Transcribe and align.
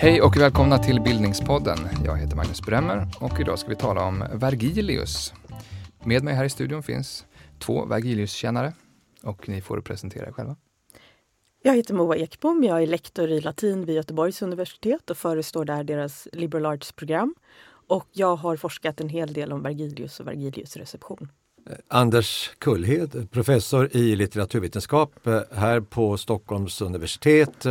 Hej 0.00 0.22
och 0.22 0.36
välkomna 0.36 0.78
till 0.78 1.00
Bildningspodden. 1.00 1.78
Jag 2.04 2.16
heter 2.16 2.36
Magnus 2.36 2.62
Bremmer 2.62 3.08
och 3.20 3.40
idag 3.40 3.58
ska 3.58 3.68
vi 3.68 3.76
tala 3.76 4.04
om 4.04 4.24
Vergilius. 4.32 5.34
Med 6.04 6.24
mig 6.24 6.34
här 6.34 6.44
i 6.44 6.50
studion 6.50 6.82
finns 6.82 7.26
två 7.58 7.84
Vergilius-kännare 7.84 8.72
och 9.22 9.48
ni 9.48 9.60
får 9.60 9.80
presentera 9.80 10.26
er 10.26 10.32
själva. 10.32 10.56
Jag 11.62 11.76
heter 11.76 11.94
Moa 11.94 12.16
Ekbom. 12.16 12.64
Jag 12.64 12.82
är 12.82 12.86
lektor 12.86 13.30
i 13.30 13.40
latin 13.40 13.84
vid 13.84 13.96
Göteborgs 13.96 14.42
universitet 14.42 15.10
och 15.10 15.16
förestår 15.16 15.64
där 15.64 15.84
deras 15.84 16.28
liberal 16.32 16.66
arts-program. 16.66 17.34
Och 17.88 18.06
jag 18.12 18.36
har 18.36 18.56
forskat 18.56 19.00
en 19.00 19.08
hel 19.08 19.32
del 19.32 19.52
om 19.52 19.62
Vergilius 19.62 20.20
och 20.20 20.26
Vergilius 20.26 20.76
reception. 20.76 21.28
Anders 21.88 22.50
Kullhed, 22.58 23.30
professor 23.30 23.96
i 23.96 24.16
litteraturvetenskap 24.16 25.26
eh, 25.26 25.40
här 25.52 25.80
på 25.80 26.16
Stockholms 26.16 26.80
universitet. 26.80 27.66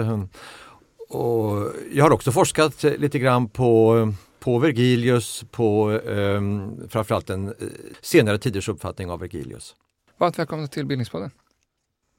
Och 1.09 1.71
jag 1.91 2.03
har 2.05 2.11
också 2.11 2.31
forskat 2.31 2.83
lite 2.83 3.19
grann 3.19 3.49
på, 3.49 4.13
på 4.39 4.59
Vergilius, 4.59 5.45
på 5.51 5.91
eh, 5.91 6.41
framförallt 6.89 7.27
den 7.27 7.53
senare 8.01 8.37
tiders 8.37 8.69
uppfattning 8.69 9.09
av 9.09 9.19
Vergilius. 9.19 9.75
Varmt 10.17 10.39
välkomna 10.39 10.67
till 10.67 10.85
Bildningspodden. 10.85 11.31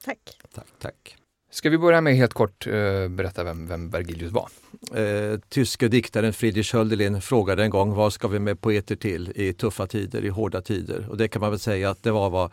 Tack. 0.05 0.19
Tack, 0.53 0.67
tack. 0.79 1.18
Ska 1.51 1.69
vi 1.69 1.77
börja 1.77 2.01
med 2.01 2.15
helt 2.15 2.33
kort 2.33 2.67
eh, 2.67 3.07
berätta 3.07 3.43
vem, 3.43 3.67
vem 3.67 3.89
Vergilius 3.89 4.31
var? 4.31 4.49
Eh, 4.93 5.39
tyske 5.49 5.87
diktaren 5.87 6.33
Friedrich 6.33 6.73
Hölderlin 6.73 7.21
frågade 7.21 7.63
en 7.63 7.69
gång 7.69 7.93
vad 7.93 8.13
ska 8.13 8.27
vi 8.27 8.39
med 8.39 8.61
poeter 8.61 8.95
till 8.95 9.31
i 9.35 9.53
tuffa 9.53 9.87
tider, 9.87 10.25
i 10.25 10.29
hårda 10.29 10.61
tider? 10.61 11.07
Och 11.09 11.17
det 11.17 11.27
kan 11.27 11.39
man 11.39 11.49
väl 11.49 11.59
säga 11.59 11.89
att 11.89 12.03
det 12.03 12.11
var 12.11 12.29
vad 12.29 12.51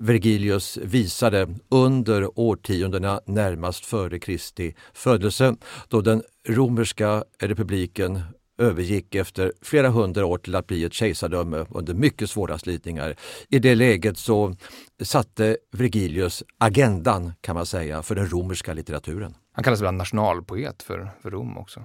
Vergilius 0.00 0.78
visade 0.82 1.48
under 1.68 2.38
årtiondena 2.38 3.20
närmast 3.26 3.86
före 3.86 4.18
Kristi 4.18 4.74
födelse 4.92 5.56
då 5.88 6.00
den 6.00 6.22
romerska 6.48 7.24
republiken 7.38 8.20
övergick 8.58 9.14
efter 9.14 9.52
flera 9.62 9.88
hundra 9.88 10.26
år 10.26 10.38
till 10.38 10.54
att 10.54 10.66
bli 10.66 10.84
ett 10.84 10.92
kejsardöme 10.92 11.66
under 11.70 11.94
mycket 11.94 12.30
svåra 12.30 12.58
slitningar. 12.58 13.16
I 13.48 13.58
det 13.58 13.74
läget 13.74 14.18
så 14.18 14.54
satte 15.02 15.56
Vergilius 15.72 16.42
agendan 16.58 17.32
kan 17.40 17.54
man 17.54 17.66
säga 17.66 18.02
för 18.02 18.14
den 18.14 18.28
romerska 18.28 18.72
litteraturen. 18.72 19.34
Han 19.52 19.64
kallas 19.64 19.80
ibland 19.80 19.96
nationalpoet 19.96 20.82
för, 20.82 21.10
för 21.22 21.30
Rom 21.30 21.58
också. 21.58 21.84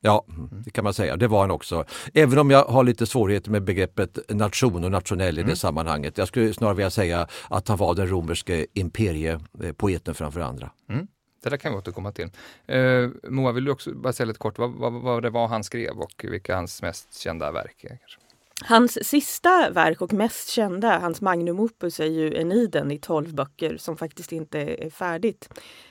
Ja, 0.00 0.24
det 0.64 0.70
kan 0.70 0.84
man 0.84 0.94
säga. 0.94 1.16
Det 1.16 1.28
var 1.28 1.40
han 1.40 1.50
också. 1.50 1.84
Även 2.14 2.38
om 2.38 2.50
jag 2.50 2.64
har 2.64 2.84
lite 2.84 3.06
svårigheter 3.06 3.50
med 3.50 3.64
begreppet 3.64 4.18
nation 4.28 4.84
och 4.84 4.90
nationell 4.90 5.38
i 5.38 5.40
mm. 5.40 5.50
det 5.50 5.56
sammanhanget. 5.56 6.18
Jag 6.18 6.28
skulle 6.28 6.54
snarare 6.54 6.74
vilja 6.74 6.90
säga 6.90 7.28
att 7.50 7.68
han 7.68 7.78
var 7.78 7.94
den 7.94 8.08
romerske 8.08 8.66
imperiepoeten 8.74 10.14
framför 10.14 10.40
andra. 10.40 10.70
Mm. 10.90 11.06
Det 11.42 11.50
där 11.50 11.56
kan 11.56 11.72
vi 11.72 11.78
återkomma 11.78 12.12
till. 12.12 12.30
Eh, 12.66 13.08
Moa, 13.22 13.52
vill 13.52 13.64
du 13.64 13.70
också 13.70 13.94
bara 13.94 14.12
säga 14.12 14.26
lite 14.26 14.38
kort 14.38 14.58
vad, 14.58 14.70
vad, 14.70 14.92
vad, 14.92 15.22
det 15.22 15.30
var 15.30 15.48
han 15.48 15.64
skrev 15.64 15.98
och 15.98 16.24
vilka 16.28 16.56
hans 16.56 16.82
mest 16.82 17.20
kända 17.20 17.52
verk 17.52 17.84
är? 17.84 17.88
Kanske? 17.88 18.18
Hans 18.64 19.08
sista 19.08 19.70
verk 19.70 20.00
och 20.00 20.12
mest 20.12 20.48
kända, 20.48 20.98
hans 20.98 21.20
magnum 21.20 21.60
opus, 21.60 22.00
är 22.00 22.06
ju 22.06 22.40
Eniden 22.40 22.90
i 22.90 22.98
tolv 22.98 23.34
böcker 23.34 23.76
som 23.76 23.96
faktiskt 23.96 24.32
inte 24.32 24.58
är 24.58 24.90
färdigt. 24.90 25.48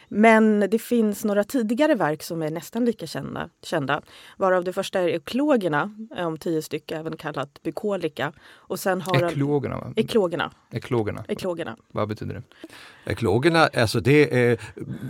Men 0.07 0.59
det 0.59 0.79
finns 0.79 1.23
några 1.23 1.43
tidigare 1.43 1.95
verk 1.95 2.23
som 2.23 2.41
är 2.41 2.49
nästan 2.49 2.85
lika 2.85 3.07
kända, 3.07 3.49
kända 3.63 4.01
varav 4.37 4.63
det 4.63 4.73
första 4.73 4.99
är 4.99 5.07
Eklogerna, 5.07 5.95
om 6.17 6.37
tio 6.37 6.61
stycken, 6.61 6.99
även 6.99 7.17
kallat 7.17 7.63
Bukolika. 7.63 8.33
Och 8.49 8.79
sen 8.79 9.01
har 9.01 9.31
eklogerna? 9.31 9.77
Va? 9.77 9.93
Eklogerna. 9.95 10.51
Eklogerna. 10.71 11.25
Eklogerna. 11.27 11.77
Vad 11.91 12.07
betyder 12.07 12.33
det? 12.33 12.43
Eklogerna, 13.11 13.67
alltså 13.67 13.99
det 13.99 14.49
är 14.49 14.57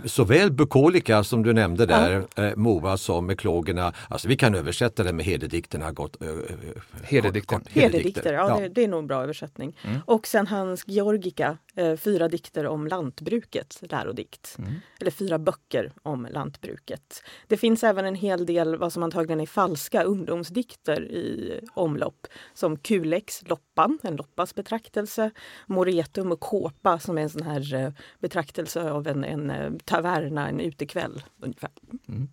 såväl 0.04 0.52
bukolika 0.52 1.24
som 1.24 1.42
du 1.42 1.52
nämnde 1.52 1.86
där, 1.86 2.24
ja. 2.34 2.44
eh, 2.44 2.56
Mova, 2.56 2.96
som 2.96 3.30
eklogerna. 3.30 3.92
Alltså 4.08 4.28
vi 4.28 4.36
kan 4.36 4.54
översätta 4.54 5.02
det 5.02 5.12
med 5.12 5.24
herdedikterna. 5.24 5.92
Gott, 5.92 6.22
eh, 6.22 6.28
herdedikter. 7.02 7.60
Herdedikter, 7.70 8.32
ja, 8.32 8.48
ja. 8.48 8.60
Det, 8.60 8.68
det, 8.68 8.84
är 8.84 8.88
nog 8.88 8.98
en 8.98 9.06
bra 9.06 9.22
översättning. 9.22 9.76
Mm. 9.82 10.00
Och 10.04 10.26
sen 10.26 10.46
hans 10.46 10.82
Georgika, 10.86 11.58
eh, 11.76 11.96
fyra 11.96 12.28
dikter 12.28 12.66
om 12.66 12.86
lantbruket, 12.86 13.78
lärodikt. 13.80 14.56
Mm. 14.58 14.72
Eller 15.00 15.10
fyra 15.10 15.38
böcker 15.38 15.92
om 16.02 16.28
lantbruket. 16.30 17.22
Det 17.46 17.56
finns 17.56 17.84
även 17.84 18.04
en 18.04 18.14
hel 18.14 18.46
del 18.46 18.76
vad 18.76 18.92
som 18.92 19.02
antagligen 19.02 19.40
är 19.40 19.46
falska 19.46 20.02
ungdomsdikter 20.02 21.02
i 21.02 21.60
omlopp. 21.74 22.26
Som 22.54 22.76
Kulex, 22.76 23.48
Loppan, 23.48 23.98
en 24.02 24.16
Loppas 24.16 24.54
betraktelse. 24.54 25.30
Moretum 25.66 26.32
och 26.32 26.40
Kåpa 26.40 26.98
som 26.98 27.18
är 27.18 27.22
en 27.22 27.30
sån 27.30 27.42
här 27.42 27.74
eh, 27.74 27.92
betraktelse 28.18 28.90
av 28.90 29.06
en, 29.06 29.24
en 29.24 29.50
eh, 29.50 29.72
taverna, 29.84 30.48
en 30.48 30.60
utekväll. 30.60 31.22
Ungefär. 31.42 31.70
Mm. 32.08 32.28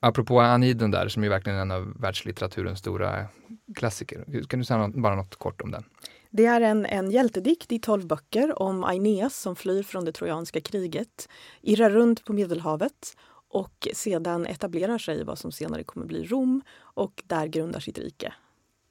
Apropå 0.00 0.40
Aniden 0.40 0.90
där, 0.90 1.08
som 1.08 1.24
är 1.24 1.28
verkligen 1.28 1.58
en 1.58 1.70
av 1.70 2.00
världslitteraturens 2.00 2.78
stora 2.78 3.26
klassiker. 3.74 4.44
Kan 4.48 4.58
du 4.58 4.64
säga 4.64 4.88
bara 4.94 5.14
något 5.14 5.36
kort 5.36 5.60
om 5.60 5.70
den? 5.70 5.84
Det 6.36 6.46
är 6.46 6.60
en, 6.60 6.86
en 6.86 7.10
hjältedikt 7.10 7.72
i 7.72 7.78
tolv 7.78 8.06
böcker 8.06 8.62
om 8.62 8.84
Aeneas 8.84 9.40
som 9.40 9.56
flyr 9.56 9.82
från 9.82 10.04
det 10.04 10.12
trojanska 10.12 10.60
kriget, 10.60 11.28
irrar 11.62 11.90
runt 11.90 12.24
på 12.24 12.32
Medelhavet 12.32 13.16
och 13.48 13.88
sedan 13.94 14.46
etablerar 14.46 14.98
sig 14.98 15.20
i 15.20 15.22
vad 15.22 15.38
som 15.38 15.52
senare 15.52 15.84
kommer 15.84 16.06
bli 16.06 16.24
Rom 16.24 16.62
och 16.78 17.22
där 17.26 17.46
grundar 17.46 17.80
sitt 17.80 17.98
rike. 17.98 18.32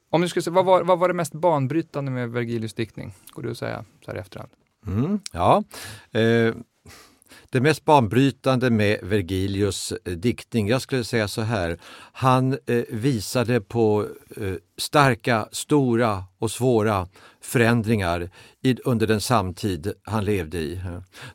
Om 0.10 0.22
du 0.22 0.30
skulle 0.30 0.44
säga, 0.44 0.54
vad 0.54 0.66
var, 0.66 0.84
vad 0.84 1.00
var 1.00 1.08
det 1.08 1.14
mest 1.14 1.34
banbrytande 1.34 2.12
med 2.12 2.30
Vergilius 2.30 2.74
diktning? 2.74 3.14
Går 3.30 3.44
det 3.44 3.52
att 3.52 3.58
säga 3.58 3.86
så 4.06 4.12
här 4.12 4.18
i 4.18 4.22
efterhand? 4.22 4.52
Mm, 4.88 5.20
ja, 5.32 5.64
eh, 6.12 6.56
det 7.56 7.62
mest 7.62 7.86
banbrytande 7.86 8.70
med 8.70 9.00
Vergilius 9.04 9.94
eh, 10.06 10.14
diktning, 10.14 10.68
jag 10.68 10.82
skulle 10.82 11.04
säga 11.04 11.28
så 11.28 11.42
här, 11.42 11.78
han 12.14 12.58
eh, 12.66 12.84
visade 12.90 13.62
på 13.62 14.08
eh, 14.38 14.54
starka, 14.78 15.48
stora 15.52 16.24
och 16.40 16.52
svåra 16.52 17.08
förändringar 17.42 18.30
i, 18.62 18.76
under 18.86 19.08
den 19.08 19.22
samtid 19.22 19.94
han 20.04 20.26
levde 20.26 20.58
i. 20.58 20.82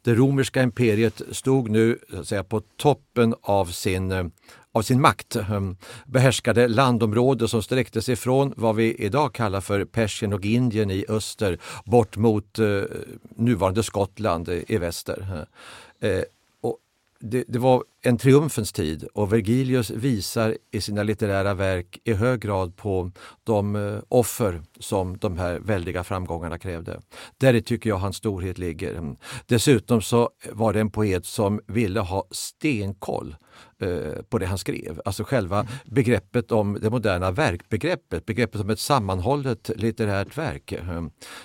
Det 0.02 0.14
romerska 0.14 0.62
imperiet 0.62 1.22
stod 1.30 1.70
nu 1.70 1.98
säga, 2.24 2.44
på 2.44 2.60
toppen 2.60 3.34
av 3.42 3.66
sin 3.66 4.12
eh, 4.12 4.24
av 4.72 4.82
sin 4.82 5.00
makt 5.00 5.36
ehm, 5.36 5.76
behärskade 6.06 6.68
landområden 6.68 7.48
som 7.48 7.62
sträckte 7.62 8.02
sig 8.02 8.16
från 8.16 8.52
vad 8.56 8.76
vi 8.76 8.94
idag 8.94 9.32
kallar 9.34 9.60
för 9.60 9.84
Persien 9.84 10.32
och 10.32 10.44
Indien 10.44 10.90
i 10.90 11.04
öster 11.08 11.58
bort 11.84 12.16
mot 12.16 12.58
eh, 12.58 12.82
nuvarande 13.36 13.82
Skottland 13.82 14.48
i 14.48 14.78
väster. 14.78 15.46
Eh, 16.00 16.22
och 16.60 16.78
det, 17.20 17.44
det, 17.48 17.58
var 17.58 17.84
en 18.02 18.18
triumfens 18.18 18.72
tid 18.72 19.04
och 19.14 19.32
Vergilius 19.32 19.90
visar 19.90 20.56
i 20.72 20.80
sina 20.80 21.02
litterära 21.02 21.54
verk 21.54 21.98
i 22.04 22.12
hög 22.12 22.40
grad 22.40 22.76
på 22.76 23.10
de 23.44 23.76
eh, 23.76 23.98
offer 24.08 24.62
som 24.78 25.18
de 25.18 25.38
här 25.38 25.58
väldiga 25.58 26.04
framgångarna 26.04 26.58
krävde. 26.58 27.00
Där 27.38 27.60
tycker 27.60 27.90
jag 27.90 27.96
hans 27.96 28.16
storhet 28.16 28.58
ligger. 28.58 29.16
Dessutom 29.46 30.02
så 30.02 30.30
var 30.52 30.72
det 30.72 30.80
en 30.80 30.90
poet 30.90 31.26
som 31.26 31.60
ville 31.66 32.00
ha 32.00 32.24
stenkoll 32.30 33.36
Eh, 33.82 34.22
på 34.22 34.38
det 34.38 34.46
han 34.46 34.58
skrev. 34.58 35.00
Alltså 35.04 35.24
själva 35.24 35.66
begreppet 35.84 36.52
om 36.52 36.78
det 36.80 36.90
moderna 36.90 37.30
verkbegreppet, 37.30 38.26
begreppet 38.26 38.60
om 38.60 38.70
ett 38.70 38.78
sammanhållet 38.78 39.70
litterärt 39.76 40.38
verk 40.38 40.72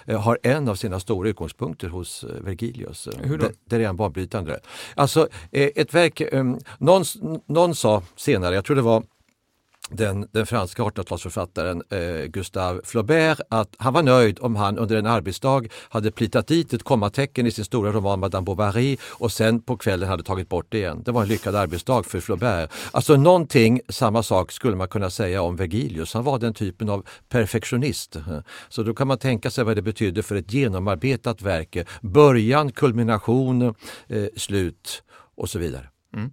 eh, 0.07 0.21
har 0.21 0.39
en 0.43 0.67
av 0.67 0.75
sina 0.75 0.99
stora 0.99 1.29
utgångspunkter 1.29 1.87
hos 1.87 2.23
Vergilius. 2.41 3.07
Hur 3.23 3.37
då? 3.37 3.49
Där 3.65 3.79
är 3.79 3.85
han 3.85 3.95
banbrytande. 3.95 4.59
Alltså 4.95 5.27
ett 5.51 5.93
verk, 5.93 6.21
Ehm, 6.45 6.59
någon, 6.77 7.03
någon 7.45 7.75
sa 7.75 8.03
senare, 8.15 8.55
jag 8.55 8.65
tror 8.65 8.75
det 8.75 8.81
var 8.81 9.03
den, 9.89 10.27
den 10.31 10.45
franska 10.45 10.83
1800-talsförfattaren 10.83 11.81
eh, 11.89 12.25
Gustave 12.25 12.81
Flaubert 12.83 13.39
att 13.49 13.75
han 13.77 13.93
var 13.93 14.03
nöjd 14.03 14.39
om 14.41 14.55
han 14.55 14.77
under 14.77 14.95
en 14.95 15.05
arbetsdag 15.05 15.63
hade 15.89 16.11
plitat 16.11 16.47
dit 16.47 16.73
ett 16.73 16.83
kommatecken 16.83 17.47
i 17.47 17.51
sin 17.51 17.65
stora 17.65 17.91
roman 17.91 18.19
Madame 18.19 18.45
Bovary 18.45 18.97
och 19.03 19.31
sen 19.31 19.61
på 19.61 19.77
kvällen 19.77 20.09
hade 20.09 20.23
tagit 20.23 20.49
bort 20.49 20.65
det 20.69 20.77
igen. 20.77 21.01
Det 21.05 21.11
var 21.11 21.21
en 21.21 21.27
lyckad 21.27 21.55
arbetsdag 21.55 22.03
för 22.03 22.19
Flaubert. 22.19 22.71
Alltså 22.91 23.15
någonting, 23.15 23.81
samma 23.89 24.23
sak 24.23 24.51
skulle 24.51 24.75
man 24.75 24.87
kunna 24.87 25.09
säga 25.09 25.41
om 25.41 25.55
Vergilius. 25.55 26.13
Han 26.13 26.23
var 26.23 26.39
den 26.39 26.53
typen 26.53 26.89
av 26.89 27.05
perfektionist. 27.29 28.15
Så 28.69 28.83
då 28.83 28.93
kan 28.93 29.07
man 29.07 29.17
tänka 29.17 29.49
sig 29.51 29.63
vad 29.63 29.75
det 29.75 29.81
betyder 29.81 30.21
för 30.21 30.35
ett 30.35 30.53
genomarbetat 30.53 31.41
verk. 31.41 31.77
Början, 32.01 32.71
kulmination, 32.71 33.61
eh, 34.07 34.25
slut 34.37 35.03
och 35.35 35.49
så 35.49 35.59
vidare. 35.59 35.89
Mm. 36.13 36.31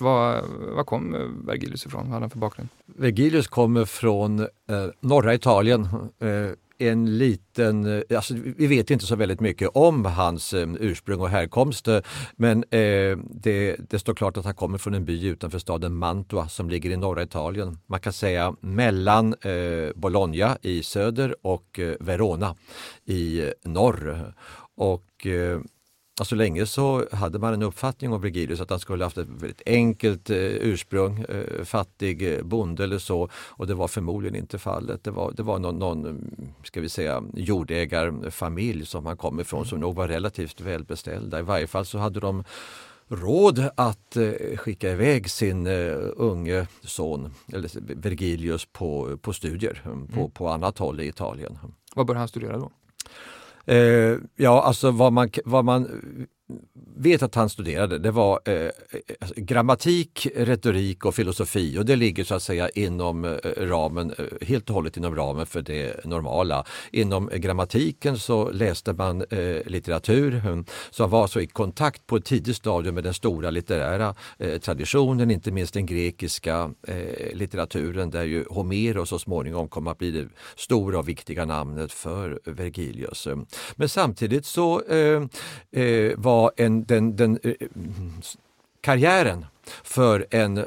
Var, 0.00 0.44
var 0.74 0.84
kom 0.84 1.14
eh, 1.14 1.20
Vergilius 1.20 1.86
ifrån? 1.86 2.02
Vad 2.02 2.12
hade 2.12 2.22
han 2.22 2.30
för 2.30 2.38
bakgrund? 2.38 2.68
Vergilius 2.86 3.48
kommer 3.48 3.84
från 3.84 4.40
eh, 4.40 4.46
norra 5.00 5.34
Italien, 5.34 5.88
eh, 6.18 6.50
en 6.78 7.18
liten, 7.18 7.86
eh, 7.86 8.16
alltså 8.16 8.34
vi 8.34 8.66
vet 8.66 8.90
inte 8.90 9.06
så 9.06 9.16
väldigt 9.16 9.40
mycket 9.40 9.68
om 9.74 10.04
hans 10.04 10.52
eh, 10.52 10.68
ursprung 10.80 11.20
och 11.20 11.28
härkomst 11.28 11.88
men 12.36 12.64
det, 13.20 13.76
det 13.90 13.98
står 13.98 14.14
klart 14.14 14.36
att 14.36 14.44
han 14.44 14.54
kommer 14.54 14.78
från 14.78 14.94
en 14.94 15.04
by 15.04 15.26
utanför 15.26 15.58
staden 15.58 15.94
Mantua 15.94 16.48
som 16.48 16.70
ligger 16.70 16.90
i 16.90 16.96
norra 16.96 17.22
Italien. 17.22 17.78
Man 17.86 18.00
kan 18.00 18.12
säga 18.12 18.54
mellan 18.60 19.34
Bologna 19.94 20.58
i 20.62 20.82
söder 20.82 21.34
och 21.42 21.80
Verona 22.00 22.56
i 23.04 23.52
norr. 23.64 24.34
Och 24.76 25.26
så 26.24 26.34
länge 26.34 26.66
så 26.66 27.06
hade 27.12 27.38
man 27.38 27.54
en 27.54 27.62
uppfattning 27.62 28.12
om 28.12 28.20
Virgilius 28.20 28.60
att 28.60 28.70
han 28.70 28.80
skulle 28.80 29.04
haft 29.04 29.18
ett 29.18 29.28
väldigt 29.28 29.62
enkelt 29.66 30.30
eh, 30.30 30.36
ursprung, 30.38 31.24
eh, 31.28 31.64
fattig 31.64 32.34
eh, 32.34 32.42
bonde 32.42 32.84
eller 32.84 32.98
så 32.98 33.28
och 33.34 33.66
det 33.66 33.74
var 33.74 33.88
förmodligen 33.88 34.36
inte 34.36 34.58
fallet. 34.58 35.04
Det 35.04 35.10
var, 35.10 35.32
det 35.32 35.42
var 35.42 35.58
någon, 35.58 35.78
någon 35.78 36.30
ska 36.64 36.80
vi 36.80 36.88
säga, 36.88 37.22
jordägarfamilj 37.34 38.86
som 38.86 39.06
han 39.06 39.16
kom 39.16 39.40
ifrån 39.40 39.66
som 39.66 39.80
nog 39.80 39.94
var 39.94 40.08
relativt 40.08 40.60
välbeställda. 40.60 41.38
I 41.38 41.42
varje 41.42 41.66
fall 41.66 41.86
så 41.86 41.98
hade 41.98 42.20
de 42.20 42.44
råd 43.10 43.70
att 43.74 44.16
eh, 44.16 44.56
skicka 44.56 44.90
iväg 44.90 45.30
sin 45.30 45.66
eh, 45.66 45.96
unge 46.16 46.66
son, 46.82 47.34
eller 47.52 47.94
Virgilius, 47.94 48.66
på, 48.72 49.18
på 49.22 49.32
studier 49.32 49.82
mm. 49.84 50.06
på, 50.06 50.28
på 50.28 50.48
annat 50.48 50.78
håll 50.78 51.00
i 51.00 51.08
Italien. 51.08 51.58
Vad 51.94 52.06
bör 52.06 52.14
han 52.14 52.28
studera 52.28 52.58
då? 52.58 52.70
Eh, 53.70 54.18
ja, 54.36 54.62
alltså 54.62 54.90
vad 54.90 55.12
man, 55.12 55.30
vad 55.44 55.64
man 55.64 55.88
vet 56.96 57.22
att 57.22 57.34
han 57.34 57.50
studerade 57.50 57.98
det 57.98 58.10
var 58.10 58.40
eh, 58.44 58.54
eh 58.54 58.70
alltså, 59.20 59.34
grammatik, 59.36 60.26
retorik 60.36 61.04
och 61.04 61.14
filosofi 61.14 61.78
och 61.78 61.86
det 61.86 61.96
ligger 61.96 62.24
så 62.24 62.34
att 62.34 62.42
säga 62.42 62.68
inom 62.68 63.24
eh, 63.24 63.30
ramen, 63.56 64.14
eh, 64.18 64.46
helt 64.48 64.70
och 64.70 64.74
hållet 64.74 64.96
inom 64.96 65.16
ramen 65.16 65.46
för 65.46 65.62
det 65.62 66.04
normala. 66.04 66.64
Inom 66.92 67.30
grammatiken 67.34 68.18
så 68.18 68.50
läste 68.50 68.92
man 68.92 69.24
eh, 69.30 69.66
litteratur 69.66 70.64
som 70.90 71.10
var 71.10 71.26
så 71.26 71.40
i 71.40 71.46
kontakt 71.46 72.06
på 72.06 72.16
ett 72.16 72.24
tidigt 72.24 72.56
stadium 72.56 72.94
med 72.94 73.04
den 73.04 73.14
stora 73.14 73.50
litterära 73.50 74.14
eh, 74.38 74.58
traditionen, 74.58 75.30
inte 75.30 75.50
minst 75.50 75.74
den 75.74 75.86
grekiska 75.86 76.70
eh, 76.86 77.34
litteraturen 77.34 78.10
där 78.10 78.24
ju 78.24 78.44
Homeros 78.50 79.08
så 79.08 79.18
småningom 79.18 79.68
kom 79.68 79.86
att 79.86 79.98
bli 79.98 80.10
det 80.10 80.28
stora 80.56 80.98
och 80.98 81.08
viktiga 81.08 81.44
namnet 81.44 81.92
för 81.92 82.40
Vergilius. 82.44 83.28
Men 83.76 83.88
samtidigt 83.88 84.46
så 84.46 84.82
var 86.16 86.39
var 86.40 86.52
en, 86.56 86.84
den, 86.84 87.16
den, 87.16 87.38
eh, 87.42 87.50
eh, 87.60 87.68
karriären 88.80 89.46
för 89.82 90.26
en 90.30 90.58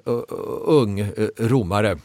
ung 0.65 0.99
eh, 0.99 1.11
romare 1.37 1.97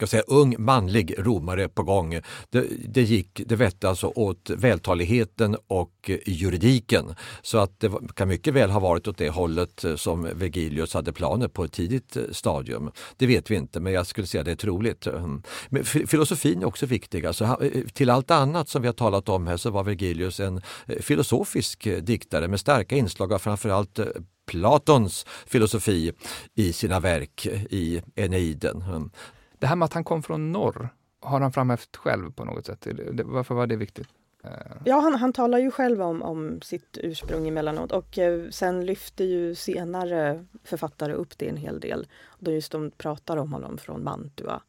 ska 0.00 0.06
säga, 0.06 0.22
ung 0.26 0.54
manlig 0.58 1.14
romare 1.18 1.68
på 1.68 1.82
gång. 1.82 2.20
Det, 2.50 2.66
det 2.88 3.02
gick, 3.02 3.40
det 3.46 3.56
vette 3.56 3.88
alltså 3.88 4.06
åt 4.06 4.50
vältaligheten 4.50 5.56
och 5.66 6.10
juridiken. 6.26 7.14
Så 7.42 7.58
att 7.58 7.80
det 7.80 7.90
kan 8.14 8.28
mycket 8.28 8.54
väl 8.54 8.70
ha 8.70 8.80
varit 8.80 9.08
åt 9.08 9.18
det 9.18 9.28
hållet 9.28 9.84
som 9.96 10.22
Vergilius 10.22 10.94
hade 10.94 11.12
planer 11.12 11.48
på 11.48 11.64
ett 11.64 11.72
tidigt 11.72 12.16
stadium. 12.32 12.90
Det 13.16 13.26
vet 13.26 13.50
vi 13.50 13.54
inte 13.54 13.80
men 13.80 13.92
jag 13.92 14.06
skulle 14.06 14.26
säga 14.26 14.44
det 14.44 14.50
är 14.50 14.56
troligt. 14.56 15.06
Mm. 15.06 15.42
Men 15.68 15.84
filosofin 15.84 16.62
är 16.62 16.66
också 16.66 16.86
viktig. 16.86 17.26
Alltså, 17.26 17.44
eh, 17.44 17.84
till 17.92 18.10
allt 18.10 18.30
annat 18.30 18.68
som 18.68 18.82
vi 18.82 18.88
har 18.88 18.92
talat 18.92 19.28
om 19.28 19.46
här 19.46 19.56
så 19.56 19.70
var 19.70 19.84
Vergilius 19.84 20.40
en 20.40 20.62
eh, 20.86 20.96
filosofisk 21.00 21.86
eh, 21.86 21.98
diktare 21.98 22.48
med 22.48 22.60
starka 22.60 22.96
inslag 22.96 23.32
av 23.32 23.38
framförallt 23.38 24.00
Platons 24.46 25.26
filosofi 25.46 26.12
i 26.54 26.72
sina 26.72 27.00
verk 27.00 27.46
i 27.70 28.02
Eneiden. 28.16 28.82
Mm. 28.82 29.10
Det 29.60 29.66
här 29.66 29.76
med 29.76 29.86
att 29.86 29.92
han 29.92 30.04
kom 30.04 30.22
från 30.22 30.52
norr, 30.52 30.88
har 31.20 31.40
han 31.40 31.52
framhävt 31.52 31.96
själv 31.96 32.32
på 32.32 32.44
något 32.44 32.66
sätt? 32.66 32.86
Varför 33.24 33.54
var 33.54 33.66
det 33.66 33.76
viktigt? 33.76 34.08
Eh. 34.44 34.50
Ja, 34.84 35.00
han, 35.00 35.14
han 35.14 35.32
talar 35.32 35.58
ju 35.58 35.70
själv 35.70 36.02
om, 36.02 36.22
om 36.22 36.60
sitt 36.62 36.98
ursprung 37.00 37.48
emellanåt 37.48 37.92
och 37.92 38.18
eh, 38.18 38.50
sen 38.50 38.86
lyfter 38.86 39.24
ju 39.24 39.54
senare 39.54 40.46
författare 40.64 41.12
upp 41.12 41.38
det 41.38 41.48
en 41.48 41.56
hel 41.56 41.80
del. 41.80 42.06
Då 42.38 42.52
just 42.52 42.72
de 42.72 42.90
pratar 42.90 43.36
om 43.36 43.52
honom 43.52 43.78
från 43.78 44.04
Mantua. 44.04 44.62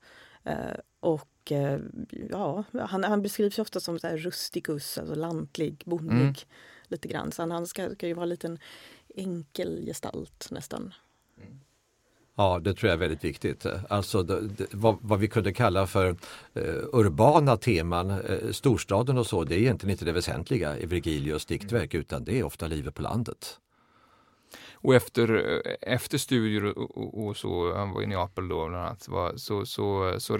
Eh, 0.43 0.77
och 0.99 1.51
eh, 1.51 1.79
ja, 2.29 2.63
han, 2.73 3.03
han 3.03 3.21
beskrivs 3.21 3.59
ofta 3.59 3.79
som 3.79 3.99
så 3.99 4.07
här 4.07 4.17
rusticus, 4.17 4.97
alltså 4.97 5.15
lantlig, 5.15 5.83
bondlig. 5.85 6.21
Mm. 6.21 6.35
Lite 6.88 7.07
grann. 7.07 7.31
Så 7.31 7.41
han, 7.41 7.51
han 7.51 7.67
ska, 7.67 7.89
ska 7.89 8.07
ju 8.07 8.13
vara 8.13 8.23
en 8.23 8.29
liten 8.29 8.59
enkel 9.15 9.85
gestalt 9.85 10.47
nästan. 10.51 10.93
Ja, 12.41 12.59
det 12.59 12.73
tror 12.73 12.89
jag 12.89 12.93
är 12.93 12.99
väldigt 12.99 13.23
viktigt. 13.23 13.65
Alltså 13.89 14.23
det, 14.23 14.47
det, 14.47 14.67
vad, 14.71 14.97
vad, 15.01 15.19
vi 15.19 15.27
kunde 15.27 15.53
kalla 15.53 15.88
för 15.88 16.09
eh, 16.53 16.63
urbana 16.93 17.57
teman, 17.57 18.09
eh, 18.09 18.51
storstaden 18.51 19.17
och 19.17 19.27
så, 19.27 19.43
det 19.43 19.55
är 19.55 19.59
egentligen 19.59 19.91
inte 19.91 20.05
det 20.05 20.11
väsentliga 20.11 20.77
i 20.77 20.85
Virgilius 20.85 21.45
diktverk 21.45 21.93
utan 21.93 22.23
det 22.23 22.39
är 22.39 22.43
ofta 22.43 22.67
livet 22.67 22.95
på 22.95 23.01
landet. 23.01 23.59
Och 24.73 24.95
efter, 24.95 25.35
eh, 25.65 25.93
efter 25.93 26.17
studier 26.17 26.65
och, 26.65 26.97
och, 26.97 27.25
och, 27.27 27.38
så, 27.38 27.75
han 27.75 27.91
var 27.91 28.01
i 28.01 28.07
Neapel 28.07 28.47
då 28.47 28.67
bland 28.67 28.85
annat, 28.85 29.07
var, 29.07 29.33
så, 29.35 29.65
så, 29.65 30.15
så 30.17 30.38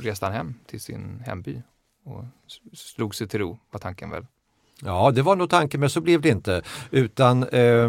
reste 0.00 0.26
han 0.26 0.34
hem 0.34 0.54
till 0.66 0.80
sin 0.80 1.22
hemby 1.26 1.62
och 2.04 2.24
slog 2.72 3.14
sig 3.14 3.28
till 3.28 3.40
ro, 3.40 3.58
var 3.70 3.80
tanken 3.80 4.10
väl? 4.10 4.26
Ja, 4.82 5.10
det 5.10 5.22
var 5.22 5.36
nog 5.36 5.50
tanken, 5.50 5.80
men 5.80 5.90
så 5.90 6.00
blev 6.00 6.20
det 6.20 6.28
inte. 6.28 6.62
Utan 6.90 7.42
Eh, 7.42 7.88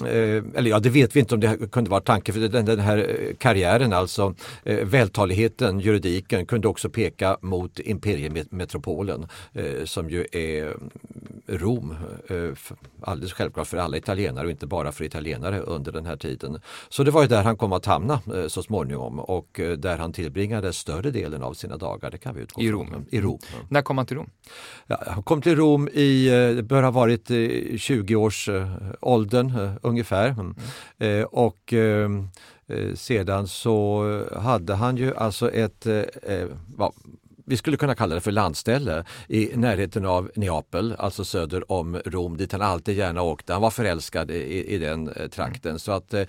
Eh, 0.00 0.44
eller 0.54 0.70
ja, 0.70 0.78
det 0.78 0.90
vet 0.90 1.16
vi 1.16 1.20
inte 1.20 1.34
om 1.34 1.40
det 1.40 1.70
kunde 1.72 1.90
vara 1.90 2.00
tanken 2.00 2.34
för 2.34 2.48
den, 2.48 2.64
den 2.64 2.80
här 2.80 2.98
eh, 2.98 3.34
karriären, 3.38 3.92
alltså 3.92 4.34
eh, 4.64 4.86
vältaligheten, 4.86 5.80
juridiken 5.80 6.46
kunde 6.46 6.68
också 6.68 6.90
peka 6.90 7.36
mot 7.40 7.78
imperiemetropolen 7.78 9.26
som 9.84 10.10
ju 10.10 10.26
är 10.32 10.76
Rom, 11.50 11.96
eh, 12.28 12.36
alldeles 13.00 13.32
självklart 13.32 13.66
för 13.66 13.76
alla 13.76 13.96
italienare 13.96 14.44
och 14.44 14.50
inte 14.50 14.66
bara 14.66 14.92
för 14.92 15.04
italienare 15.04 15.60
under 15.60 15.92
den 15.92 16.06
här 16.06 16.16
tiden. 16.16 16.60
Så 16.88 17.04
det 17.04 17.10
var 17.10 17.22
ju 17.22 17.28
där 17.28 17.42
han 17.42 17.56
kom 17.56 17.72
att 17.72 17.86
hamna 17.86 18.20
eh, 18.34 18.46
så 18.46 18.62
småningom 18.62 19.18
och 19.18 19.60
eh, 19.60 19.72
där 19.72 19.98
han 19.98 20.12
tillbringade 20.12 20.72
större 20.72 21.10
delen 21.10 21.42
av 21.42 21.54
sina 21.54 21.76
dagar, 21.76 22.10
det 22.10 22.18
kan 22.18 22.34
vi 22.34 22.42
utgå 22.42 22.62
I 22.62 22.70
Rom? 22.70 23.06
I 23.10 23.20
Rom. 23.20 23.38
Mm. 23.54 23.66
När 23.70 23.82
kom 23.82 23.98
han 23.98 24.06
till 24.06 24.16
Rom? 24.16 24.30
Ja, 24.86 25.02
han 25.06 25.22
kom 25.22 25.42
till 25.42 25.56
Rom 25.56 25.88
i, 25.88 26.28
det 26.56 26.62
bör 26.62 26.82
ha 26.82 26.90
varit 26.90 27.30
20 27.80 28.16
års 28.16 28.48
åldern 29.00 29.78
ungefär. 29.82 30.28
Mm. 30.28 30.54
Eh, 30.98 31.24
och 31.24 31.72
ehm, 31.72 32.28
eh, 32.66 32.94
sedan 32.94 33.48
så 33.48 34.04
hade 34.36 34.74
han 34.74 34.96
ju 34.96 35.16
alltså 35.16 35.50
ett, 35.50 35.86
eh 35.86 36.44
vi 37.50 37.56
skulle 37.56 37.76
kunna 37.76 37.94
kalla 37.94 38.14
det 38.14 38.20
för 38.20 38.32
landställe 38.32 39.04
i 39.28 39.50
närheten 39.54 40.04
av 40.04 40.30
Neapel, 40.34 40.94
alltså 40.98 41.24
söder 41.24 41.72
om 41.72 41.96
Rom, 42.04 42.36
dit 42.36 42.52
han 42.52 42.62
alltid 42.62 42.96
gärna 42.96 43.22
åkte. 43.22 43.52
Han 43.52 43.62
var 43.62 43.70
förälskad 43.70 44.30
i, 44.30 44.74
i 44.74 44.78
den 44.78 45.08
eh, 45.08 45.28
trakten. 45.28 45.78
Så 45.78 45.92
att 45.92 46.14
eh, 46.14 46.26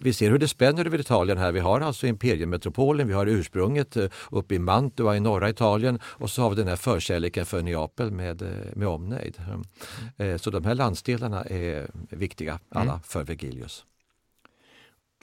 vi 0.00 0.12
ser 0.12 0.30
hur 0.30 0.38
det 0.38 0.48
spänner 0.48 0.84
över 0.84 1.00
Italien 1.00 1.38
här. 1.38 1.52
Vi 1.52 1.60
har 1.60 1.80
alltså 1.80 2.06
imperiumetropolen, 2.06 3.08
vi 3.08 3.14
har 3.14 3.26
ursprunget 3.26 3.96
eh, 3.96 4.08
uppe 4.30 4.54
i 4.54 4.58
Mantua 4.58 5.16
i 5.16 5.20
norra 5.20 5.48
Italien 5.48 5.98
och 6.04 6.30
så 6.30 6.42
har 6.42 6.50
vi 6.50 6.56
den 6.56 6.68
här 6.68 6.76
förkärleken 6.76 7.46
för 7.46 7.62
Neapel 7.62 8.10
med, 8.10 8.42
eh, 8.42 8.48
med 8.74 8.88
omnejd. 8.88 9.38
Mm. 9.48 9.64
Eh, 10.16 10.36
så 10.36 10.50
de 10.50 10.64
här 10.64 10.74
landsdelarna 10.74 11.44
är 11.44 11.90
viktiga 12.10 12.58
alla 12.70 12.90
mm. 12.90 13.02
för 13.02 13.24
Vergilius. 13.24 13.84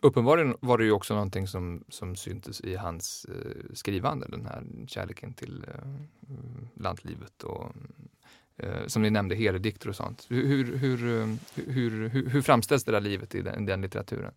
Uppenbarligen 0.05 0.55
var 0.59 0.77
det 0.77 0.83
ju 0.83 0.91
också 0.91 1.13
någonting 1.13 1.47
som, 1.47 1.83
som 1.89 2.15
syntes 2.15 2.61
i 2.61 2.75
hans 2.75 3.25
eh, 3.25 3.73
skrivande, 3.73 4.27
den 4.29 4.45
här 4.45 4.63
kärleken 4.87 5.33
till 5.33 5.65
eh, 5.67 6.31
lantlivet 6.73 7.43
och 7.43 7.71
eh, 8.57 8.87
som 8.87 9.01
ni 9.01 9.09
nämnde, 9.09 9.35
heredikter 9.35 9.89
och 9.89 9.95
sånt. 9.95 10.25
Hur, 10.29 10.47
hur, 10.47 10.77
hur, 10.77 11.21
eh, 11.21 11.27
hur, 11.55 12.09
hur, 12.09 12.29
hur 12.29 12.41
framställs 12.41 12.83
det 12.83 12.91
där 12.91 13.01
livet 13.01 13.35
i 13.35 13.41
den, 13.41 13.65
den 13.65 13.81
litteraturen? 13.81 14.31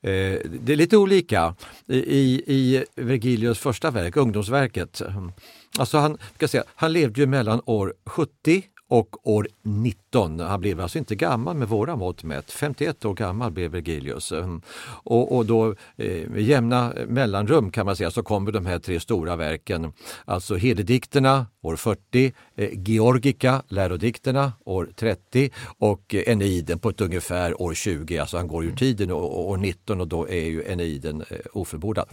Eh, 0.00 0.40
det 0.44 0.72
är 0.72 0.76
lite 0.76 0.96
olika 0.96 1.54
i, 1.86 2.42
i 2.46 2.84
Vergilius 2.94 3.58
första 3.58 3.90
verk, 3.90 4.16
ungdomsverket. 4.16 5.00
Mm, 5.00 5.32
alltså 5.78 5.98
han, 5.98 6.18
ska 6.34 6.48
säga, 6.48 6.64
han 6.74 6.92
levde 6.92 7.20
ju 7.20 7.26
mellan 7.26 7.60
år 7.64 7.94
70 8.04 8.62
och 8.88 9.28
år 9.28 9.48
90. 9.62 10.05
19. 10.16 10.40
Han 10.40 10.60
blev 10.60 10.80
alltså 10.80 10.98
inte 10.98 11.14
gammal 11.14 11.56
med 11.56 11.68
våra 11.68 11.96
mått 11.96 12.24
mätt. 12.24 12.50
51 12.50 13.04
år 13.04 13.14
gammal 13.14 13.50
blev 13.50 13.70
Vergilius. 13.70 14.32
Mm. 14.32 14.60
Och, 15.04 15.36
och 15.36 15.46
då 15.46 15.74
eh, 15.96 16.28
med 16.28 16.42
jämna 16.42 16.92
mellanrum 17.06 17.70
kan 17.70 17.86
man 17.86 17.96
säga 17.96 18.10
så 18.10 18.22
kommer 18.22 18.52
de 18.52 18.66
här 18.66 18.78
tre 18.78 19.00
stora 19.00 19.36
verken. 19.36 19.92
Alltså 20.24 20.56
Hededikterna 20.56 21.46
år 21.66 21.76
40, 21.76 22.32
eh, 22.56 22.68
Georgica, 22.72 23.62
lärodikterna 23.68 24.52
år 24.64 24.88
30 24.96 25.50
och 25.78 26.14
eh, 26.14 26.32
Eneiden 26.32 26.78
på 26.78 26.88
ett 26.88 27.00
ungefär 27.00 27.62
år 27.62 27.74
20. 27.74 28.18
Alltså 28.18 28.36
han 28.36 28.48
går 28.48 28.64
ur 28.64 28.76
tiden 28.76 29.10
och, 29.10 29.50
år 29.50 29.56
19 29.56 30.00
och 30.00 30.08
då 30.08 30.28
är 30.28 30.44
ju 30.44 30.64
Eneiden 30.66 31.24
eh, 31.30 31.36
ofullbordad. 31.52 32.08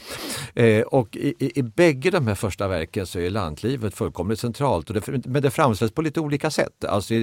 Eh, 0.53 0.81
och 0.81 1.15
i, 1.15 1.33
i, 1.39 1.60
i 1.60 1.63
bägge 1.63 2.12
de 2.12 2.27
här 2.27 2.36
första 2.36 2.67
verken 2.67 3.07
så 3.07 3.19
är 3.19 3.29
lantlivet 3.29 3.95
fullkomligt 3.95 4.39
centralt. 4.39 4.89
Och 4.89 4.93
det, 4.93 5.07
men 5.25 5.41
det 5.41 5.51
framställs 5.51 5.91
på 5.91 6.01
lite 6.01 6.19
olika 6.19 6.51
sätt. 6.51 6.86
Alltså 6.86 7.13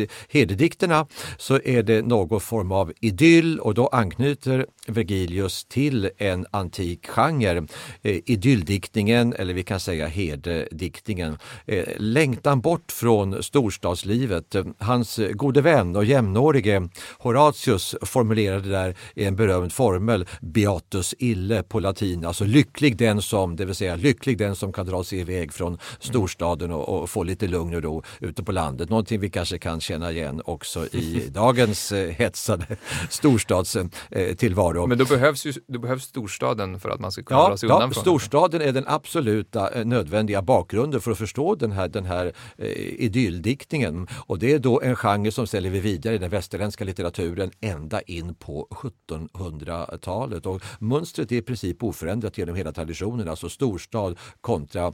i 0.82 1.04
så 1.38 1.60
är 1.64 1.82
det 1.82 2.02
någon 2.02 2.40
form 2.40 2.72
av 2.72 2.92
idyll 3.00 3.58
och 3.60 3.74
då 3.74 3.88
anknyter 3.88 4.66
Vergilius 4.86 5.64
till 5.64 6.10
en 6.18 6.46
antik 6.50 7.06
genre, 7.06 7.66
eh, 8.02 8.20
idylldiktningen 8.26 9.32
eller 9.32 9.54
vi 9.54 9.62
kan 9.62 9.80
säga 9.80 10.06
herdediktningen. 10.06 11.38
Eh, 11.66 11.84
längtan 11.96 12.60
bort 12.60 12.92
från 12.92 13.42
storstadslivet. 13.42 14.56
Hans 14.78 15.20
gode 15.32 15.60
vän 15.60 15.96
och 15.96 16.04
jämnårige 16.04 16.88
Horatius 17.18 17.96
formulerade 18.02 18.68
där 18.68 18.94
i 19.14 19.24
en 19.24 19.36
berömd 19.36 19.72
formel 19.72 20.26
Beatus 20.40 21.14
ille 21.18 21.62
på 21.62 21.80
latin, 21.80 22.24
alltså 22.24 22.44
lycklig 22.44 22.96
den 22.96 23.22
som, 23.22 23.56
det 23.56 23.64
vill 23.64 23.74
säga 23.74 23.96
lycklig 23.96 24.38
den 24.38 24.56
som 24.56 24.72
kan 24.72 24.86
dra 24.86 25.04
sig 25.04 25.18
iväg 25.18 25.52
från 25.52 25.78
storstaden 25.98 26.72
och, 26.72 26.88
och 26.88 27.10
få 27.10 27.22
lite 27.22 27.46
lugn 27.46 27.74
och 27.74 27.82
ro 27.82 28.02
ute 28.20 28.42
på 28.42 28.52
landet. 28.52 28.90
Någonting 28.90 29.20
vi 29.20 29.30
kanske 29.30 29.58
kan 29.58 29.80
känna 29.80 30.12
igen 30.12 30.40
också 30.60 30.86
i 30.86 31.28
dagens 31.34 31.92
eh, 31.92 32.10
hetsade 32.10 32.66
storstadstillvaro. 33.08 34.86
Men 34.86 34.98
då 34.98 35.04
behövs 35.04 35.46
ju 35.46 35.52
då 35.66 35.78
behövs 35.78 36.04
storstaden 36.04 36.80
för 36.80 36.90
att 36.90 37.00
man 37.00 37.12
ska 37.12 37.22
kunna 37.22 37.40
ja, 37.40 37.48
dra 37.48 37.56
sig 37.56 37.66
undan 37.66 37.80
ja, 37.80 37.90
från 37.94 38.02
Storstaden 38.02 38.60
är 38.62 38.72
den 38.72 38.84
absoluta 38.86 39.70
eh, 39.70 39.84
nödvändiga 39.84 40.42
bakgrunden 40.42 41.00
för 41.00 41.10
att 41.10 41.18
förstå 41.18 41.54
den 41.54 41.72
här, 41.72 41.88
den 41.88 42.04
här 42.04 42.32
eh, 42.58 43.04
idylldiktningen. 43.04 44.08
Och 44.26 44.38
det 44.38 44.52
är 44.52 44.58
då 44.58 44.80
en 44.80 44.96
genre 44.96 45.30
som 45.30 45.46
ställer 45.46 45.70
vi 45.70 45.80
vidare 45.80 46.14
i 46.14 46.18
den 46.18 46.30
västerländska 46.30 46.84
litteraturen 46.84 47.50
ända 47.60 48.00
in 48.00 48.34
på 48.34 48.68
1700-talet. 48.70 50.46
Och 50.46 50.62
mönstret 50.78 51.32
är 51.32 51.36
i 51.36 51.42
princip 51.42 51.82
oförändrat 51.82 52.38
genom 52.38 52.56
hela 52.56 52.72
traditionen, 52.72 53.28
alltså 53.28 53.48
storstad 53.48 54.18
kontra 54.40 54.92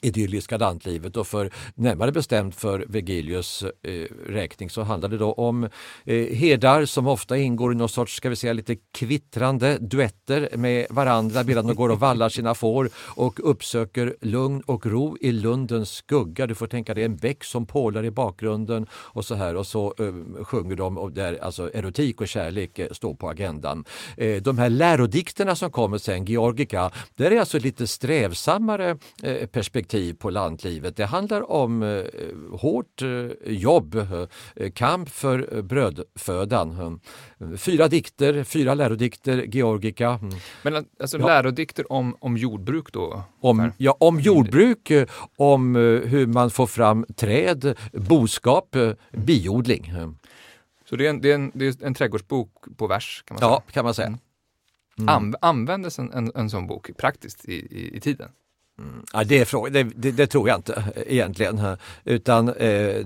idylliska 0.00 0.56
lantlivet 0.56 1.16
och 1.16 1.26
för 1.26 1.50
närmare 1.74 2.12
bestämt 2.12 2.54
för 2.54 2.84
Vergilius 2.88 3.62
eh, 3.62 3.92
räkning 4.26 4.70
så 4.70 4.82
handlar 4.82 5.08
det 5.08 5.18
då 5.18 5.32
om 5.32 5.64
eh, 6.04 6.26
herdar 6.36 6.84
som 6.84 7.06
ofta 7.06 7.36
ingår 7.36 7.72
i 7.72 7.76
någon 7.76 7.88
sorts, 7.88 8.16
ska 8.16 8.28
vi 8.28 8.36
säga 8.36 8.52
lite 8.52 8.76
kvittrande 8.92 9.78
duetter 9.80 10.48
med 10.56 10.86
varandra 10.90 11.42
medan 11.42 11.66
de 11.66 11.76
går 11.76 11.88
och 11.88 12.00
vallar 12.00 12.28
sina 12.28 12.54
får 12.54 12.90
och 12.96 13.50
uppsöker 13.50 14.16
lugn 14.20 14.62
och 14.66 14.86
ro 14.86 15.16
i 15.20 15.32
lundens 15.32 15.90
skugga. 15.90 16.46
Du 16.46 16.54
får 16.54 16.66
tänka 16.66 16.94
dig 16.94 17.04
en 17.04 17.16
bäck 17.16 17.44
som 17.44 17.66
pålar 17.66 18.04
i 18.04 18.10
bakgrunden 18.10 18.86
och 18.92 19.24
så 19.24 19.34
här 19.34 19.56
och 19.56 19.66
så 19.66 19.94
eh, 19.98 20.44
sjunger 20.44 20.76
de 20.76 20.98
och 20.98 21.12
där 21.12 21.38
alltså 21.42 21.70
erotik 21.74 22.20
och 22.20 22.28
kärlek 22.28 22.78
eh, 22.78 22.88
står 22.90 23.14
på 23.14 23.28
agendan. 23.28 23.84
Eh, 24.16 24.42
de 24.42 24.58
här 24.58 24.70
lärodikterna 24.70 25.56
som 25.56 25.70
kommer 25.70 25.98
sen, 25.98 26.24
Georgica, 26.24 26.90
där 27.14 27.30
är 27.30 27.40
alltså 27.40 27.58
lite 27.58 27.86
strävsammare 27.86 28.98
eh, 29.22 29.46
perspektiv 29.46 29.83
perspektiv 29.84 30.14
på 30.14 30.30
lantlivet. 30.30 30.96
Det 30.96 31.06
handlar 31.06 31.50
om 31.50 31.82
eh, 31.82 32.58
hårt 32.60 33.02
eh, 33.02 33.52
jobb, 33.52 33.94
eh, 33.94 34.70
kamp 34.70 35.08
för 35.08 35.62
brödfödan. 35.62 37.00
Fyra 37.56 37.88
dikter, 37.88 38.44
fyra 38.44 38.74
lärodikter, 38.74 39.44
Georgica. 39.48 40.20
Men 40.62 40.86
alltså 41.00 41.18
ja. 41.18 41.26
lärodikter 41.26 41.92
om, 41.92 42.16
om 42.20 42.36
jordbruk 42.36 42.92
då? 42.92 43.22
Om, 43.40 43.72
ja, 43.78 43.96
om 44.00 44.20
jordbruk, 44.20 44.92
om 45.38 45.74
hur 46.06 46.26
man 46.26 46.50
får 46.50 46.66
fram 46.66 47.06
träd, 47.16 47.76
boskap, 47.92 48.76
biodling. 49.12 49.92
Så 50.88 50.96
det 50.96 51.06
är 51.06 51.10
en, 51.10 51.20
det 51.20 51.30
är 51.30 51.34
en, 51.34 51.52
det 51.54 51.66
är 51.66 51.86
en 51.86 51.94
trädgårdsbok 51.94 52.50
på 52.76 52.86
vers? 52.86 53.22
Kan 53.26 53.34
man 53.34 53.40
säga. 53.40 53.50
Ja, 53.50 53.62
kan 53.72 53.84
man 53.84 53.94
säga. 53.94 54.06
Mm. 54.98 55.08
Mm. 55.08 55.34
användes 55.40 55.98
en, 55.98 56.12
en, 56.12 56.32
en 56.34 56.50
sån 56.50 56.66
bok 56.66 56.90
praktiskt 56.96 57.48
i, 57.48 57.54
i, 57.54 57.96
i 57.96 58.00
tiden? 58.00 58.30
Mm. 58.78 59.04
Ja, 59.12 59.24
det, 59.24 59.54
är 59.54 59.70
det, 59.70 59.82
det, 59.82 60.10
det, 60.10 60.26
tror 60.26 60.48
jag 60.48 60.58
inte 60.58 60.74
eh, 60.96 61.02
egentligen. 61.06 61.58
Eh, 61.58 61.74
utan 62.04 62.48
eh, 62.48 62.54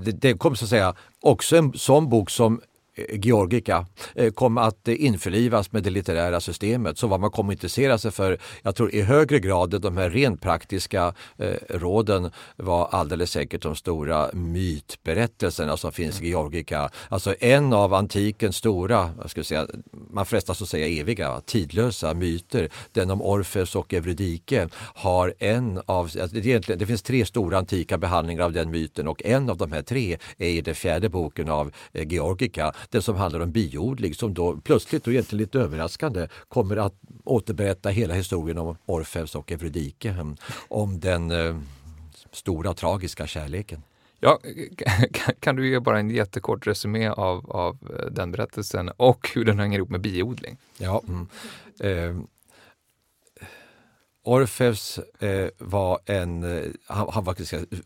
det, 0.00 0.20
det 0.20 0.34
kom 0.34 0.56
så 0.56 0.64
att 0.64 0.68
säga 0.68 0.94
också 1.20 1.56
en 1.56 1.72
sån 1.72 2.08
bok 2.08 2.30
som 2.30 2.60
Eh, 2.98 3.18
georgica 3.20 3.86
eh, 4.14 4.32
kom 4.32 4.58
att 4.58 4.88
eh, 4.88 5.04
införlivas 5.04 5.72
med 5.72 5.82
det 5.82 5.90
litterära 5.90 6.40
systemet. 6.40 6.98
Så 6.98 7.06
vad 7.06 7.20
man 7.20 7.30
kommer 7.30 7.52
att 7.52 7.56
intressera 7.56 7.98
sig 7.98 8.10
för, 8.10 8.38
jag 8.62 8.76
tror 8.76 8.94
i 8.94 9.02
högre 9.02 9.38
grad 9.38 9.80
de 9.80 9.96
här 9.96 10.10
rent 10.10 10.42
praktiska 10.42 11.14
eh, 11.36 11.54
råden 11.68 12.30
var 12.56 12.88
alldeles 12.90 13.30
säkert 13.30 13.62
de 13.62 13.76
stora 13.76 14.30
mytberättelserna 14.32 15.76
som 15.76 15.92
finns 15.92 16.22
i 16.22 16.28
Georgica. 16.28 16.90
Alltså 17.08 17.34
en 17.40 17.72
av 17.72 17.94
antikens 17.94 18.56
stora, 18.56 19.10
jag 19.20 19.30
skulle 19.30 19.44
säga, 19.44 19.66
man 20.10 20.26
frestas 20.26 20.62
att 20.62 20.68
säga 20.68 21.00
eviga, 21.00 21.40
tidlösa 21.40 22.14
myter, 22.14 22.68
den 22.92 23.10
om 23.10 23.22
Orfeus 23.22 23.74
och 23.74 23.94
Eurydike 23.94 24.68
har 24.94 25.34
en 25.38 25.82
av, 25.86 26.04
alltså 26.04 26.26
det, 26.26 26.58
det 26.58 26.86
finns 26.86 27.02
tre 27.02 27.26
stora 27.26 27.58
antika 27.58 27.98
behandlingar 27.98 28.44
av 28.44 28.52
den 28.52 28.70
myten 28.70 29.08
och 29.08 29.22
en 29.24 29.50
av 29.50 29.56
de 29.56 29.72
här 29.72 29.82
tre 29.82 30.18
är 30.38 30.48
i 30.48 30.60
den 30.60 30.74
fjärde 30.74 31.08
boken 31.08 31.48
av 31.48 31.72
eh, 31.92 32.08
Georgica 32.08 32.72
den 32.90 33.02
som 33.02 33.16
handlar 33.16 33.40
om 33.40 33.52
biodling 33.52 34.14
som 34.14 34.34
då 34.34 34.56
plötsligt 34.56 35.06
och 35.06 35.12
egentligen 35.12 35.40
lite 35.40 35.58
överraskande 35.58 36.28
kommer 36.48 36.76
att 36.76 36.94
återberätta 37.24 37.88
hela 37.88 38.14
historien 38.14 38.58
om 38.58 38.76
Orfeus 38.86 39.34
och 39.34 39.52
Eurydike. 39.52 40.10
Hmm, 40.10 40.36
om 40.68 41.00
den 41.00 41.30
eh, 41.30 41.56
stora 42.32 42.74
tragiska 42.74 43.26
kärleken. 43.26 43.82
Ja, 44.20 44.38
kan 45.40 45.56
du 45.56 45.68
ge 45.68 45.80
bara 45.80 45.98
en 45.98 46.10
jättekort 46.10 46.66
resumé 46.66 47.08
av, 47.08 47.50
av 47.50 47.78
eh, 47.98 48.06
den 48.06 48.32
berättelsen 48.32 48.90
och 48.96 49.30
hur 49.34 49.44
den 49.44 49.58
hänger 49.58 49.78
ihop 49.78 49.90
med 49.90 50.00
biodling? 50.00 50.56
Ja, 50.78 51.02
mm. 51.08 51.28
eh, 51.80 52.22
Orfeus 54.28 54.98
eh, 55.18 55.48
var 55.58 55.98
en, 56.06 56.42
eh, 56.42 56.64
han, 56.86 57.08
han 57.12 57.24
var 57.24 57.34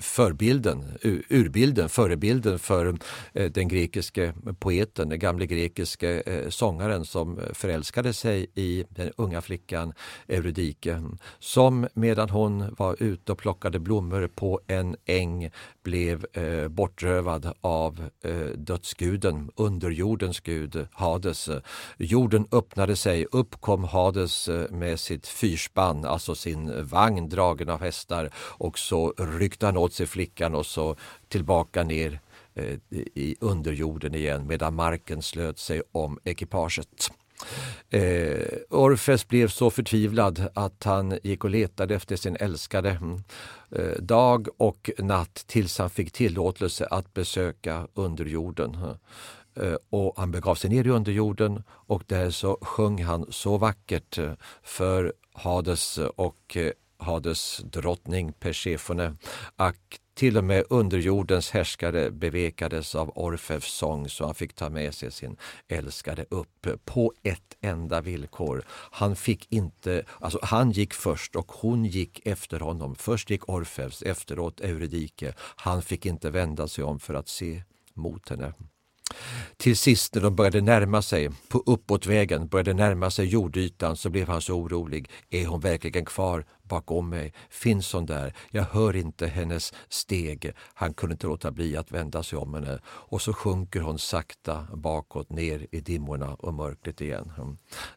förbilden, 0.02 0.98
urbilden, 1.28 1.88
förebilden 1.88 2.58
för 2.58 2.98
eh, 3.32 3.50
den 3.50 3.68
grekiske 3.68 4.34
poeten, 4.58 5.08
den 5.08 5.18
gamle 5.18 5.46
grekiske 5.46 6.20
eh, 6.20 6.48
sångaren 6.48 7.04
som 7.04 7.40
förälskade 7.52 8.12
sig 8.12 8.46
i 8.54 8.84
den 8.88 9.12
unga 9.16 9.40
flickan 9.40 9.92
Eurydike 10.28 11.02
som 11.38 11.88
medan 11.94 12.30
hon 12.30 12.74
var 12.78 13.02
ute 13.02 13.32
och 13.32 13.38
plockade 13.38 13.78
blommor 13.78 14.30
på 14.34 14.60
en 14.66 14.96
äng 15.04 15.50
blev 15.82 16.26
eh, 16.32 16.68
bortrövad 16.68 17.52
av 17.60 18.08
eh, 18.24 18.46
dödsguden, 18.56 19.50
underjordens 19.56 20.40
gud 20.40 20.86
Hades. 20.92 21.48
Jorden 21.96 22.46
öppnade 22.52 22.96
sig, 22.96 23.26
upp 23.32 23.60
kom 23.60 23.84
Hades 23.84 24.48
eh, 24.48 24.70
med 24.70 25.00
sitt 25.00 25.26
fyrspann, 25.26 26.04
alltså 26.04 26.32
alltså 26.32 26.42
sin 26.42 26.86
vagn 26.86 27.28
dragen 27.28 27.70
av 27.70 27.80
hästar 27.80 28.30
och 28.36 28.78
så 28.78 29.14
ryckte 29.18 29.66
han 29.66 29.76
åt 29.76 29.92
sig 29.92 30.06
flickan 30.06 30.54
och 30.54 30.66
så 30.66 30.96
tillbaka 31.28 31.84
ner 31.84 32.20
eh, 32.54 32.78
i 33.14 33.36
underjorden 33.40 34.14
igen 34.14 34.46
medan 34.46 34.74
marken 34.74 35.22
slöt 35.22 35.58
sig 35.58 35.82
om 35.92 36.18
ekipaget. 36.24 37.12
Eh, 37.90 38.46
Orfeus 38.70 39.28
blev 39.28 39.48
så 39.48 39.70
förtvivlad 39.70 40.48
att 40.54 40.84
han 40.84 41.18
gick 41.22 41.44
och 41.44 41.50
letade 41.50 41.94
efter 41.94 42.16
sin 42.16 42.36
älskade 42.36 42.90
mm, 42.90 43.22
eh, 43.70 44.02
dag 44.02 44.48
och 44.56 44.90
natt 44.98 45.44
tills 45.46 45.78
han 45.78 45.90
fick 45.90 46.12
tillåtelse 46.12 46.86
att 46.86 47.14
besöka 47.14 47.86
underjorden. 47.94 48.76
Eh, 49.56 49.74
och 49.90 50.14
han 50.16 50.30
begav 50.30 50.54
sig 50.54 50.70
ner 50.70 50.86
i 50.86 50.90
underjorden 50.90 51.62
och 51.68 52.02
där 52.06 52.30
så 52.30 52.58
sjöng 52.60 53.02
han 53.02 53.26
så 53.32 53.58
vackert 53.58 54.18
eh, 54.18 54.32
för 54.62 55.12
Hades 55.32 55.98
och 55.98 56.56
eh, 56.56 56.72
Hades 56.98 57.60
drottning 57.64 58.32
Persefone 58.32 59.16
Ack 59.56 60.00
till 60.22 60.38
och 60.38 60.44
med 60.44 60.64
underjordens 60.70 61.50
härskare 61.50 62.10
bevekades 62.10 62.94
av 62.94 63.12
Orfeus 63.14 63.64
sång 63.64 64.08
så 64.08 64.24
han 64.24 64.34
fick 64.34 64.54
ta 64.54 64.70
med 64.70 64.94
sig 64.94 65.10
sin 65.12 65.36
älskade 65.68 66.24
upp 66.30 66.66
på 66.84 67.12
ett 67.22 67.56
enda 67.60 68.00
villkor. 68.00 68.64
Han 68.68 69.16
fick 69.16 69.52
inte, 69.52 70.04
alltså 70.20 70.38
han 70.42 70.70
gick 70.70 70.94
först 70.94 71.36
och 71.36 71.52
hon 71.52 71.84
gick 71.84 72.26
efter 72.26 72.60
honom. 72.60 72.94
Först 72.94 73.30
gick 73.30 73.48
Orfeus, 73.48 74.02
efteråt 74.02 74.60
Eurydike. 74.60 75.34
Han 75.38 75.82
fick 75.82 76.06
inte 76.06 76.30
vända 76.30 76.68
sig 76.68 76.84
om 76.84 76.98
för 76.98 77.14
att 77.14 77.28
se 77.28 77.62
mot 77.94 78.28
henne. 78.28 78.52
Till 79.56 79.76
sist 79.76 80.14
när 80.14 80.22
de 80.22 80.36
började 80.36 80.60
närma 80.60 81.02
sig, 81.02 81.30
på 81.48 81.62
uppåtvägen, 81.66 82.48
började 82.48 82.74
närma 82.74 83.10
sig 83.10 83.26
jordytan 83.26 83.96
så 83.96 84.10
blev 84.10 84.28
han 84.28 84.42
så 84.42 84.54
orolig. 84.54 85.10
Är 85.30 85.46
hon 85.46 85.60
verkligen 85.60 86.04
kvar? 86.04 86.44
Bakom 86.62 87.08
mig. 87.08 87.32
Finns 87.50 87.92
hon 87.92 88.06
där? 88.06 88.34
Jag 88.50 88.62
hör 88.62 88.96
inte 88.96 89.26
hennes 89.26 89.72
steg. 89.88 90.52
Han 90.74 90.94
kunde 90.94 91.12
inte 91.12 91.26
låta 91.26 91.50
bli 91.50 91.76
att 91.76 91.92
vända 91.92 92.22
sig 92.22 92.38
om 92.38 92.54
henne. 92.54 92.78
Och 92.84 93.22
så 93.22 93.32
sjunker 93.32 93.80
hon 93.80 93.98
sakta 93.98 94.66
bakåt 94.74 95.30
ner 95.30 95.66
i 95.70 95.80
dimmorna 95.80 96.34
och 96.34 96.54
mörkret 96.54 97.00
igen. 97.00 97.32
Mm. 97.38 97.56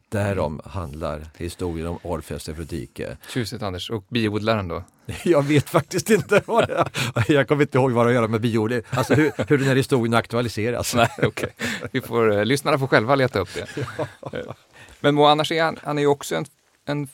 Därom 0.09 0.61
handlar 0.65 1.27
historien 1.37 1.87
om 1.87 1.99
Orfeus 2.03 2.49
Eurydike. 2.49 3.17
Tjusigt 3.29 3.63
Anders. 3.63 3.89
Och 3.89 4.05
biodlaren 4.09 4.67
då? 4.67 4.83
Jag 5.23 5.43
vet 5.43 5.69
faktiskt 5.69 6.09
inte. 6.09 6.41
Vad 6.45 6.67
det 6.67 6.89
Jag 7.27 7.47
kommer 7.47 7.61
inte 7.61 7.77
ihåg 7.77 7.91
vad 7.91 8.05
det 8.05 8.07
har 8.07 8.09
att 8.09 8.15
göra 8.15 8.27
med 8.27 8.41
biodling. 8.41 8.81
Alltså 8.89 9.13
hur, 9.13 9.31
hur 9.47 9.57
den 9.57 9.67
här 9.67 9.75
historien 9.75 10.13
aktualiseras. 10.13 10.95
Nej, 10.95 11.09
okay. 11.23 11.49
Vi 11.91 12.01
får, 12.01 12.37
eh, 12.37 12.45
lyssnarna 12.45 12.79
får 12.79 12.87
själva 12.87 13.15
leta 13.15 13.39
upp 13.39 13.49
det. 13.53 13.87
Men 14.99 15.15
Mo, 15.15 15.23
annars 15.23 15.51
är 15.51 15.63
han, 15.63 15.79
han 15.83 15.97
är 15.97 16.01
ju 16.01 16.07
också 16.07 16.35
en 16.35 16.45
en 16.85 17.07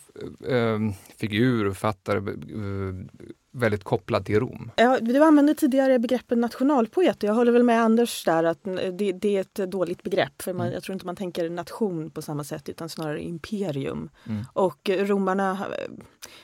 äh, 0.47 0.93
figur, 1.17 1.65
författare, 1.65 2.17
äh, 2.17 2.95
väldigt 3.51 3.83
kopplad 3.83 4.25
till 4.25 4.39
Rom. 4.39 4.71
Ja, 4.75 4.99
du 4.99 5.23
använde 5.23 5.55
tidigare 5.55 5.99
begreppet 5.99 6.37
nationalpoet 6.37 7.23
och 7.23 7.29
jag 7.29 7.33
håller 7.33 7.51
väl 7.51 7.63
med 7.63 7.81
Anders 7.81 8.23
där 8.23 8.43
att 8.43 8.63
det, 8.97 9.11
det 9.11 9.37
är 9.37 9.41
ett 9.41 9.71
dåligt 9.71 10.03
begrepp. 10.03 10.41
För 10.41 10.53
man, 10.53 10.65
mm. 10.65 10.73
Jag 10.73 10.83
tror 10.83 10.93
inte 10.93 11.05
man 11.05 11.15
tänker 11.15 11.49
nation 11.49 12.09
på 12.11 12.21
samma 12.21 12.43
sätt 12.43 12.69
utan 12.69 12.89
snarare 12.89 13.21
imperium. 13.21 14.09
Mm. 14.27 14.43
Och 14.53 14.89
romarna, 14.89 15.65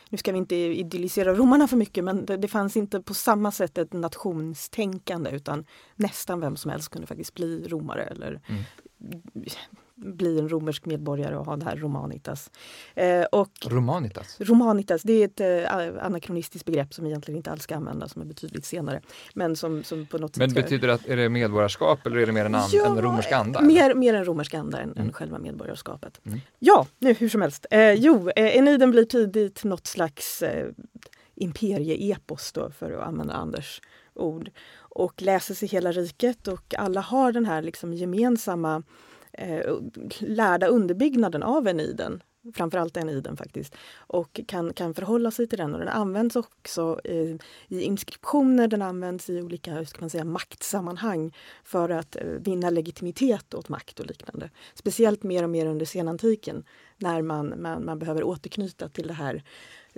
nu 0.10 0.18
ska 0.18 0.32
vi 0.32 0.38
inte 0.38 0.56
idyllisera 0.56 1.34
romarna 1.34 1.68
för 1.68 1.78
mycket 1.78 2.04
men 2.04 2.26
det, 2.26 2.38
det, 2.38 2.48
fanns 2.48 2.78
inte 2.78 3.02
på 3.02 3.14
samma 3.14 3.52
sätt 3.52 3.78
ett 3.78 3.94
nationstänkande 3.94 5.30
utan 5.32 5.66
nästan 5.96 6.40
vem 6.40 6.56
som 6.56 6.72
helst 6.72 6.90
kunde 6.90 7.08
faktiskt 7.08 7.34
bli 7.34 7.68
romare 7.68 8.04
eller 8.04 8.42
mm 8.48 8.64
bli 9.98 10.40
en 10.40 10.50
romersk 10.50 10.86
medborgare 10.86 11.38
och 11.38 11.46
ha 11.46 11.58
det 11.58 11.66
här 11.66 11.76
romanitas. 11.76 12.52
Eh, 12.96 13.24
och 13.24 13.52
romanitas? 13.66 14.36
Romanitas, 14.40 15.02
det 15.04 15.14
är 15.14 15.26
ett 15.26 15.66
eh, 15.66 16.06
anakronistiskt 16.06 16.66
begrepp 16.66 16.94
som 16.94 17.06
egentligen 17.06 17.38
inte 17.38 17.52
alls 17.52 17.64
ska 17.64 17.76
användas, 17.76 18.12
som 18.12 18.22
är 18.22 18.26
betydligt 18.26 18.66
senare. 18.66 19.02
Men 19.34 19.56
som, 19.56 19.84
som 19.84 20.06
på 20.06 20.18
något 20.18 20.38
Men 20.38 20.50
sätt 20.50 20.64
betyder 20.64 20.88
det 20.88 20.94
att, 20.94 21.06
är 21.06 21.18
det 21.18 21.30
medborgarskap 21.30 22.06
eller 22.06 22.18
är 22.18 22.26
det 22.26 22.32
mer 22.32 22.46
en, 22.46 22.56
and, 22.56 22.74
ja, 22.74 22.86
en 22.86 23.02
romersk 23.02 23.32
anda? 23.32 23.62
Mer, 23.62 23.94
mer 23.94 24.14
en 24.14 24.26
romersk 24.26 24.54
anda 24.54 24.80
än, 24.80 24.92
mm. 24.92 25.08
än 25.08 25.14
själva 25.14 25.40
medborgarskapet. 25.40 26.22
Mm. 26.26 26.40
Ja, 26.60 26.88
nu 27.00 27.14
hur 27.14 27.30
som 27.30 27.42
helst. 27.42 27.66
Eh, 27.72 27.94
jo, 27.94 28.30
eh, 28.30 28.58
Eniden 28.58 28.92
blir 28.92 29.06
tidigt 29.06 29.64
något 29.64 29.88
slags 29.88 30.42
eh, 30.42 30.70
imperieepos 31.36 32.52
då, 32.52 32.72
för 32.72 32.92
att 32.92 33.08
använda 33.08 33.34
Anders 33.34 33.82
ord. 34.14 34.50
Och 34.80 35.22
läses 35.22 35.64
i 35.64 35.68
hela 35.68 35.92
riket 35.92 36.48
och 36.48 36.76
alla 36.78 37.02
har 37.02 37.32
den 37.32 37.46
här 37.46 37.62
liksom 37.62 37.94
gemensamma 37.94 38.84
eh, 39.38 39.76
lärda 40.20 40.68
underbyggnaden 40.68 41.44
av 41.44 41.68
Eniden 41.68 42.22
framförallt 42.54 42.98
Eniden 42.98 43.38
faktiskt, 43.38 43.76
och 43.98 44.40
kan, 44.48 44.74
kan 44.74 44.94
förhålla 44.94 45.32
sig 45.32 45.48
till 45.48 45.58
den. 45.58 45.74
Och 45.74 45.80
den 45.80 45.90
används 45.90 46.36
också 46.36 47.00
i, 47.04 47.40
i 47.68 47.82
inskriptioner, 47.82 48.68
den 48.68 48.82
används 48.82 49.30
i 49.30 49.42
olika 49.42 49.74
hur 49.74 49.86
ska 49.86 50.00
man 50.00 50.10
säga, 50.10 50.24
maktsammanhang 50.24 51.36
för 51.64 51.90
att 51.90 52.16
eh, 52.16 52.24
vinna 52.24 52.70
legitimitet 52.70 53.54
åt 53.54 53.70
makt 53.70 54.00
och 54.00 54.06
liknande. 54.06 54.50
Speciellt 54.74 55.24
mer 55.24 55.44
och 55.44 55.50
mer 55.50 55.66
under 55.66 55.86
senantiken 55.86 56.64
när 56.98 57.22
man, 57.22 57.62
man, 57.62 57.86
man 57.86 58.00
behöver 58.00 58.24
återknyta 58.24 58.90
till 58.90 59.08
det 59.08 59.14
här 59.14 59.44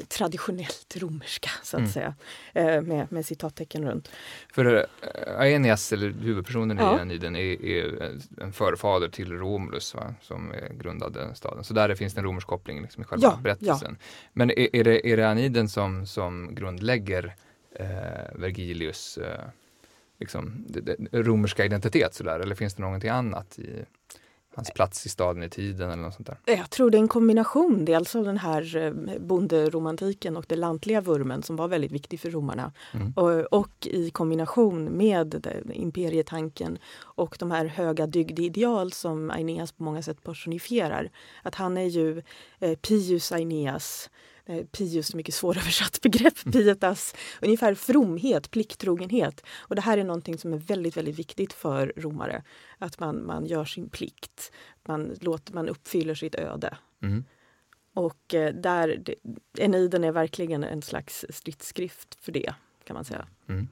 traditionellt 0.07 0.95
romerska, 0.97 1.49
så 1.63 1.77
att 1.77 1.79
mm. 1.79 1.91
säga, 1.91 2.15
eh, 2.53 2.81
med, 2.81 3.11
med 3.11 3.25
citattecken 3.25 3.85
runt. 3.85 4.11
För 4.53 4.75
äh, 4.75 5.39
Aeneas, 5.39 5.93
eller 5.93 6.09
huvudpersonen 6.09 6.77
ja. 6.77 6.97
i 6.97 7.01
Eniden, 7.01 7.35
är, 7.35 7.65
är, 7.65 8.17
en 8.41 8.53
förfader 8.53 9.09
till 9.09 9.31
Romulus 9.31 9.95
va? 9.95 10.15
som 10.21 10.53
grundade 10.71 11.35
staden. 11.35 11.63
Så 11.63 11.73
där 11.73 11.95
finns 11.95 12.13
det 12.13 12.19
en 12.19 12.25
romersk 12.25 12.47
koppling 12.47 12.81
liksom, 12.81 13.03
i 13.03 13.05
själva 13.05 13.27
ja, 13.27 13.39
berättelsen. 13.43 13.97
Ja. 13.99 14.05
Men 14.33 14.51
är, 14.51 14.75
är, 14.75 14.83
det, 14.83 15.09
är 15.09 15.17
det 15.17 15.29
Aniden 15.29 15.69
som, 15.69 16.05
som 16.05 16.55
grundlägger 16.55 17.35
eh, 17.75 17.85
Vergilius 18.35 19.17
eh, 19.17 19.45
liksom, 20.19 20.65
det, 20.67 20.81
det, 20.81 20.97
romerska 21.11 21.65
identitet 21.65 22.13
sådär, 22.13 22.39
eller 22.39 22.55
finns 22.55 22.73
det 22.73 22.81
någonting 22.81 23.09
annat 23.09 23.59
i 23.59 23.85
hans 24.59 24.71
plats 24.71 25.05
i 25.05 25.09
staden 25.09 25.43
i 25.43 25.49
tiden 25.49 25.91
eller 25.91 26.03
något 26.03 26.13
sånt 26.13 26.27
där? 26.27 26.37
Jag 26.45 26.69
tror 26.69 26.89
det 26.89 26.97
är 26.97 26.99
en 26.99 27.07
kombination 27.07 27.85
dels 27.85 28.15
av 28.15 28.23
den 28.23 28.37
här 28.37 28.77
eh, 28.77 29.19
bonderomantiken 29.19 30.37
och 30.37 30.45
den 30.47 30.59
lantliga 30.59 31.01
vurmen 31.01 31.43
som 31.43 31.55
var 31.55 31.67
väldigt 31.67 31.91
viktig 31.91 32.19
för 32.19 32.29
romarna. 32.29 32.71
Mm. 32.93 33.13
Och, 33.15 33.59
och, 33.59 33.87
i 33.87 34.09
kombination 34.09 34.83
med 34.97 35.47
imperietanken 35.73 36.77
och 37.01 37.35
de 37.39 37.51
här 37.51 37.65
höga 37.65 38.07
dygdeideal 38.07 38.91
som 38.91 39.31
Aeneas 39.31 39.71
på 39.71 39.83
många 39.83 40.01
sätt 40.01 40.23
personifierar. 40.23 41.09
Att 41.43 41.55
han 41.55 41.77
är 41.77 41.85
ju 41.85 42.21
eh, 42.59 42.75
Pius 42.75 43.31
Aeneas 43.31 44.09
pius, 44.71 45.15
mycket 45.15 45.33
svåröversatt 45.33 46.01
begrepp, 46.03 46.45
mm. 46.45 46.51
pietas, 46.51 47.15
ungefär 47.41 47.73
fromhet, 47.73 48.51
plikttrogenhet. 48.51 49.43
Och 49.57 49.75
det 49.75 49.81
här 49.81 49.97
är 49.97 50.03
någonting 50.03 50.37
som 50.37 50.53
är 50.53 50.57
väldigt, 50.57 50.97
väldigt 50.97 51.19
viktigt 51.19 51.53
för 51.53 51.93
romare. 51.95 52.43
Att 52.77 52.99
man, 52.99 53.25
man 53.25 53.45
gör 53.45 53.65
sin 53.65 53.89
plikt, 53.89 54.51
man, 54.87 55.15
låter, 55.21 55.53
man 55.53 55.69
uppfyller 55.69 56.15
sitt 56.15 56.35
öde. 56.35 56.77
Mm. 57.01 57.23
Och 57.93 58.33
eh, 58.33 58.53
där, 58.53 59.03
Eniden 59.57 60.03
är 60.03 60.11
verkligen 60.11 60.63
en 60.63 60.81
slags 60.81 61.25
stridsskrift 61.29 62.17
för 62.21 62.31
det, 62.31 62.53
kan 62.83 62.93
man 62.93 63.05
säga. 63.05 63.27
Mm. 63.47 63.67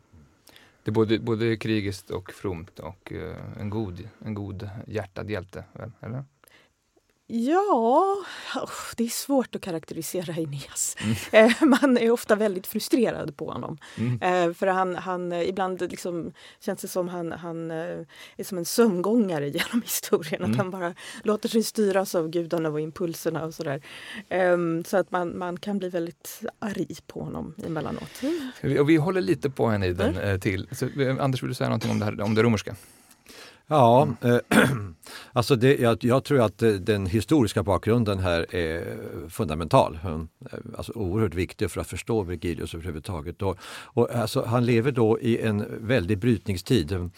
Det 0.84 0.92
är 0.92 0.94
både, 0.94 1.20
både 1.20 1.58
krigiskt 1.58 2.10
och 2.10 2.32
fromt 2.32 2.80
och 2.80 3.12
uh, 3.12 3.36
en, 3.60 3.70
god, 3.70 4.10
en 4.20 4.34
god 4.34 4.70
hjärtad 4.88 5.30
hjälte, 5.30 5.64
eller? 6.00 6.24
Ja, 7.30 8.18
det 8.96 9.04
är 9.04 9.10
svårt 9.10 9.56
att 9.56 9.62
karaktärisera 9.62 10.34
Aeneas. 10.34 10.96
Mm. 11.00 11.16
Eh, 11.32 11.64
man 11.64 11.98
är 11.98 12.12
ofta 12.12 12.36
väldigt 12.36 12.68
frustrerad 12.68 13.38
på 13.38 13.52
honom. 13.52 13.78
Mm. 13.98 14.22
Eh, 14.22 14.54
för 14.54 14.68
han, 14.68 14.96
han, 14.96 15.32
eh, 15.32 15.50
ibland 15.50 15.82
liksom 15.92 16.32
känns 16.60 16.82
det 16.82 16.88
som 16.88 17.08
han, 17.08 17.32
han 17.32 17.72
är 17.72 18.44
som 18.44 18.58
en 18.58 18.66
sömngångare 18.66 19.48
genom 19.50 19.82
historien. 19.82 20.42
Mm. 20.44 20.52
Att 20.52 20.58
han 20.58 20.72
bara 20.72 20.94
låter 21.24 21.50
sig 21.50 21.64
styras 21.64 22.16
av 22.16 22.30
gudarna 22.30 22.70
och 22.70 22.82
impulserna 22.82 23.46
och 23.46 23.54
sådär. 23.54 23.82
Ehm, 24.30 24.84
så 24.84 24.98
att 24.98 25.12
man, 25.12 25.38
man 25.38 25.58
kan 25.58 25.80
bli 25.80 25.90
väldigt 25.90 26.42
arg 26.60 26.88
på 27.08 27.24
honom 27.24 27.54
emellanåt. 27.66 28.22
Och 28.80 28.90
vi 28.90 28.96
håller 28.96 29.22
lite 29.22 29.50
på 29.50 29.68
henne 29.68 29.88
i 29.88 29.94
den 29.94 30.40
till. 30.40 30.68
Så, 30.72 30.90
Anders, 31.20 31.44
vill 31.44 31.50
du 31.50 31.56
säga 31.56 31.70
någonting 31.70 31.92
om 31.92 32.00
det, 32.00 32.06
här, 32.06 32.22
om 32.22 32.36
det 32.36 32.44
romerska? 32.44 32.76
Ja, 33.70 34.08
eh, 34.22 34.38
alltså 35.34 35.56
det, 35.56 35.78
jag, 35.78 36.04
jag, 36.04 36.24
tror 36.24 36.42
att 36.42 36.62
eh, 36.62 36.70
den 36.70 37.06
historiska 37.06 37.64
bakgrunden 37.64 38.20
här 38.20 38.56
är 38.56 38.98
fundamental. 39.30 40.00
Eh, 40.04 40.58
alltså 40.78 40.92
oerhört 40.96 41.34
viktig 41.34 41.72
för 41.72 41.82
att 41.82 41.88
förstå 41.88 42.24
Virgilius 42.24 42.74
överhuvudtaget. 42.74 43.42
Och, 43.42 43.58
och 43.64 44.16
alltså, 44.16 44.46
han 44.46 44.66
lever 44.66 44.92
då 44.92 45.20
i 45.20 45.42
en 45.42 45.66
väldig 45.88 46.18
brytningstid. 46.18 46.92
Mm, 46.92 47.12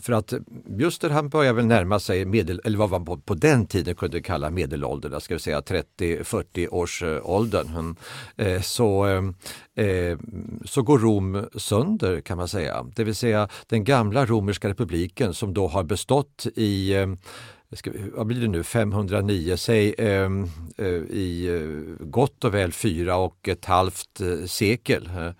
för 0.00 0.12
att 0.12 0.32
just 0.66 1.02
när 1.02 1.10
han 1.10 1.28
börjar 1.28 1.52
väl 1.52 1.66
närma 1.66 2.00
sig 2.00 2.24
medel, 2.24 2.60
eller 2.64 2.78
vad 2.78 2.90
man 2.90 3.04
på, 3.04 3.16
på 3.16 3.34
den 3.34 3.66
tiden 3.66 3.94
kunde 3.94 4.22
kalla 4.22 4.50
medelåldern, 4.50 5.20
ska 5.20 5.34
vi 5.34 5.40
säga 5.40 5.60
30-40 5.60 6.68
års 6.68 7.02
åldern. 7.22 7.96
Mm, 8.36 8.62
så 8.62 9.06
eh, 9.74 10.18
så 10.64 10.82
går 10.82 10.98
Rom 10.98 11.46
sönder 11.54 12.20
kan 12.20 12.36
man 12.36 12.48
säga. 12.48 12.86
Det 12.94 13.04
vill 13.04 13.14
säga 13.14 13.48
den 13.66 13.84
gamla 13.84 14.26
romerska 14.26 14.68
republiken 14.68 15.34
som 15.34 15.54
då 15.54 15.68
har 15.68 15.84
bestått 15.94 16.46
i 16.56 16.94
eh, 16.94 17.06
ska 17.72 17.90
vi, 17.90 18.10
vad 18.14 18.26
blir 18.26 18.40
det 18.40 18.48
nu, 18.48 18.62
509, 18.62 19.56
säg 19.56 19.94
eh, 19.98 20.30
eh, 20.76 20.86
i 21.10 21.46
eh, 21.46 22.06
gott 22.06 22.44
och 22.44 22.54
väl 22.54 22.72
fyra 22.72 23.16
och 23.16 23.48
ett 23.48 23.64
halvt 23.64 24.20
eh, 24.20 24.46
sekel 24.46 25.06
eh, 25.06 25.30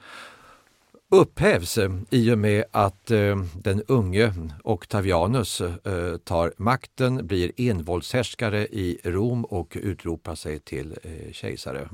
upphävs 1.11 1.79
i 2.11 2.33
och 2.33 2.39
med 2.39 2.65
att 2.71 3.11
eh, 3.11 3.37
den 3.55 3.83
unge 3.89 4.33
Octavianus 4.65 5.61
eh, 5.61 6.17
tar 6.25 6.53
makten, 6.57 7.27
blir 7.27 7.53
envåldshärskare 7.57 8.67
i 8.67 8.99
Rom 9.05 9.45
och 9.45 9.77
utropar 9.81 10.35
sig 10.35 10.61
till 10.61 10.99
eh, 11.03 11.33
kejsare. 11.33 11.89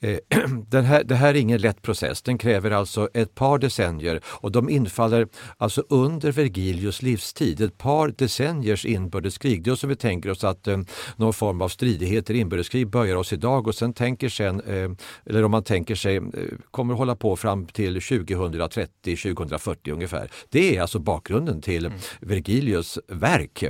Eh, 0.00 0.18
den 0.68 0.84
här, 0.84 1.04
det 1.04 1.14
här 1.14 1.28
är 1.28 1.38
ingen 1.38 1.60
lätt 1.60 1.82
process, 1.82 2.22
den 2.22 2.38
kräver 2.38 2.70
alltså 2.70 3.08
ett 3.14 3.34
par 3.34 3.58
decennier 3.58 4.20
och 4.26 4.52
de 4.52 4.68
infaller 4.70 5.28
alltså 5.56 5.84
under 5.88 6.32
Vergilius 6.32 7.02
livstid. 7.02 7.60
Ett 7.60 7.78
par 7.78 8.08
decenniers 8.08 8.84
inbördeskrig. 8.84 9.62
Det 9.62 9.70
är 9.70 9.74
som 9.74 9.88
vi 9.88 9.96
tänker 9.96 10.30
oss 10.30 10.44
att 10.44 10.68
eh, 10.68 10.78
någon 11.16 11.32
form 11.32 11.62
av 11.62 11.68
stridigheter, 11.68 12.34
inbördeskrig 12.34 12.88
börjar 12.88 13.16
oss 13.16 13.32
idag 13.32 13.68
och 13.68 13.74
sen 13.74 13.92
tänker 13.92 14.28
sen, 14.28 14.60
eh, 14.60 14.90
eller 15.26 15.44
om 15.44 15.50
man 15.50 15.64
tänker 15.64 15.94
sig, 15.94 16.16
eh, 16.16 16.22
kommer 16.70 16.94
hålla 16.94 17.16
på 17.16 17.36
fram 17.36 17.66
till 17.66 18.00
2030-2040 18.00 19.92
ungefär. 19.92 20.30
Det 20.48 20.76
är 20.76 20.82
alltså 20.82 20.98
bakgrunden 20.98 21.60
till 21.60 21.86
mm. 21.86 21.98
Vergilius 22.20 22.98
verk. 23.08 23.64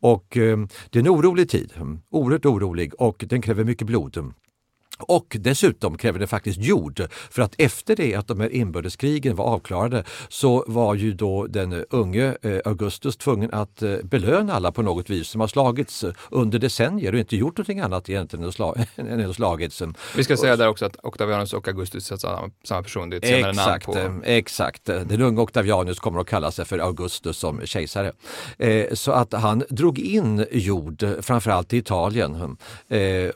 Och 0.00 0.36
eh, 0.36 0.58
det 0.90 0.98
är 0.98 1.00
en 1.00 1.08
orolig 1.08 1.48
tid, 1.50 1.72
oerhört 2.10 2.46
orolig 2.46 2.94
och 2.94 3.24
den 3.28 3.42
kräver 3.42 3.64
mycket 3.64 3.86
blod. 3.86 4.32
Och 4.98 5.36
dessutom 5.40 5.98
kräver 5.98 6.18
det 6.18 6.26
faktiskt 6.26 6.58
jord. 6.58 7.02
För 7.30 7.42
att 7.42 7.54
efter 7.58 7.96
det 7.96 8.14
att 8.14 8.28
de 8.28 8.40
här 8.40 8.48
inbördeskrigen 8.48 9.36
var 9.36 9.44
avklarade 9.44 10.04
så 10.28 10.64
var 10.66 10.94
ju 10.94 11.12
då 11.12 11.46
den 11.46 11.84
unge 11.90 12.36
eh, 12.42 12.58
Augustus 12.64 13.16
tvungen 13.16 13.50
att 13.52 13.82
eh, 13.82 13.96
belöna 14.02 14.54
alla 14.54 14.72
på 14.72 14.82
något 14.82 15.10
vis 15.10 15.28
som 15.28 15.40
har 15.40 15.48
slagits 15.48 16.04
under 16.30 16.58
decennier 16.58 17.12
och 17.12 17.18
inte 17.18 17.36
gjort 17.36 17.56
någonting 17.56 17.80
annat 17.80 18.08
egentligen 18.08 18.44
än 18.96 19.30
att 19.30 19.36
slagits. 19.36 19.82
Vi 20.16 20.24
ska 20.24 20.36
säga 20.36 20.56
där 20.56 20.68
också 20.68 20.86
att 20.86 20.96
Octavianus 21.02 21.52
och 21.52 21.68
Augustus 21.68 22.12
är 22.12 22.16
samma 22.64 22.82
person, 22.82 23.10
det 23.10 23.16
är 23.16 23.18
ett 23.18 23.26
senare 23.26 23.50
exakt, 23.50 23.88
namn 23.88 24.20
på... 24.20 24.26
Exakt, 24.26 24.84
den 24.84 25.22
unge 25.22 25.40
Octavianus 25.40 25.98
kommer 25.98 26.20
att 26.20 26.26
kalla 26.26 26.50
sig 26.50 26.64
för 26.64 26.78
Augustus 26.78 27.38
som 27.38 27.66
kejsare. 27.66 28.12
Eh, 28.58 28.86
så 28.92 29.12
att 29.12 29.32
han 29.32 29.64
drog 29.68 29.98
in 29.98 30.46
jord, 30.52 31.04
framförallt 31.20 31.72
i 31.72 31.76
Italien, 31.76 32.56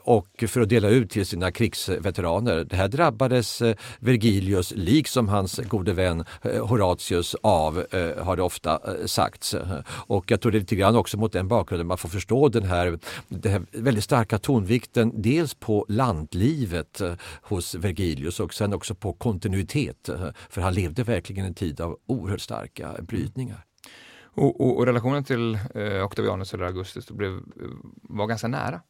och 0.00 0.44
för 0.48 0.60
att 0.60 0.68
dela 0.68 0.88
ut 0.88 1.10
till 1.10 1.26
sina 1.26 1.45
sina 1.46 1.52
krigsveteraner. 1.52 2.64
Det 2.64 2.76
här 2.76 2.88
drabbades 2.88 3.62
eh, 3.62 3.76
Vergilius, 4.00 4.72
liksom 4.76 5.28
hans 5.28 5.58
gode 5.58 5.92
vän 5.92 6.24
eh, 6.42 6.66
Horatius, 6.66 7.36
av, 7.42 7.78
eh, 7.90 8.24
har 8.24 8.36
det 8.36 8.42
ofta 8.42 8.80
sagts. 9.06 9.54
Och 10.08 10.30
jag 10.30 10.40
tror 10.40 10.52
det 10.52 10.58
är 10.58 10.60
lite 10.60 10.76
grann 10.76 10.96
också 10.96 11.18
mot 11.18 11.32
den 11.32 11.48
bakgrunden 11.48 11.86
man 11.86 11.98
får 11.98 12.08
förstå 12.08 12.48
den 12.48 12.62
här, 12.62 12.98
den 13.28 13.52
här 13.52 13.62
väldigt 13.72 14.04
starka 14.04 14.38
tonvikten 14.38 15.12
dels 15.22 15.54
på 15.54 15.86
lantlivet 15.88 17.02
hos 17.42 17.74
Vergilius 17.74 18.40
och 18.40 18.54
sen 18.54 18.74
också 18.74 18.94
på 18.94 19.12
kontinuitet. 19.12 20.10
För 20.48 20.60
han 20.60 20.74
levde 20.74 21.04
verkligen 21.04 21.46
en 21.46 21.54
tid 21.54 21.80
av 21.80 21.96
oerhört 22.06 22.40
starka 22.40 22.96
brytningar. 23.02 23.64
Och, 24.36 24.60
och, 24.60 24.76
och 24.78 24.86
relationen 24.86 25.24
till 25.24 25.58
eh, 25.74 26.04
Octavianus 26.04 26.54
eller 26.54 26.64
Augustus 26.64 27.10
blev, 27.10 27.40
var 28.02 28.26
ganska 28.26 28.48
nära. 28.48 28.80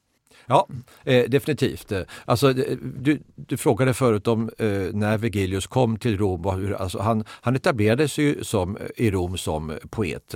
Ja, 0.47 0.69
eh, 1.05 1.25
definitivt. 1.29 1.93
Eh, 1.93 2.03
alltså, 2.25 2.51
eh, 2.51 2.77
du, 2.99 3.21
du 3.35 3.57
frågade 3.57 3.95
förut 3.95 4.29
om 4.29 4.51
eh, 4.59 4.69
när 4.93 5.19
Vergilius 5.19 5.67
kom 5.67 5.97
till 5.97 6.19
Rom. 6.19 6.45
Hur, 6.45 6.75
alltså, 6.75 6.99
han, 6.99 7.25
han 7.29 7.57
etablerades 7.57 8.19
ju 8.19 8.45
som, 8.45 8.77
eh, 8.77 8.87
i 8.97 9.11
Rom 9.11 9.39
som 9.39 9.79
poet. 9.91 10.35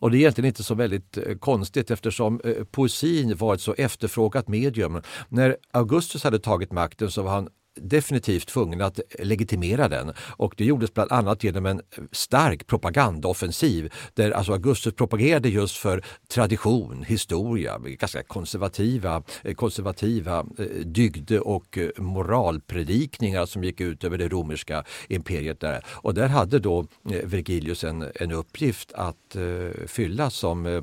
Och 0.00 0.10
det 0.10 0.16
är 0.16 0.18
egentligen 0.18 0.48
inte 0.48 0.62
så 0.62 0.74
väldigt 0.74 1.18
konstigt 1.40 1.90
eftersom 1.90 2.40
eh, 2.44 2.64
poesin 2.64 3.36
var 3.36 3.54
ett 3.54 3.60
så 3.60 3.74
efterfrågat 3.78 4.48
medium. 4.48 5.02
När 5.28 5.56
Augustus 5.70 6.24
hade 6.24 6.38
tagit 6.38 6.72
makten 6.72 7.10
så 7.10 7.22
var 7.22 7.30
han 7.30 7.48
definitivt 7.74 8.48
tvungen 8.48 8.80
att 8.80 9.00
legitimera 9.18 9.88
den 9.88 10.12
och 10.36 10.54
det 10.56 10.64
gjordes 10.64 10.94
bland 10.94 11.12
annat 11.12 11.44
genom 11.44 11.66
en 11.66 11.80
stark 12.12 12.66
propagandaoffensiv 12.66 13.92
där 14.14 14.30
alltså 14.30 14.52
Augustus 14.52 14.94
propagerade 14.94 15.48
just 15.48 15.76
för 15.76 16.04
tradition, 16.28 17.04
historia, 17.08 17.78
ganska 17.78 18.22
konservativa, 18.22 19.22
eh, 19.42 19.54
konservativa 19.54 20.38
eh, 20.58 20.64
dygde 20.84 21.40
och 21.40 21.78
eh, 21.78 21.88
moralpredikningar 21.96 23.46
som 23.46 23.64
gick 23.64 23.80
ut 23.80 24.04
över 24.04 24.18
det 24.18 24.28
romerska 24.28 24.84
imperiet. 25.08 25.60
Där. 25.60 25.84
Och 25.86 26.14
där 26.14 26.28
hade 26.28 26.58
då 26.58 26.86
Vergilius 27.02 27.84
en, 27.84 28.10
en 28.14 28.32
uppgift 28.32 28.92
att 28.92 29.36
uh, 29.36 29.70
fylla 29.86 30.30
som, 30.30 30.66
uh, 30.66 30.82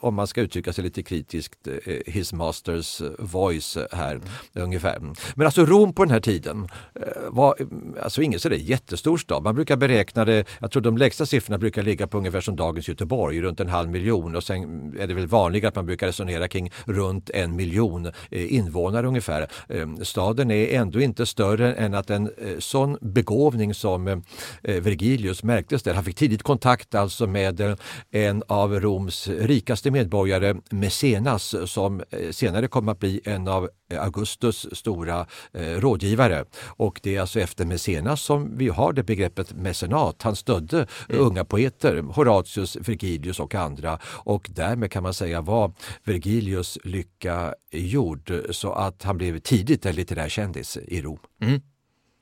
om 0.00 0.14
man 0.14 0.26
ska 0.26 0.40
uttrycka 0.40 0.72
sig 0.72 0.84
lite 0.84 1.02
kritiskt, 1.02 1.68
uh, 1.68 1.92
his 2.06 2.32
masters 2.32 3.02
voice 3.18 3.78
här 3.92 4.14
mm. 4.14 4.28
ungefär. 4.52 5.00
Men 5.34 5.45
men 5.46 5.48
alltså 5.48 5.66
Rom 5.66 5.92
på 5.92 6.04
den 6.04 6.12
här 6.12 6.20
tiden 6.20 6.68
eh, 6.94 7.02
var 7.28 7.56
alltså 8.02 8.22
ingen 8.22 8.40
sådär 8.40 8.56
jättestor 8.56 9.18
stad. 9.18 9.42
Man 9.42 9.54
brukar 9.54 9.76
beräkna 9.76 10.24
det, 10.24 10.44
jag 10.60 10.70
tror 10.70 10.82
de 10.82 10.98
lägsta 10.98 11.26
siffrorna 11.26 11.58
brukar 11.58 11.82
ligga 11.82 12.06
på 12.06 12.18
ungefär 12.18 12.40
som 12.40 12.56
dagens 12.56 12.88
Göteborg, 12.88 13.40
runt 13.40 13.60
en 13.60 13.68
halv 13.68 13.90
miljon 13.90 14.36
och 14.36 14.44
sen 14.44 14.94
är 14.98 15.06
det 15.06 15.14
väl 15.14 15.26
vanligare 15.26 15.68
att 15.68 15.74
man 15.74 15.86
brukar 15.86 16.06
resonera 16.06 16.48
kring 16.48 16.70
runt 16.84 17.30
en 17.30 17.56
miljon 17.56 18.06
eh, 18.06 18.54
invånare 18.54 19.06
ungefär. 19.06 19.48
Ehm, 19.68 20.04
staden 20.04 20.50
är 20.50 20.80
ändå 20.80 21.00
inte 21.00 21.26
större 21.26 21.74
än 21.74 21.94
att 21.94 22.10
en 22.10 22.26
eh, 22.26 22.58
sån 22.58 22.98
begåvning 23.00 23.74
som 23.74 24.22
Vergilius 24.62 25.42
märktes 25.42 25.82
där. 25.82 25.94
Han 25.94 26.04
fick 26.04 26.16
tidigt 26.16 26.42
kontakt 26.42 26.94
alltså 26.94 27.26
med 27.26 27.76
en 28.10 28.42
av 28.48 28.80
Roms 28.80 29.28
rikaste 29.28 29.90
medborgare, 29.90 30.54
Messenas, 30.70 31.54
som 31.64 32.02
senare 32.30 32.68
kom 32.68 32.88
att 32.88 32.98
bli 32.98 33.20
en 33.24 33.48
av 33.48 33.68
Augustus 33.94 34.66
stora 34.72 35.26
eh, 35.52 35.60
rådgivare. 35.60 36.44
Och 36.66 37.00
det 37.02 37.16
är 37.16 37.20
alltså 37.20 37.40
efter 37.40 37.64
Mecenas 37.64 38.22
som 38.22 38.56
vi 38.58 38.68
har 38.68 38.92
det 38.92 39.02
begreppet 39.02 39.52
mecenat. 39.52 40.22
Han 40.22 40.36
stödde 40.36 40.86
mm. 41.08 41.20
unga 41.20 41.44
poeter, 41.44 42.02
Horatius, 42.02 42.76
Vergilius 42.76 43.40
och 43.40 43.54
andra. 43.54 43.98
Och 44.04 44.50
därmed 44.54 44.90
kan 44.92 45.02
man 45.02 45.14
säga 45.14 45.40
var 45.40 45.72
Vergilius 46.04 46.78
lycka 46.84 47.54
gjord 47.70 48.32
så 48.50 48.72
att 48.72 49.02
han 49.02 49.18
blev 49.18 49.38
tidigt 49.38 49.86
en 49.86 49.94
litterär 49.94 50.28
kändis 50.28 50.76
i 50.76 51.02
Rom. 51.02 51.18
Mm. 51.40 51.60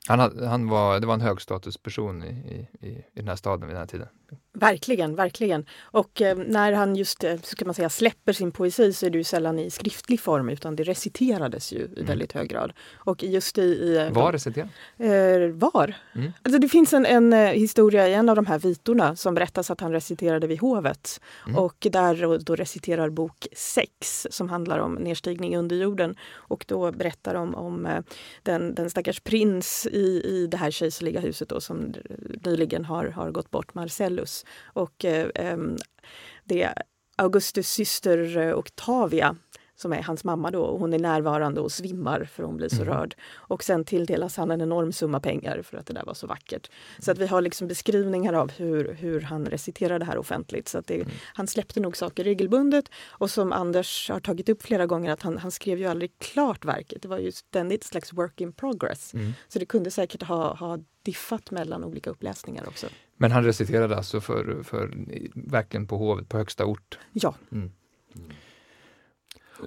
Han, 0.08 0.46
han 0.46 0.68
var, 0.68 1.00
det 1.00 1.06
var 1.06 1.14
en 1.14 1.20
högstatusperson 1.20 2.22
i, 2.24 2.68
i, 2.80 2.88
i 2.88 3.04
den 3.14 3.28
här 3.28 3.36
staden 3.36 3.66
vid 3.66 3.76
den 3.76 3.80
här 3.80 3.86
tiden. 3.86 4.08
Verkligen, 4.56 5.14
verkligen. 5.14 5.66
Och 5.80 6.22
eh, 6.22 6.36
när 6.36 6.72
han 6.72 6.96
just 6.96 7.24
eh, 7.24 7.36
ska 7.42 7.64
man 7.64 7.74
säga, 7.74 7.88
släpper 7.88 8.32
sin 8.32 8.52
poesi 8.52 8.92
så 8.92 9.06
är 9.06 9.10
det 9.10 9.18
ju 9.18 9.24
sällan 9.24 9.58
i 9.58 9.70
skriftlig 9.70 10.20
form 10.20 10.48
utan 10.48 10.76
det 10.76 10.82
reciterades 10.82 11.72
ju 11.72 11.78
i 11.78 11.84
mm. 11.84 12.06
väldigt 12.06 12.32
hög 12.32 12.48
grad. 12.48 12.72
Och 12.94 13.22
just 13.22 13.58
i... 13.58 13.62
i 13.62 13.96
eh, 13.96 14.10
var 14.10 14.32
reciterat? 14.32 14.68
Eh, 14.98 15.10
var? 15.52 15.94
Mm. 16.14 16.32
Alltså 16.42 16.58
det 16.58 16.68
finns 16.68 16.92
en, 16.92 17.06
en, 17.06 17.32
eh, 17.32 17.50
historia 17.50 18.08
i 18.08 18.14
en 18.14 18.28
av 18.28 18.36
de 18.36 18.46
här 18.46 18.58
vitorna 18.58 19.16
som 19.16 19.34
berättas 19.34 19.70
att 19.70 19.80
han 19.80 19.92
reciterade 19.92 20.46
vid 20.46 20.60
hovet. 20.60 21.20
Mm. 21.46 21.58
Och 21.58 21.86
där 21.90 22.38
då 22.38 22.56
reciterar 22.56 23.10
bok 23.10 23.46
6 23.52 24.26
som 24.30 24.48
handlar 24.48 24.78
om 24.78 24.94
nedstigning 24.94 25.56
under 25.56 25.76
jorden. 25.76 26.16
Och 26.32 26.64
då 26.68 26.92
berättar 26.92 27.34
de 27.34 27.54
om 27.54 28.02
den, 28.42 28.74
den 28.74 28.90
stackars 28.90 29.20
prins 29.20 29.86
i, 29.86 30.22
i 30.24 30.46
det 30.50 30.56
här 30.56 30.70
kejserliga 30.70 31.20
huset 31.20 31.48
då, 31.48 31.60
som 31.60 31.94
nyligen 32.44 32.84
har, 32.84 33.06
har 33.06 33.30
gått 33.30 33.50
bort, 33.50 33.74
Marcellus. 34.24 34.44
Och 34.64 35.04
eh, 35.04 35.56
det 36.44 36.62
är 36.62 36.74
Augustus 37.16 37.68
syster 37.68 38.36
eh, 38.36 38.58
Octavia 38.58 39.36
som 39.76 39.92
är 39.92 40.02
hans 40.02 40.24
mamma 40.24 40.50
då. 40.50 40.62
Och 40.62 40.80
hon 40.80 40.92
är 40.92 40.98
närvarande 40.98 41.60
och 41.60 41.72
svimmar 41.72 42.24
för 42.24 42.42
hon 42.42 42.56
blir 42.56 42.68
så 42.68 42.82
mm. 42.82 42.94
rörd. 42.94 43.16
Och 43.48 43.64
sen 43.64 43.84
tilldelas 43.84 44.36
han 44.36 44.50
en 44.50 44.60
enorm 44.60 44.92
summa 44.92 45.20
pengar 45.20 45.62
för 45.62 45.78
att 45.78 45.86
det 45.86 45.94
där 45.94 46.04
var 46.04 46.14
så 46.14 46.26
vackert. 46.26 46.70
Så 46.98 47.10
att 47.10 47.18
vi 47.18 47.26
har 47.26 47.40
liksom 47.40 47.68
beskrivningar 47.68 48.32
av 48.32 48.52
hur, 48.52 48.94
hur 48.94 49.20
han 49.20 49.46
reciterar 49.46 49.98
det 49.98 50.04
här 50.04 50.18
offentligt. 50.18 50.68
Så 50.68 50.78
att 50.78 50.86
det, 50.86 50.94
mm. 50.94 51.08
Han 51.34 51.46
släppte 51.46 51.80
nog 51.80 51.96
saker 51.96 52.24
regelbundet 52.24 52.84
och 53.18 53.30
som 53.30 53.52
Anders 53.52 54.10
har 54.10 54.20
tagit 54.20 54.48
upp 54.48 54.62
flera 54.62 54.86
gånger 54.86 55.10
att 55.10 55.22
han, 55.22 55.38
han 55.38 55.50
skrev 55.50 55.78
ju 55.78 55.86
aldrig 55.86 56.18
klart 56.18 56.64
verket. 56.64 57.02
Det 57.02 57.08
var 57.08 57.18
ju 57.18 57.32
ständigt 57.32 57.80
ett 57.80 57.86
slags 57.86 58.12
work 58.12 58.40
in 58.40 58.52
progress. 58.52 59.14
Mm. 59.14 59.32
Så 59.48 59.58
det 59.58 59.66
kunde 59.66 59.90
säkert 59.90 60.22
ha, 60.22 60.54
ha 60.54 60.78
diffat 61.02 61.50
mellan 61.50 61.84
olika 61.84 62.10
uppläsningar 62.10 62.68
också. 62.68 62.86
Men 63.16 63.32
han 63.32 63.44
reciterade 63.44 63.96
alltså 63.96 64.20
för, 64.20 64.62
för 64.62 64.90
verkligen 65.34 65.86
på 65.86 65.96
hovet, 65.96 66.28
på 66.28 66.36
högsta 66.36 66.64
ort? 66.64 66.98
Ja. 67.12 67.34
Mm. 67.52 67.70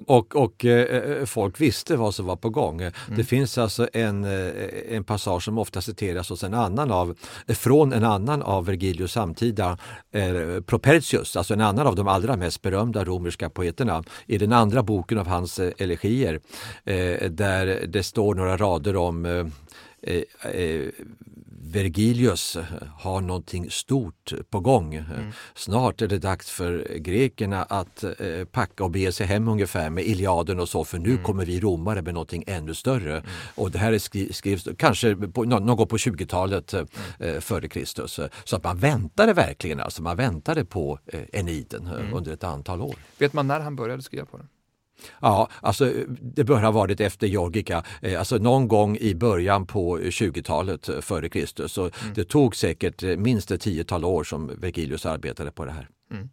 Och, 0.06 0.36
och 0.36 0.64
eh, 0.64 1.24
folk 1.24 1.60
visste 1.60 1.96
vad 1.96 2.14
som 2.14 2.26
var 2.26 2.36
på 2.36 2.50
gång. 2.50 2.80
Mm. 2.80 2.92
Det 3.16 3.24
finns 3.24 3.58
alltså 3.58 3.88
en, 3.92 4.24
eh, 4.24 4.50
en 4.88 5.04
passage 5.04 5.44
som 5.44 5.58
ofta 5.58 5.80
citeras 5.80 6.30
hos 6.30 6.44
en 6.44 6.54
annan 6.54 6.90
av, 6.90 7.16
från 7.48 7.92
en 7.92 8.04
annan 8.04 8.42
av 8.42 8.66
Vergilius 8.66 9.12
samtida, 9.12 9.78
eh, 10.10 10.60
Propertius, 10.66 11.36
alltså 11.36 11.54
en 11.54 11.60
annan 11.60 11.86
av 11.86 11.94
de 11.94 12.08
allra 12.08 12.36
mest 12.36 12.62
berömda 12.62 13.04
romerska 13.04 13.50
poeterna, 13.50 14.04
i 14.26 14.38
den 14.38 14.52
andra 14.52 14.82
boken 14.82 15.18
av 15.18 15.26
hans 15.26 15.58
eh, 15.58 15.72
elegier, 15.78 16.40
eh, 16.84 17.30
där 17.30 17.86
det 17.86 18.02
står 18.02 18.34
några 18.34 18.56
rader 18.56 18.96
om 18.96 19.24
eh, 19.24 19.46
eh, 20.52 20.88
Vergilius 21.72 22.56
har 22.98 23.20
någonting 23.20 23.70
stort 23.70 24.32
på 24.50 24.60
gång. 24.60 24.94
Mm. 24.94 25.32
Snart 25.54 26.02
är 26.02 26.08
det 26.08 26.18
dags 26.18 26.50
för 26.50 26.98
grekerna 26.98 27.62
att 27.62 28.04
eh, 28.04 28.44
packa 28.52 28.84
och 28.84 28.90
bege 28.90 29.12
sig 29.12 29.26
hem 29.26 29.48
ungefär 29.48 29.90
med 29.90 30.04
Iliaden 30.04 30.60
och 30.60 30.68
så 30.68 30.84
för 30.84 30.98
nu 30.98 31.10
mm. 31.10 31.22
kommer 31.22 31.44
vi 31.44 31.60
romare 31.60 32.02
med 32.02 32.14
någonting 32.14 32.44
ännu 32.46 32.74
större. 32.74 33.12
Mm. 33.12 33.30
Och 33.54 33.70
det 33.70 33.78
här 33.78 33.92
är 33.92 33.98
skri 33.98 34.32
skrivs 34.32 34.68
kanske 34.78 35.16
på, 35.16 35.44
någon 35.44 35.76
gång 35.76 35.86
på 35.86 35.96
20-talet 35.96 36.74
eh, 36.74 36.84
mm. 37.20 37.40
före 37.40 37.68
Kristus. 37.68 38.20
Så 38.44 38.56
att 38.56 38.64
man 38.64 38.78
väntade 38.78 39.32
verkligen, 39.32 39.80
alltså 39.80 40.02
man 40.02 40.16
väntade 40.16 40.64
på 40.64 40.98
eh, 41.06 41.20
Eniden 41.32 41.86
mm. 41.86 42.14
under 42.14 42.32
ett 42.32 42.44
antal 42.44 42.80
år. 42.80 42.96
Vet 43.18 43.32
man 43.32 43.46
när 43.46 43.60
han 43.60 43.76
började 43.76 44.02
skriva 44.02 44.26
på 44.26 44.36
den? 44.36 44.48
Ja, 45.20 45.48
alltså 45.60 45.92
det 46.20 46.44
bör 46.44 46.60
ha 46.60 46.70
varit 46.70 47.00
efter 47.00 47.26
Georgica, 47.26 47.84
eh, 48.02 48.18
alltså 48.18 48.36
någon 48.36 48.68
gång 48.68 48.96
i 48.96 49.14
början 49.14 49.66
på 49.66 49.98
20-talet 49.98 50.88
eh, 50.88 51.00
före 51.00 51.28
Kristus. 51.28 51.72
Så 51.72 51.82
mm. 51.82 52.14
Det 52.14 52.24
tog 52.24 52.56
säkert 52.56 53.02
eh, 53.02 53.16
minst 53.16 53.50
ett 53.50 53.60
tiotal 53.60 54.04
år 54.04 54.24
som 54.24 54.50
Vergilius 54.58 55.06
arbetade 55.06 55.50
på 55.50 55.64
det 55.64 55.72
här. 55.72 55.88
Mm. 56.10 56.28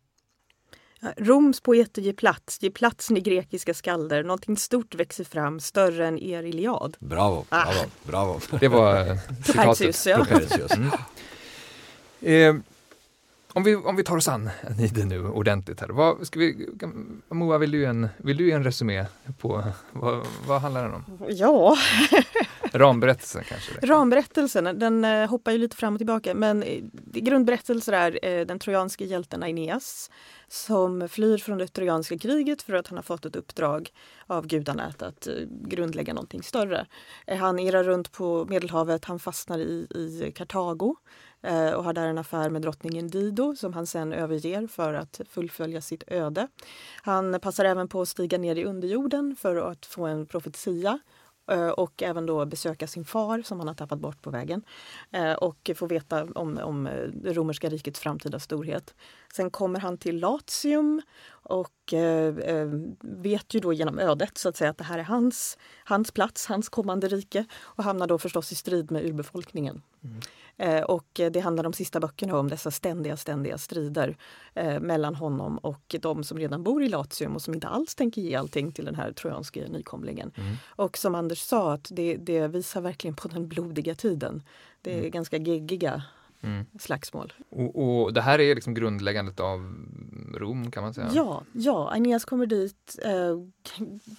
Roms 1.17 1.62
poeter 1.62 2.01
ger 2.01 2.13
plats, 2.13 2.62
ger 2.62 2.69
platsen 2.69 3.17
i 3.17 3.21
grekiska 3.21 3.73
skalder. 3.73 4.23
Någonting 4.23 4.58
stort 4.58 4.95
växer 4.95 5.23
fram, 5.23 5.60
större 5.60 6.08
än 6.08 6.19
er 6.19 6.43
Iliad. 6.43 6.97
Bravo, 6.99 7.45
bravo, 7.49 7.71
ah. 7.71 7.86
bravo. 8.04 8.39
Det 8.60 8.67
var 8.67 9.17
citatet. 9.43 10.06
Ja. 10.06 10.25
Mm. 10.75 10.91
Eh, 12.21 12.56
om 13.56 13.63
vi, 13.63 13.76
om 13.76 13.96
vi 13.96 14.04
tar 14.04 14.18
oss 14.18 14.28
an 14.28 14.50
Nide 14.78 15.06
nu 15.06 15.28
ordentligt 15.28 15.80
här. 15.80 15.89
Vad 15.89 16.28
ska 16.28 16.39
vi, 16.39 16.70
Moa, 17.30 17.58
vill 17.58 17.72
du 17.72 17.86
en, 17.86 18.08
vill 18.18 18.38
du 18.38 18.52
en 18.52 18.63
resumé 18.63 19.06
på 19.39 19.63
vad, 19.91 20.26
vad 20.48 20.62
handlar 20.62 20.84
den 20.84 20.94
om? 20.94 21.04
Ja. 21.30 21.78
Ramberättelsen 22.74 23.44
kanske? 23.44 23.72
Det. 23.82 23.88
Ramberättelsen, 23.88 24.80
den 24.80 25.06
eh, 25.06 25.30
hoppar 25.30 25.52
ju 25.52 25.58
lite 25.58 25.76
fram 25.76 25.94
och 25.94 26.00
tillbaka 26.00 26.34
men 26.34 26.63
eh, 26.63 26.84
grundberättelsen 27.04 27.94
är 27.94 28.20
eh, 28.26 28.46
den 28.46 28.60
trojanske 28.60 29.06
hjälten 29.06 29.44
Aeneas 29.44 30.12
som 30.48 31.10
flyr 31.10 31.38
från 31.38 31.58
det 31.58 31.68
trojanska 31.68 32.18
kriget 32.18 32.62
för 32.62 32.74
att 32.74 32.88
han 32.88 32.98
har 32.98 33.04
fått 33.04 33.26
ett 33.26 33.36
uppdrag 33.36 33.89
av 34.28 34.48
gudarna 34.48 34.94
att, 35.00 35.28
grundlägga 35.50 36.13
någonting 36.13 36.44
större. 36.44 36.86
Han 37.28 37.60
irrar 37.60 37.84
runt 37.84 38.12
på 38.12 38.46
Medelhavet, 38.50 39.06
han 39.06 39.20
fastnar 39.20 39.60
i, 39.60 39.88
i 39.96 40.32
Kartago 40.36 40.96
Eh, 41.46 41.74
och 41.74 41.84
har 41.84 41.94
där 41.94 42.08
en 42.08 42.18
affär 42.18 42.50
med 42.50 42.62
drottningen 42.62 43.08
Dido 43.08 43.56
som 43.56 43.74
han 43.74 43.88
sen 43.88 44.14
överger 44.14 44.68
för 44.68 44.94
att 44.94 45.22
fullfölja 45.30 45.82
sitt 45.82 46.04
öde. 46.08 46.48
Han 47.02 47.40
passar 47.40 47.66
även 47.66 47.88
på 47.88 48.02
att 48.02 48.10
stiga 48.10 48.38
ner 48.38 48.56
i 48.56 48.66
underjorden 48.66 49.36
för 49.40 49.56
att 49.56 49.86
få 49.86 50.06
en 50.06 50.26
profetia 50.26 51.00
eh, 51.52 51.70
och 51.70 52.04
även 52.04 52.26
då 52.26 52.46
besöka 52.46 52.88
sin 52.88 53.06
far 53.06 53.42
som 53.42 53.60
han 53.60 53.68
har 53.68 53.76
tappat 53.76 54.00
bort 54.00 54.22
på 54.22 54.30
vägen 54.30 54.64
eh, 55.12 55.34
och 55.34 55.72
få 55.76 55.86
veta 55.86 56.24
om, 56.24 56.58
om 56.58 56.90
det 57.14 57.34
romerska 57.34 57.70
rikets 57.70 58.00
framtida 58.00 58.40
storhet. 58.40 58.96
Sen 59.36 59.50
kommer 59.50 59.80
han 59.80 59.98
till 59.98 60.20
Latium 60.20 61.02
och 61.30 61.94
eh, 61.94 62.34
vet 63.02 63.54
ju 63.54 63.60
då 63.60 63.74
genom 63.74 64.00
ödet 64.00 64.38
så 64.38 64.50
att 64.50 64.58
säga 64.58 64.70
att 64.70 64.78
det 64.78 64.84
här 64.84 65.00
är 65.00 65.04
hans, 65.04 65.58
hans 65.84 66.12
plats, 66.12 66.46
hans 66.46 66.70
kommande 66.70 67.08
rike 67.08 67.46
och 67.62 67.84
hamnar 67.84 68.08
då 68.08 68.18
förstås 68.18 68.52
i 68.52 68.56
strid 68.56 68.92
med 68.92 69.06
urbefolkningen. 69.06 69.82
Mm. 70.04 70.22
Eh, 70.58 70.82
och 70.82 71.08
det 71.13 71.39
handlar 71.39 71.63
de 71.63 71.74
sista 71.74 72.00
böckerna 72.00 72.39
om, 72.39 72.50
dessa 72.50 72.72
ständiga, 72.72 73.18
ständiga 73.18 73.58
strider 73.58 74.18
eh, 74.54 74.80
mellan 74.80 75.15
honom 75.15 75.58
och 75.58 75.96
de 76.02 76.24
som 76.24 76.38
redan 76.38 76.63
bor 76.63 76.84
i 76.84 76.89
Latium 76.89 77.36
och 77.36 77.41
som 77.41 77.54
inte 77.54 77.68
alls 77.68 77.96
tänker 77.96 78.22
ge 78.22 78.36
allting 78.36 78.72
till 78.72 78.86
den 78.86 78.96
här 78.96 79.12
trojanske 79.12 79.68
nykomlingen. 79.68 80.32
Mm. 80.36 80.56
Och 80.68 80.98
som 80.98 81.15
Anders 81.15 81.39
sa, 81.39 81.74
att 81.74 81.88
det, 81.91 82.18
det, 82.18 82.48
visar 82.48 82.82
verkligen 82.82 83.15
på 83.15 83.28
den 83.28 83.48
blodiga 83.48 83.96
tiden. 83.96 84.44
Det 84.82 84.94
är 84.94 85.00
mm. 85.00 85.12
ganska 85.12 85.38
geggiga 85.38 86.04
Mm. 86.41 86.65
slagsmål. 86.80 87.34
Och, 87.50 88.04
och, 88.04 88.13
det 88.13 88.22
här 88.22 88.39
är 88.39 88.56
liksom 88.56 88.74
grundläggandet 88.74 89.39
av 89.39 89.60
Rom 90.36 90.72
kan 90.72 90.84
man 90.84 90.94
säga? 90.94 91.10
Ja, 91.13 91.44
ja. 91.54 91.91
Aeneas 91.91 92.26
kommer 92.26 92.46
dit 92.46 93.00
eh, 93.04 93.12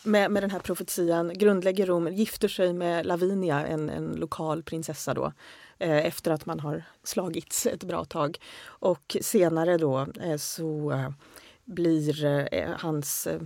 med, 0.03 0.31
med 0.31 0.43
den 0.43 0.51
här 0.51 0.59
profetian, 0.59 1.33
grundlägger 1.35 1.87
Rom, 1.87 2.09
gifter 2.09 2.49
sig 2.49 2.73
med 2.73 3.07
Lavinia, 3.07 3.67
en, 3.67 3.91
en 3.91 4.13
lokal 4.17 4.63
prinsessa 4.63 5.15
då 5.15 5.33
efter 5.79 6.31
att 6.31 6.47
man 6.47 6.61
har 6.61 6.83
slagits 7.03 7.67
ett 7.67 7.85
bra 7.85 8.05
tag. 8.05 8.39
Och 8.65 9.17
senare 9.21 9.77
då 9.77 10.07
eh, 10.21 10.37
så 10.37 10.93
eh, 10.93 11.11
blir 11.65 12.25
eh, 12.25 12.71
hans 12.79 13.27
eh, 13.27 13.41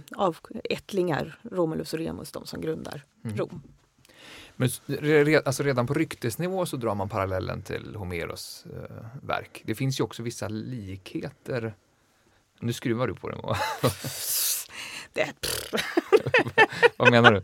ättlingar, 0.64 1.38
Romulus 1.42 1.92
och 1.92 1.98
Remus, 1.98 2.32
de 2.32 2.46
som 2.46 2.60
grundar 2.60 3.04
mm. 3.24 3.36
Rom. 3.36 3.62
Men 4.56 4.70
alltså 5.44 5.62
redan 5.62 5.86
på 5.86 5.94
ryktesnivå 5.94 6.66
så 6.66 6.76
drar 6.76 6.94
man 6.94 7.08
parallellen 7.08 7.62
till 7.62 7.94
Homeros 7.96 8.66
eh, 8.66 9.06
verk. 9.22 9.62
Det 9.66 9.74
finns 9.74 10.00
ju 10.00 10.04
också 10.04 10.22
vissa 10.22 10.48
likheter. 10.48 11.74
Nu 12.60 12.72
skruvar 12.72 13.06
du 13.06 13.14
på 13.14 13.28
den. 13.28 13.40
det, 15.12 15.34
Vad 16.96 17.10
menar 17.10 17.32
du? 17.32 17.40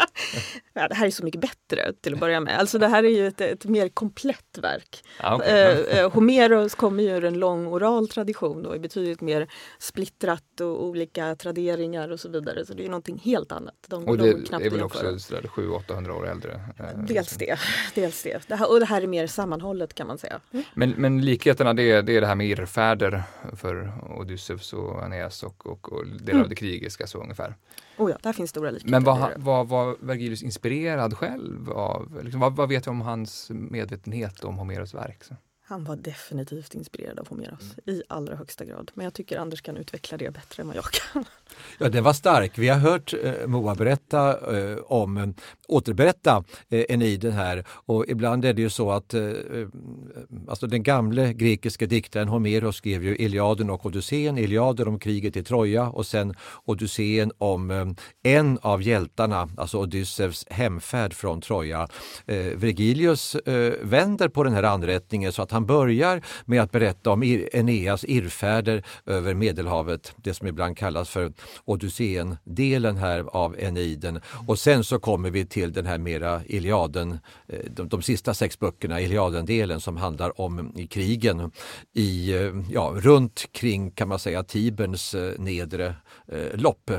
Ja, 0.72 0.88
det 0.88 0.94
här 0.94 1.06
är 1.06 1.10
så 1.10 1.24
mycket 1.24 1.40
bättre 1.40 1.92
till 2.00 2.14
att 2.14 2.20
börja 2.20 2.40
med. 2.40 2.58
Alltså 2.58 2.78
det 2.78 2.88
här 2.88 3.04
är 3.04 3.08
ju 3.08 3.26
ett, 3.26 3.40
ett 3.40 3.64
mer 3.64 3.88
komplett 3.88 4.58
verk. 4.58 5.04
Ah, 5.20 5.36
okay. 5.36 5.50
eh, 5.50 5.98
eh, 5.98 6.10
Homeros 6.12 6.74
kommer 6.74 7.02
ju 7.02 7.10
ur 7.10 7.24
en 7.24 7.38
lång 7.38 7.66
oral 7.66 8.08
tradition 8.08 8.66
och 8.66 8.74
är 8.74 8.78
betydligt 8.78 9.20
mer 9.20 9.48
splittrat 9.78 10.60
och 10.60 10.84
olika 10.84 11.36
traderingar 11.36 12.08
och 12.08 12.20
så 12.20 12.28
vidare. 12.28 12.66
Så 12.66 12.74
det 12.74 12.84
är 12.84 12.88
någonting 12.88 13.20
helt 13.24 13.52
annat. 13.52 13.74
De, 13.88 14.04
och 14.04 14.18
det 14.18 14.50
de 14.50 14.62
är 14.62 14.70
väl 14.70 14.82
också 14.82 15.06
700-800 15.06 16.10
år 16.10 16.28
äldre? 16.28 16.60
Eh, 16.78 16.98
dels 16.98 17.30
det. 17.30 17.58
Dels 17.94 18.22
det. 18.22 18.48
det 18.48 18.56
här, 18.56 18.70
och 18.70 18.80
det 18.80 18.86
här 18.86 19.02
är 19.02 19.06
mer 19.06 19.26
sammanhållet 19.26 19.94
kan 19.94 20.06
man 20.06 20.18
säga. 20.18 20.40
Mm. 20.52 20.64
Men, 20.74 20.90
men 20.90 21.24
likheterna 21.24 21.74
det 21.74 21.90
är, 21.90 22.02
det 22.02 22.16
är 22.16 22.20
det 22.20 22.26
här 22.26 22.34
med 22.34 22.46
irrfärder 22.46 23.22
för 23.56 23.92
Odysseus 24.20 24.72
och 24.72 25.02
Aeneas 25.02 25.42
och, 25.42 25.66
och, 25.66 25.92
och 25.92 26.06
delar 26.06 26.30
mm. 26.30 26.42
av 26.42 26.48
det 26.48 26.54
krigiska 26.54 27.06
så 27.06 27.22
ungefär. 27.22 27.55
Oh 27.98 28.10
ja, 28.10 28.18
där 28.22 28.32
finns 28.32 28.50
stora 28.50 28.70
likheter. 28.70 28.90
Men 28.90 29.04
var, 29.04 29.32
var, 29.36 29.64
var 29.64 29.96
Vergilius 30.00 30.42
inspirerad 30.42 31.14
själv 31.14 31.70
av, 31.70 32.20
liksom, 32.22 32.40
vad, 32.40 32.56
vad, 32.56 32.68
vet 32.68 32.86
vi 32.86 32.90
om 32.90 33.00
hans 33.00 33.50
medvetenhet 33.50 34.44
om 34.44 34.58
Homeros 34.58 34.94
verk? 34.94 35.24
Så? 35.24 35.34
Han 35.68 35.84
var 35.84 35.96
definitivt 35.96 36.74
inspirerad 36.74 37.18
av 37.18 37.28
Homeros 37.28 37.62
mm. 37.62 37.96
i 37.96 38.02
allra 38.08 38.36
högsta 38.36 38.64
grad. 38.64 38.90
Men 38.94 39.04
jag 39.04 39.14
tycker 39.14 39.38
Anders 39.38 39.62
kan 39.62 39.76
utveckla 39.76 40.18
det 40.18 40.30
bättre 40.30 40.60
än 40.60 40.66
vad 40.66 40.76
jag 40.76 40.84
kan. 40.84 41.24
Ja, 41.78 41.88
den 41.88 42.04
var 42.04 42.12
stark. 42.12 42.58
Vi 42.58 42.68
har 42.68 42.78
hört 42.78 43.14
eh, 43.22 43.46
Moa 43.46 43.74
berätta 43.74 44.30
eh, 44.58 44.76
om, 44.86 45.16
eh, 45.16 45.26
återberätta 45.68 46.44
eh, 46.68 46.84
Eniden 46.88 47.32
här 47.32 47.64
och 47.68 48.04
ibland 48.08 48.44
är 48.44 48.52
det 48.52 48.62
ju 48.62 48.70
så 48.70 48.90
att 48.90 49.14
eh, 49.14 49.22
eh, 49.22 49.68
alltså 50.48 50.66
den 50.66 50.82
gamle 50.82 51.32
grekiske 51.32 51.86
diktaren 51.86 52.28
Homeros 52.28 52.76
skrev 52.76 53.04
ju 53.04 53.16
Iliaden 53.16 53.70
och 53.70 53.86
Odysseen, 53.86 54.38
Iliaden 54.38 54.88
om 54.88 54.98
kriget 54.98 55.36
i 55.36 55.42
Troja 55.42 55.88
och 55.88 56.06
sen 56.06 56.34
Odysseen 56.64 57.32
om 57.38 57.70
eh, 57.70 57.86
en 58.22 58.58
av 58.62 58.82
hjältarna, 58.82 59.48
alltså 59.56 59.78
Odysseus 59.78 60.44
hemfärd 60.50 61.14
från 61.14 61.40
Troja. 61.40 61.88
Eh, 62.26 62.36
Vergilius 62.36 63.36
vänder 63.82 64.28
på 64.28 64.44
den 64.44 64.52
här 64.52 64.62
anrättningen 64.62 65.32
så 65.32 65.42
att 65.42 65.50
han 65.50 65.66
börjar 65.66 66.22
med 66.44 66.62
att 66.62 66.72
berätta 66.72 67.10
om 67.10 67.22
Eneas 67.52 68.04
irrfärder 68.04 68.84
över 69.06 69.34
Medelhavet, 69.34 70.14
det 70.16 70.34
som 70.34 70.46
ibland 70.46 70.76
kallas 70.76 71.08
för 71.08 71.32
Odysseen-delen 71.64 72.96
här 72.96 73.20
av 73.20 73.56
Eneiden. 73.58 74.20
Och 74.46 74.58
sen 74.58 74.84
så 74.84 74.98
kommer 74.98 75.30
vi 75.30 75.46
till 75.46 75.72
den 75.72 75.86
här 75.86 75.98
mera 75.98 76.44
Iliaden, 76.44 77.18
eh, 77.48 77.60
de, 77.70 77.88
de 77.88 78.02
sista 78.02 78.34
sex 78.34 78.58
böckerna, 78.58 79.00
Iliaden-delen 79.00 79.80
som 79.80 79.96
handlar 79.96 80.40
om 80.40 80.72
eh, 80.76 80.86
krigen 80.86 81.50
i, 81.92 82.32
eh, 82.32 82.52
ja, 82.70 82.92
runt 82.96 83.52
kring 83.52 83.90
kan 83.90 84.08
man 84.08 84.18
säga 84.18 84.42
Tiberns 84.42 85.14
nedre 85.38 85.94
eh, 86.28 86.54
lopp. 86.54 86.90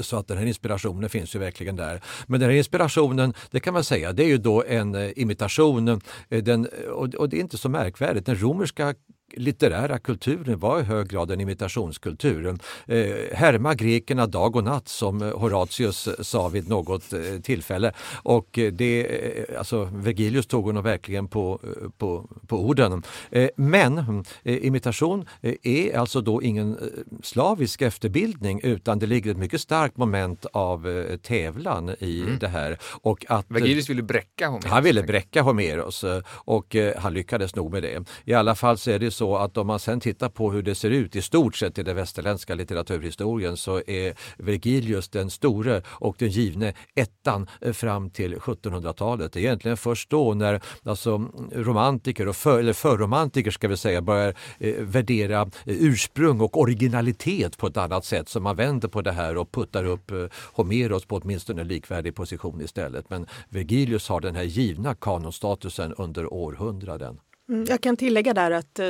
Så 0.00 0.16
att 0.16 0.28
den 0.28 0.38
här 0.38 0.46
inspirationen 0.46 1.10
finns 1.10 1.34
ju 1.34 1.38
verkligen 1.38 1.76
där. 1.76 2.00
Men 2.26 2.40
den 2.40 2.50
här 2.50 2.56
inspirationen, 2.56 3.34
det 3.50 3.60
kan 3.60 3.74
man 3.74 3.84
säga, 3.84 4.12
det 4.12 4.24
är 4.24 4.28
ju 4.28 4.38
då 4.38 4.64
en 4.64 5.18
imitation. 5.18 6.00
Den, 6.28 6.68
och 7.16 7.28
det 7.28 7.36
är 7.36 7.40
inte 7.40 7.58
så 7.58 7.68
märkvärdigt. 7.68 8.26
Den 8.26 8.40
romerska 8.40 8.94
litterära 9.36 9.98
kulturen 9.98 10.58
var 10.58 10.80
i 10.80 10.82
hög 10.82 11.08
grad 11.08 11.30
en 11.30 11.40
imitationskultur. 11.40 12.58
Eh, 12.86 12.98
härma 13.32 13.74
grekerna 13.74 14.26
dag 14.26 14.56
och 14.56 14.64
natt 14.64 14.88
som 14.88 15.20
Horatius 15.20 16.08
sa 16.20 16.48
vid 16.48 16.68
något 16.68 17.12
eh, 17.12 17.20
tillfälle. 17.42 17.92
Och 18.22 18.58
det, 18.72 19.06
eh, 19.06 19.58
alltså 19.58 19.84
Vergilius 19.84 20.46
tog 20.46 20.64
honom 20.64 20.84
verkligen 20.84 21.28
på, 21.28 21.60
eh, 21.62 21.88
på, 21.98 22.28
på 22.46 22.64
orden. 22.64 23.02
Eh, 23.30 23.48
men 23.56 23.98
eh, 24.42 24.66
imitation 24.66 25.24
är 25.62 25.98
alltså 25.98 26.20
då 26.20 26.42
ingen 26.42 26.78
slavisk 27.22 27.82
efterbildning 27.82 28.60
utan 28.62 28.98
det 28.98 29.06
ligger 29.06 29.30
ett 29.30 29.36
mycket 29.36 29.60
starkt 29.60 29.96
moment 29.96 30.46
av 30.52 31.06
tävlan 31.22 31.94
i 31.98 32.20
mm. 32.20 32.38
det 32.38 32.48
här. 32.48 32.78
Och 32.82 33.24
att, 33.28 33.46
Vergilius 33.48 33.90
ville 33.90 34.02
bräcka 34.02 34.48
Homeros. 34.48 34.70
Han 34.70 34.84
ville 34.84 35.02
bräcka 35.02 35.42
Homeros 35.42 36.04
och 36.28 36.76
han 36.96 37.14
lyckades 37.14 37.54
nog 37.54 37.72
med 37.72 37.82
det. 37.82 38.04
I 38.24 38.34
alla 38.34 38.54
fall 38.54 38.78
så 38.78 38.90
är 38.90 38.98
det 38.98 39.10
så 39.18 39.36
att 39.36 39.56
om 39.56 39.66
man 39.66 39.78
sen 39.78 40.00
tittar 40.00 40.28
på 40.28 40.52
hur 40.52 40.62
det 40.62 40.74
ser 40.74 40.90
ut 40.90 41.16
i 41.16 41.22
stort 41.22 41.56
sett 41.56 41.78
i 41.78 41.82
den 41.82 41.96
västerländska 41.96 42.54
litteraturhistorien 42.54 43.56
så 43.56 43.82
är 43.86 44.14
Vergilius 44.36 45.08
den 45.08 45.30
store 45.30 45.82
och 45.86 46.16
den 46.18 46.28
givne 46.28 46.74
ettan 46.94 47.48
eh, 47.60 47.72
fram 47.72 48.10
till 48.10 48.36
1700-talet. 48.36 49.32
Det 49.32 49.40
är 49.40 49.42
egentligen 49.42 49.76
först 49.76 50.10
då 50.10 50.34
när 50.34 50.60
alltså, 50.84 51.28
romantiker, 51.52 52.28
och 52.28 52.36
för, 52.36 52.58
eller 52.58 52.72
förromantiker 52.72 53.50
ska 53.50 53.68
vi 53.68 53.76
säga, 53.76 54.02
börjar 54.02 54.34
eh, 54.58 54.74
värdera 54.78 55.40
eh, 55.40 55.48
ursprung 55.64 56.40
och 56.40 56.60
originalitet 56.60 57.56
på 57.56 57.66
ett 57.66 57.76
annat 57.76 58.04
sätt 58.04 58.28
som 58.28 58.42
man 58.42 58.56
vänder 58.56 58.88
på 58.88 59.02
det 59.02 59.12
här 59.12 59.36
och 59.36 59.52
puttar 59.52 59.84
upp 59.84 60.10
eh, 60.10 60.24
Homeros 60.52 61.04
på 61.04 61.16
åtminstone 61.16 61.60
en 61.60 61.68
likvärdig 61.68 62.14
position 62.14 62.60
istället. 62.60 63.10
Men 63.10 63.26
Vergilius 63.48 64.08
har 64.08 64.20
den 64.20 64.36
här 64.36 64.42
givna 64.42 64.94
kanonstatusen 64.94 65.94
under 65.94 66.32
århundraden. 66.32 67.18
Mm, 67.48 67.64
jag 67.68 67.80
kan 67.80 67.96
tillägga 67.96 68.34
där 68.34 68.50
att 68.50 68.78
eh, 68.78 68.88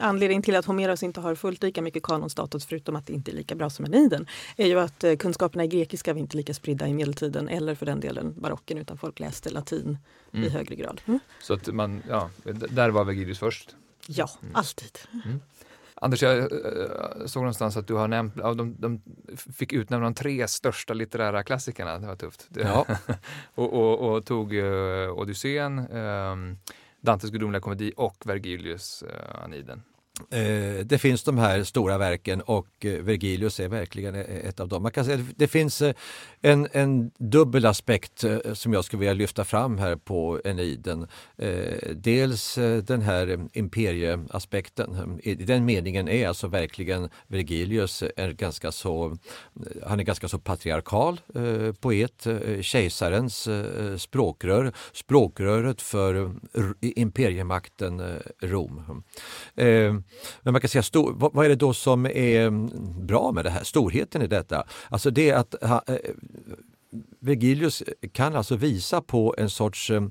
anledningen 0.00 0.42
till 0.42 0.56
att 0.56 0.64
Homeros 0.64 1.02
inte 1.02 1.20
har 1.20 1.34
fullt 1.34 1.62
lika 1.62 1.82
mycket 1.82 2.02
kanonstatus, 2.02 2.66
förutom 2.66 2.96
att 2.96 3.06
det 3.06 3.12
inte 3.12 3.30
är 3.30 3.36
lika 3.36 3.54
bra 3.54 3.70
som 3.70 3.84
Eniden, 3.84 4.26
är 4.56 4.66
ju 4.66 4.80
att 4.80 5.04
eh, 5.04 5.16
kunskaperna 5.16 5.64
i 5.64 5.68
grekiska 5.68 6.12
var 6.12 6.20
inte 6.20 6.36
lika 6.36 6.54
spridda 6.54 6.88
i 6.88 6.94
medeltiden 6.94 7.48
eller 7.48 7.74
för 7.74 7.86
den 7.86 8.00
delen 8.00 8.34
barocken, 8.40 8.78
utan 8.78 8.98
folk 8.98 9.20
läste 9.20 9.50
latin 9.50 9.98
mm. 10.32 10.46
i 10.46 10.48
högre 10.48 10.74
grad. 10.74 11.00
Mm. 11.06 11.20
Så 11.40 11.54
att 11.54 11.66
man, 11.66 12.02
ja, 12.08 12.30
där 12.70 12.90
var 12.90 13.04
Vergilius 13.04 13.38
först? 13.38 13.76
Ja, 14.06 14.30
mm. 14.42 14.56
alltid. 14.56 14.98
Mm. 15.24 15.40
Anders, 16.00 16.22
jag 16.22 16.38
äh, 16.38 16.46
såg 17.26 17.42
någonstans 17.42 17.76
att 17.76 17.86
du 17.86 17.94
har 17.94 18.08
nämnt, 18.08 18.34
ja, 18.36 18.54
de, 18.54 18.76
de 18.78 19.02
fick 19.52 19.72
utnämna 19.72 20.04
de 20.04 20.14
tre 20.14 20.48
största 20.48 20.94
litterära 20.94 21.42
klassikerna, 21.42 21.98
det 21.98 22.06
var 22.06 22.16
tufft. 22.16 22.48
Ja. 22.54 22.86
och, 23.54 23.72
och, 23.72 24.14
och, 24.14 24.26
tog 24.26 24.54
uh, 24.54 25.10
Odysseen, 25.10 25.78
um, 25.78 26.58
Dantes 27.06 27.30
gudomliga 27.30 27.60
komedi 27.60 27.92
och 27.96 28.16
Vergilius 28.24 29.02
uh, 29.02 29.44
Aniden. 29.44 29.82
Eh, 30.30 30.84
det 30.84 30.98
finns 30.98 31.22
de 31.22 31.38
här 31.38 31.64
stora 31.64 31.98
verken 31.98 32.40
och 32.40 32.68
eh, 32.80 32.92
Vergilius 32.92 33.60
är 33.60 33.68
verkligen 33.68 34.14
eh, 34.14 34.20
ett 34.20 34.60
av 34.60 34.68
dem. 34.68 34.82
Man 34.82 34.92
kan 34.92 35.04
säga 35.04 35.26
det 35.36 35.48
finns 35.48 35.82
eh, 35.82 35.94
en, 36.40 36.68
en 36.72 37.10
dubbel 37.18 37.66
aspekt 37.66 38.24
eh, 38.24 38.38
som 38.52 38.72
jag 38.72 38.84
skulle 38.84 39.00
vilja 39.00 39.14
lyfta 39.14 39.44
fram 39.44 39.78
här 39.78 39.96
på 39.96 40.40
Eniden. 40.44 41.06
Eh, 41.36 41.90
dels 41.94 42.54
den 42.82 43.02
här 43.02 43.48
imperieaspekten. 43.52 45.20
I 45.22 45.34
den 45.34 45.64
meningen 45.64 46.08
är 46.08 46.28
alltså 46.28 46.48
verkligen 46.48 47.08
Vergilius 47.26 48.02
en 48.16 48.36
ganska 48.36 48.72
så, 48.72 49.16
han 49.86 50.00
är 50.00 50.04
ganska 50.04 50.28
så 50.28 50.38
patriarkal 50.38 51.20
poet, 51.80 52.26
kejsarens 52.60 53.48
språkrör, 53.96 54.72
språkröret 54.92 55.82
för 55.82 56.34
imperiemakten 56.80 58.20
Rom. 58.42 59.02
Men 60.42 60.52
man 60.52 60.60
kan 60.60 60.68
säga, 60.68 60.82
stor, 60.82 61.12
vad, 61.16 61.34
vad, 61.34 61.44
är 61.44 61.48
det 61.48 61.56
då 61.56 61.72
som 61.74 62.06
är 62.06 62.46
mm, 62.46 62.70
bra 63.06 63.32
med 63.32 63.44
det 63.44 63.50
här, 63.50 63.64
storheten 63.64 64.22
i 64.22 64.26
detta? 64.26 64.64
Alltså 64.88 65.10
det 65.10 65.32
att 65.32 65.54
ha, 65.62 65.82
eh, 65.86 65.96
Vergilius 67.20 67.82
kan 68.12 68.36
alltså 68.36 68.56
visa 68.56 69.00
på 69.00 69.34
en 69.38 69.50
sorts 69.50 69.90
eh, 69.90 70.02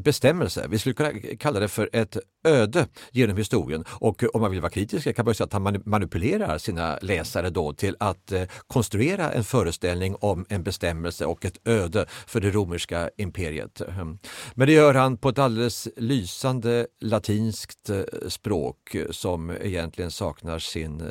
bestämmelse. 0.00 0.66
Vi 0.68 0.78
skulle 0.78 0.94
kunna 0.94 1.12
kalla 1.38 1.60
det 1.60 1.68
för 1.68 1.90
ett 1.92 2.16
öde 2.44 2.86
genom 3.12 3.36
historien. 3.36 3.84
Och 3.88 4.24
om 4.34 4.40
man 4.40 4.50
vill 4.50 4.60
vara 4.60 4.70
kritisk 4.70 5.16
kan 5.16 5.24
man 5.24 5.34
säga 5.34 5.44
att 5.44 5.52
han 5.52 5.82
manipulerar 5.84 6.58
sina 6.58 6.98
läsare 7.02 7.50
då 7.50 7.72
till 7.72 7.96
att 8.00 8.32
eh, 8.32 8.42
konstruera 8.66 9.32
en 9.32 9.44
föreställning 9.44 10.16
om 10.20 10.46
en 10.48 10.62
bestämmelse 10.62 11.26
och 11.26 11.44
ett 11.44 11.68
öde 11.68 12.06
för 12.26 12.40
det 12.40 12.50
romerska 12.50 13.10
imperiet. 13.16 13.80
Ehm, 13.80 14.18
men 14.54 14.66
det 14.66 14.72
gör 14.72 14.94
han 14.94 15.16
på 15.16 15.28
ett 15.28 15.38
alldeles 15.38 15.88
lysande 15.96 16.86
latinskt 17.00 17.90
eh, 17.90 18.02
språk 18.28 18.96
som 19.10 19.50
egentligen 19.50 20.10
saknar 20.10 20.58
sin 20.58 21.02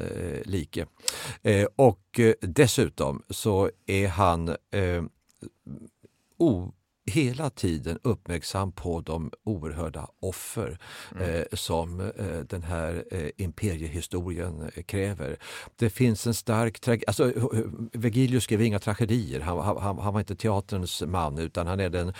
like. 0.44 0.86
Och 1.76 2.20
dessutom 2.42 3.24
så 3.30 3.70
är 3.88 4.08
han 4.08 4.56
嗯 6.40 6.72
hela 7.06 7.50
tiden 7.50 8.00
uppmärksam 8.04 8.72
på 8.72 9.02
de 9.02 9.32
oerhörda 9.44 10.08
offer 10.20 10.78
mm. 11.16 11.30
eh, 11.30 11.44
som 11.54 12.00
eh, 12.00 12.40
den 12.50 12.64
här 12.64 13.04
eh, 13.12 13.30
imperiehistorien 13.38 14.72
eh, 14.76 14.84
kräver. 14.84 15.38
Det 15.76 15.90
finns 15.90 16.28
en 16.28 16.34
stark 16.34 16.80
tragedi, 16.80 17.06
alltså 17.08 17.34
Vergilius 17.94 18.44
skrev 18.44 18.62
inga 18.62 18.80
tragedier, 18.80 19.40
han, 19.40 19.78
han, 19.78 20.00
han, 20.00 20.14
var 20.14 20.20
inte 20.20 20.36
teaterns 20.36 21.04
man 21.08 21.38
utan 21.38 21.68
han 21.68 21.80
är 21.80 21.90
den, 21.90 22.14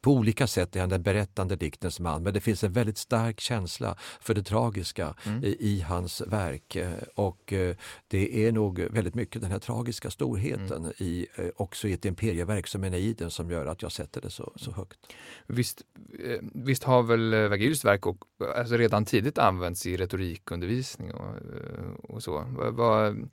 på 0.00 0.12
olika 0.12 0.46
sätt 0.46 0.76
är 0.76 0.80
han 0.80 0.88
den 0.88 1.02
berättande 1.02 1.56
diktens 1.56 2.00
man 2.00 2.22
men 2.22 2.34
det 2.34 2.40
finns 2.40 2.64
en 2.64 2.72
väldigt 2.72 2.98
stark 2.98 3.40
känsla 3.40 3.96
för 4.20 4.34
det 4.34 4.42
tragiska 4.42 5.14
mm. 5.26 5.44
i, 5.44 5.56
i, 5.60 5.80
hans 5.80 6.20
verk 6.20 6.76
eh, 6.76 6.90
och 7.14 7.52
eh, 7.52 7.76
det 8.08 8.46
är 8.46 8.52
nog 8.52 8.80
väldigt 8.80 9.14
mycket 9.14 9.42
den 9.42 9.50
här 9.50 9.58
tragiska 9.58 10.10
storheten 10.10 10.76
mm. 10.76 10.92
i, 10.98 11.26
också 11.56 11.88
i 11.88 11.92
ett 11.92 12.04
imperieverk 12.04 12.66
som 12.66 12.84
Eneiden 12.84 13.30
som 13.30 13.50
gör 13.50 13.66
att 13.66 13.79
jag 13.82 13.92
sätter 13.92 14.20
det 14.20 14.30
så, 14.30 14.52
så 14.56 14.70
högt. 14.72 14.98
Visst, 15.46 15.82
eh, 16.24 16.38
visst 16.54 16.84
har 16.84 17.02
väl 17.02 17.32
eh, 17.32 17.40
Vergilius 17.40 17.84
verk 17.84 18.06
och, 18.06 18.24
alltså 18.56 18.76
redan 18.76 19.04
tidigt 19.04 19.38
använts 19.38 19.86
i 19.86 19.96
retorikundervisning 19.96 21.14
och, 21.14 21.34
eh, 21.36 21.90
och 22.02 22.22
så. 22.22 22.44
Vad, 22.72 23.28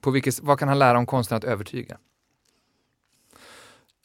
på 0.00 0.10
vilket, 0.10 0.40
vad 0.40 0.58
kan 0.58 0.68
han 0.68 0.78
lära 0.78 0.98
om 0.98 1.06
konsten 1.06 1.36
att 1.36 1.44
övertyga? 1.44 1.98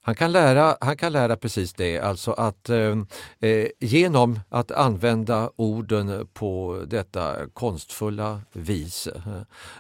Han 0.04 0.16
kan, 0.16 0.32
lära, 0.32 0.78
han 0.82 0.98
kan 0.98 1.12
lära 1.12 1.36
precis 1.36 1.74
det, 1.74 2.00
alltså 2.00 2.32
att 2.32 2.70
eh, 2.70 2.98
eh 3.40 3.68
genom 3.80 4.40
att 4.50 4.72
använda 4.72 5.52
orden 5.56 6.28
på 6.34 6.84
detta 6.88 7.48
konstfulla 7.54 8.42
vis 8.52 9.08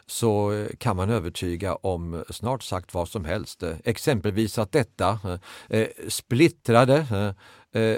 så 0.05 0.65
kan 0.77 0.95
man 0.95 1.09
övertyga 1.09 1.75
om 1.75 2.23
snart 2.29 2.63
sagt 2.63 2.93
vad 2.93 3.07
som 3.07 3.25
helst. 3.25 3.63
Exempelvis 3.83 4.57
att 4.57 4.71
detta 4.71 5.19
eh, 5.69 5.87
splittrade 6.07 7.05
eh, 7.71 7.81
eh 7.81 7.97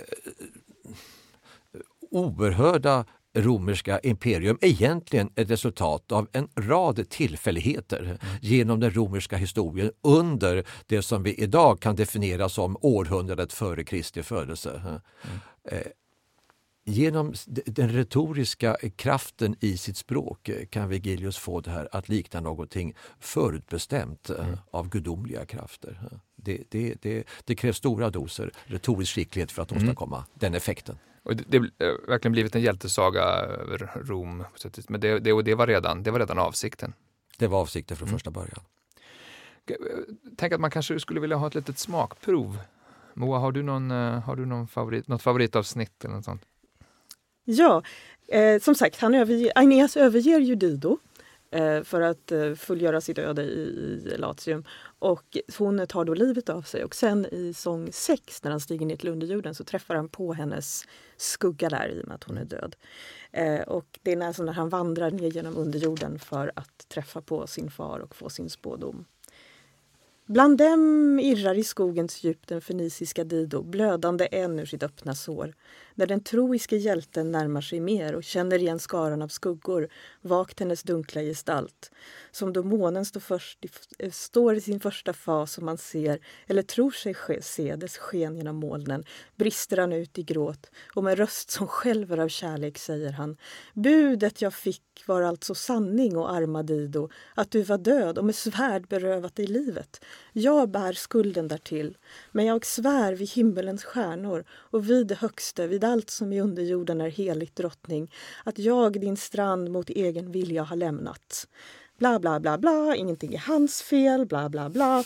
oerhörda 2.12 3.06
romerska 3.34 4.00
imperium 4.00 4.58
egentligen 4.62 5.30
ett 5.36 5.50
resultat 5.50 6.12
av 6.12 6.28
en 6.32 6.48
rad 6.56 7.10
tillfälligheter 7.10 8.04
mm. 8.04 8.18
genom 8.42 8.80
den 8.80 8.92
romerska 8.92 9.38
historien 9.38 9.92
under 10.02 10.64
det 10.88 11.02
som 11.02 11.24
vi 11.24 11.34
idag 11.34 11.80
kan 11.80 11.96
definiera 11.96 12.50
som 12.50 12.78
århundradet 12.82 13.54
före 13.54 13.84
Kristi 13.84 14.24
födelse. 14.24 14.82
Mm. 14.86 15.00
Eh, 15.64 15.92
genom 16.86 17.34
den 17.66 17.90
retoriska 17.90 18.78
kraften 18.96 19.56
i 19.60 19.78
sitt 19.78 19.98
språk 19.98 20.50
kan 20.70 20.90
Vigilius 20.90 21.38
få 21.38 21.62
det 21.62 21.72
här 21.72 21.90
att 21.92 22.10
likna 22.10 22.40
någonting 22.40 22.96
förutbestämt 23.20 24.30
eh, 24.30 24.46
mm. 24.48 24.58
av 24.72 24.90
gudomliga 24.90 25.46
krafter. 25.46 26.00
Det, 26.36 26.64
det, 26.70 26.96
det, 27.02 27.24
det, 27.46 27.56
krävs 27.56 27.78
stora 27.78 28.10
doser 28.10 28.52
retorisk 28.66 29.16
skicklighet 29.16 29.52
för 29.52 29.62
att 29.62 29.72
mm. 29.72 29.84
åstadkomma 29.84 30.18
mm. 30.18 30.30
den 30.34 30.54
effekten. 30.54 30.98
Och 31.24 31.36
det, 31.36 31.58
har 31.58 32.08
verkligen 32.08 32.32
blivit 32.32 32.56
en 32.56 32.62
hjältesaga 32.62 33.22
över 33.22 33.92
Rom. 33.96 34.44
Men 34.88 35.02
det, 35.02 35.20
det, 35.20 35.42
det, 35.42 35.56
var 35.56 35.68
redan, 35.68 36.04
det 36.04 36.12
var 36.12 36.20
redan 36.20 36.40
avsikten. 36.40 36.94
Det 37.38 37.48
var 37.48 37.62
avsikten 37.62 37.98
från 37.98 38.08
mm. 38.08 38.16
första 38.16 38.32
början. 38.32 38.60
Tänk 40.38 40.54
att 40.54 40.62
man 40.62 40.72
kanske 40.72 41.00
skulle 41.00 41.20
vilja 41.20 41.38
ha 41.38 41.48
ett 41.48 41.56
litet 41.56 41.80
smakprov. 41.80 42.58
Moa, 43.14 43.40
har 43.40 43.52
du, 43.52 43.64
någon, 43.64 43.92
eh, 43.92 44.20
har 44.20 44.36
du 44.36 44.46
någon 44.46 44.68
favorit, 44.68 45.08
något 45.08 45.22
favoritavsnitt 45.22 46.06
eller 46.06 46.16
något 46.16 46.26
sånt? 46.26 46.42
Ja, 47.46 47.84
eh, 48.28 48.62
som 48.62 48.76
sagt, 48.76 49.00
han 49.00 49.16
överger, 49.16 49.52
Aeneas 49.56 49.98
överger 49.98 50.40
ju 50.40 50.56
Dido 50.56 50.98
eh, 51.52 51.84
för 51.84 52.02
att 52.02 52.32
eh, 52.32 52.54
fullgöra 52.54 53.02
sitt 53.02 53.18
öde 53.18 53.44
i, 53.44 53.64
i 54.14 54.18
Latium. 54.18 54.64
Och 55.04 55.38
hon 55.58 55.88
tar 55.88 56.06
då 56.06 56.14
livet 56.14 56.50
av 56.50 56.62
sig 56.62 56.84
och 56.84 56.96
sen 56.96 57.26
i 57.26 57.54
sång 57.54 57.92
6 57.92 58.44
när 58.44 58.52
han 58.52 58.60
stiger 58.60 58.86
ner 58.86 58.96
till 58.96 59.10
underjorden 59.10 59.56
så 59.56 59.64
träffar 59.64 59.96
han 59.96 60.10
på 60.10 60.34
hennes 60.34 60.84
skugga 61.18 61.70
där 61.70 61.90
i 61.90 62.02
och 62.02 62.08
med 62.08 62.16
att 62.16 62.24
hon 62.24 62.38
är 62.38 62.46
död. 62.46 62.76
Eh, 63.32 63.62
och 63.62 64.00
det 64.02 64.12
är 64.12 64.16
när, 64.16 64.44
när 64.44 64.54
han 64.54 64.70
vandrar 64.70 65.12
ner 65.12 65.30
genom 65.30 65.58
underjorden 65.58 66.20
för 66.20 66.52
att 66.56 66.90
träffa 66.90 67.22
på 67.22 67.48
sin 67.48 67.72
far 67.72 68.00
och 68.00 68.16
få 68.16 68.30
sin 68.30 68.50
spådom. 68.50 69.06
Bland 70.26 70.58
dem 70.58 71.20
irrar 71.20 71.56
i 71.56 71.64
skogens 71.64 72.24
djup 72.24 72.48
den 72.48 72.62
feniciska 72.62 73.24
Dido, 73.24 73.64
blödande 73.64 74.28
än 74.32 74.60
ur 74.60 74.66
sitt 74.66 74.84
öppna 74.84 75.16
sår. 75.16 75.54
När 75.96 76.08
den 76.08 76.24
troiske 76.24 76.76
hjälten 76.76 77.32
närmar 77.32 77.62
sig 77.62 77.80
mer 77.80 78.16
och 78.16 78.24
känner 78.24 78.60
igen 78.60 78.80
skaran 78.80 79.22
av 79.22 79.28
skuggor, 79.28 79.90
vakt 80.22 80.60
hennes 80.60 80.84
dunkla 80.84 81.22
gestalt. 81.22 81.92
Som 82.32 82.54
då 82.54 82.64
månen 82.64 83.06
står, 83.06 83.20
först, 83.20 83.66
eh, 84.00 84.12
står 84.12 84.56
i 84.56 84.62
sin 84.62 84.80
första 84.80 85.14
fas 85.14 85.58
och 85.58 85.64
man 85.64 85.78
ser, 85.78 86.20
eller 86.48 86.62
tror 86.62 86.92
sig 86.92 87.16
se, 87.42 87.76
dess 87.76 87.98
sken 87.98 88.38
genom 88.38 88.56
molnen, 88.56 89.04
brister 89.36 89.78
han 89.78 89.94
ut 89.94 90.18
i 90.18 90.24
gråt 90.24 90.72
och 90.96 91.04
med 91.04 91.18
röst 91.18 91.52
som 91.52 91.68
skälver 91.68 92.18
av 92.18 92.28
kärlek 92.28 92.78
säger 92.78 93.12
han 93.12 93.38
Budet 93.74 94.42
jag 94.42 94.54
fick 94.54 95.04
var 95.06 95.22
alltså 95.22 95.56
sanning 95.56 96.18
och 96.18 96.34
arma 96.34 96.64
Dido, 96.64 97.10
att 97.36 97.52
du 97.52 97.64
var 97.64 97.78
död 97.78 98.18
och 98.18 98.26
med 98.26 98.36
svärd 98.36 98.88
berövat 98.88 99.36
dig 99.36 99.48
livet. 99.48 100.00
Jag 100.34 100.70
bär 100.70 100.94
skulden 100.94 101.48
därtill, 101.48 101.98
men 102.32 102.46
jag 102.46 102.66
svär 102.66 103.14
vid 103.14 103.30
himmelens 103.30 103.84
stjärnor 103.84 104.44
och 104.50 104.90
vid 104.90 105.08
det 105.08 105.16
högste, 105.16 105.68
vid 105.68 105.84
allt 105.84 106.10
som 106.10 106.34
i 106.34 106.42
underjorden 106.42 107.02
är 107.02 107.10
heligt 107.10 107.56
drottning, 107.56 108.12
att 108.44 108.60
jag 108.60 109.00
din 109.00 109.18
strand 109.18 109.72
mot 109.72 109.90
egen 109.90 110.32
vilja 110.32 110.64
har 110.64 110.76
lämnat 110.76 111.48
bla 111.98 112.20
bla 112.20 112.40
bla 112.40 112.58
bla, 112.58 112.96
ingenting 112.96 113.34
är 113.34 113.40
hans 113.40 113.82
fel, 113.82 114.26
bla 114.26 114.50
bla 114.50 114.70
bla. 114.70 115.04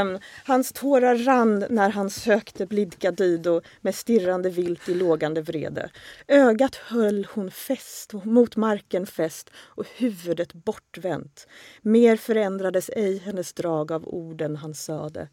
Um, 0.00 0.18
hans 0.44 0.72
tårar 0.72 1.16
rann 1.16 1.64
när 1.70 1.90
han 1.90 2.10
sökte 2.10 2.66
blidka 2.66 3.10
Dido 3.10 3.60
med 3.80 3.94
stirrande 3.94 4.50
vilt 4.50 4.88
i 4.88 4.94
lågande 4.94 5.42
vrede. 5.42 5.90
Ögat 6.28 6.74
höll 6.74 7.26
hon 7.34 7.50
fäst, 7.50 8.12
mot 8.12 8.56
marken 8.56 9.06
fäst 9.06 9.50
och 9.56 9.86
huvudet 9.96 10.52
bortvänt. 10.52 11.46
Mer 11.82 12.16
förändrades 12.16 12.90
ej 12.96 13.18
hennes 13.18 13.52
drag 13.52 13.92
av 13.92 14.08
orden 14.08 14.56
han 14.56 14.74
sade 14.74 15.28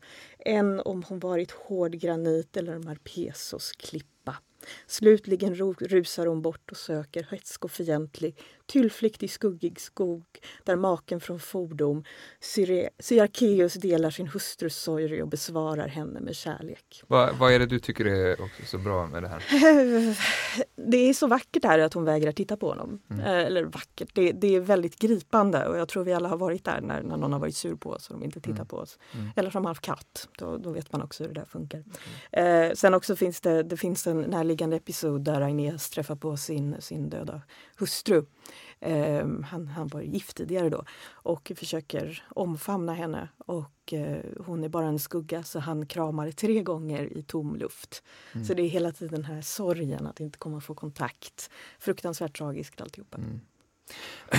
än 0.46 0.80
om 0.80 1.04
hon 1.04 1.20
varit 1.20 1.52
hård 1.52 1.92
granit 1.92 2.58
eller 2.58 2.80
Marpesos 2.80 3.72
klipp 3.72 4.11
Slutligen 4.88 5.56
rusar 5.80 6.26
hon 6.26 6.42
bort 6.42 6.72
och 6.72 6.78
söker 6.78 7.24
hätsk 7.24 7.66
och 7.66 7.72
fientlig 7.72 8.36
tyllflykt 8.72 9.24
i 9.24 9.28
skuggig 9.28 9.80
skog 9.80 10.24
där 10.64 10.76
maken 10.76 11.20
från 11.20 11.40
fordom 11.40 12.04
Syarkeus 13.00 13.74
delar 13.74 14.10
sin 14.10 14.28
hustrus 14.28 14.76
sorg 14.76 15.22
och 15.22 15.28
besvarar 15.28 15.88
henne 15.88 16.20
med 16.20 16.36
kärlek. 16.36 17.04
Vad, 17.08 17.38
vad 17.38 17.54
är 17.54 17.60
det 17.60 17.66
du 17.66 17.80
tycker 17.80 18.06
är 18.06 18.42
också 18.42 18.66
så 18.66 18.78
bra 18.78 19.08
med 19.08 19.24
det 19.24 19.30
här? 19.30 19.44
Det 20.76 20.98
är 20.98 21.14
så 21.14 21.28
vackert 21.28 21.64
här 21.64 21.80
att 21.80 21.94
hon 21.94 22.06
vägrar 22.06 22.32
titta 22.32 22.58
på 22.58 22.70
honom. 22.70 23.02
Mm. 23.10 23.26
Eh, 23.26 23.46
eller 23.46 23.64
vackert, 23.64 24.10
det, 24.14 24.32
det, 24.32 24.56
är 24.56 24.60
väldigt 24.60 25.00
gripande 25.00 25.68
och 25.68 25.78
jag 25.78 25.88
tror 25.88 26.04
vi 26.04 26.14
alla 26.14 26.30
har 26.30 26.38
varit 26.38 26.66
där 26.66 26.82
när, 26.82 27.02
när 27.02 27.18
någon 27.18 27.34
har 27.34 27.40
varit 27.40 27.56
sur 27.56 27.76
på 27.76 27.90
oss 27.90 28.10
och 28.10 28.20
de 28.20 28.26
inte 28.26 28.40
tittar 28.40 28.56
mm. 28.56 28.68
på 28.68 28.78
oss. 28.78 29.00
Mm. 29.14 29.30
Eller 29.36 29.50
som 29.50 29.66
haft 29.66 29.82
katt, 29.82 30.28
då, 30.38 30.58
då, 30.58 30.72
vet 30.72 30.92
man 30.92 31.02
också 31.02 31.24
hur 31.24 31.34
det 31.34 31.40
där 31.40 31.46
funkar. 31.46 31.84
Mm. 32.32 32.70
Eh, 32.70 32.74
sen 32.74 32.94
också 32.94 33.16
finns 33.16 33.42
det, 33.42 33.64
det 33.64 33.78
finns 33.78 34.08
en 34.08 34.22
närliggande 34.22 34.51
episod 34.74 35.22
där 35.22 35.42
Aeneas 35.42 35.90
träffar 35.90 36.16
på 36.16 36.38
sin, 36.38 36.76
sin 36.80 37.10
döda 37.10 37.42
hustru. 37.78 38.26
Eh, 38.80 39.28
han, 39.44 39.68
han 39.68 39.88
var 39.88 40.02
gift 40.02 40.38
tidigare 40.38 40.70
då 40.70 40.84
och 41.10 41.52
försöker 41.56 42.24
omfamna 42.30 42.94
henne 42.94 43.30
och 43.38 43.94
eh, 43.94 44.18
hon 44.46 44.64
är 44.64 44.70
bara 44.70 44.86
en 44.86 45.00
skugga 45.00 45.44
så 45.44 45.60
han 45.60 45.86
kramar 45.86 46.32
tre 46.32 46.64
gånger 46.64 47.18
i 47.18 47.24
tom 47.24 47.56
luft. 47.56 48.04
Mm. 48.34 48.46
Så 48.46 48.54
det 48.54 48.62
är 48.62 48.68
hela 48.68 48.92
tiden 48.92 49.22
den 49.22 49.36
här 49.36 49.42
sorgen 49.42 50.08
att 50.08 50.20
inte 50.20 50.38
komma 50.38 50.62
få 50.62 50.76
kontakt. 50.76 51.50
Fruktansvärt 51.80 52.38
tragiskt 52.38 52.82
alltihopa. 52.82 53.18
Mm. 53.18 53.40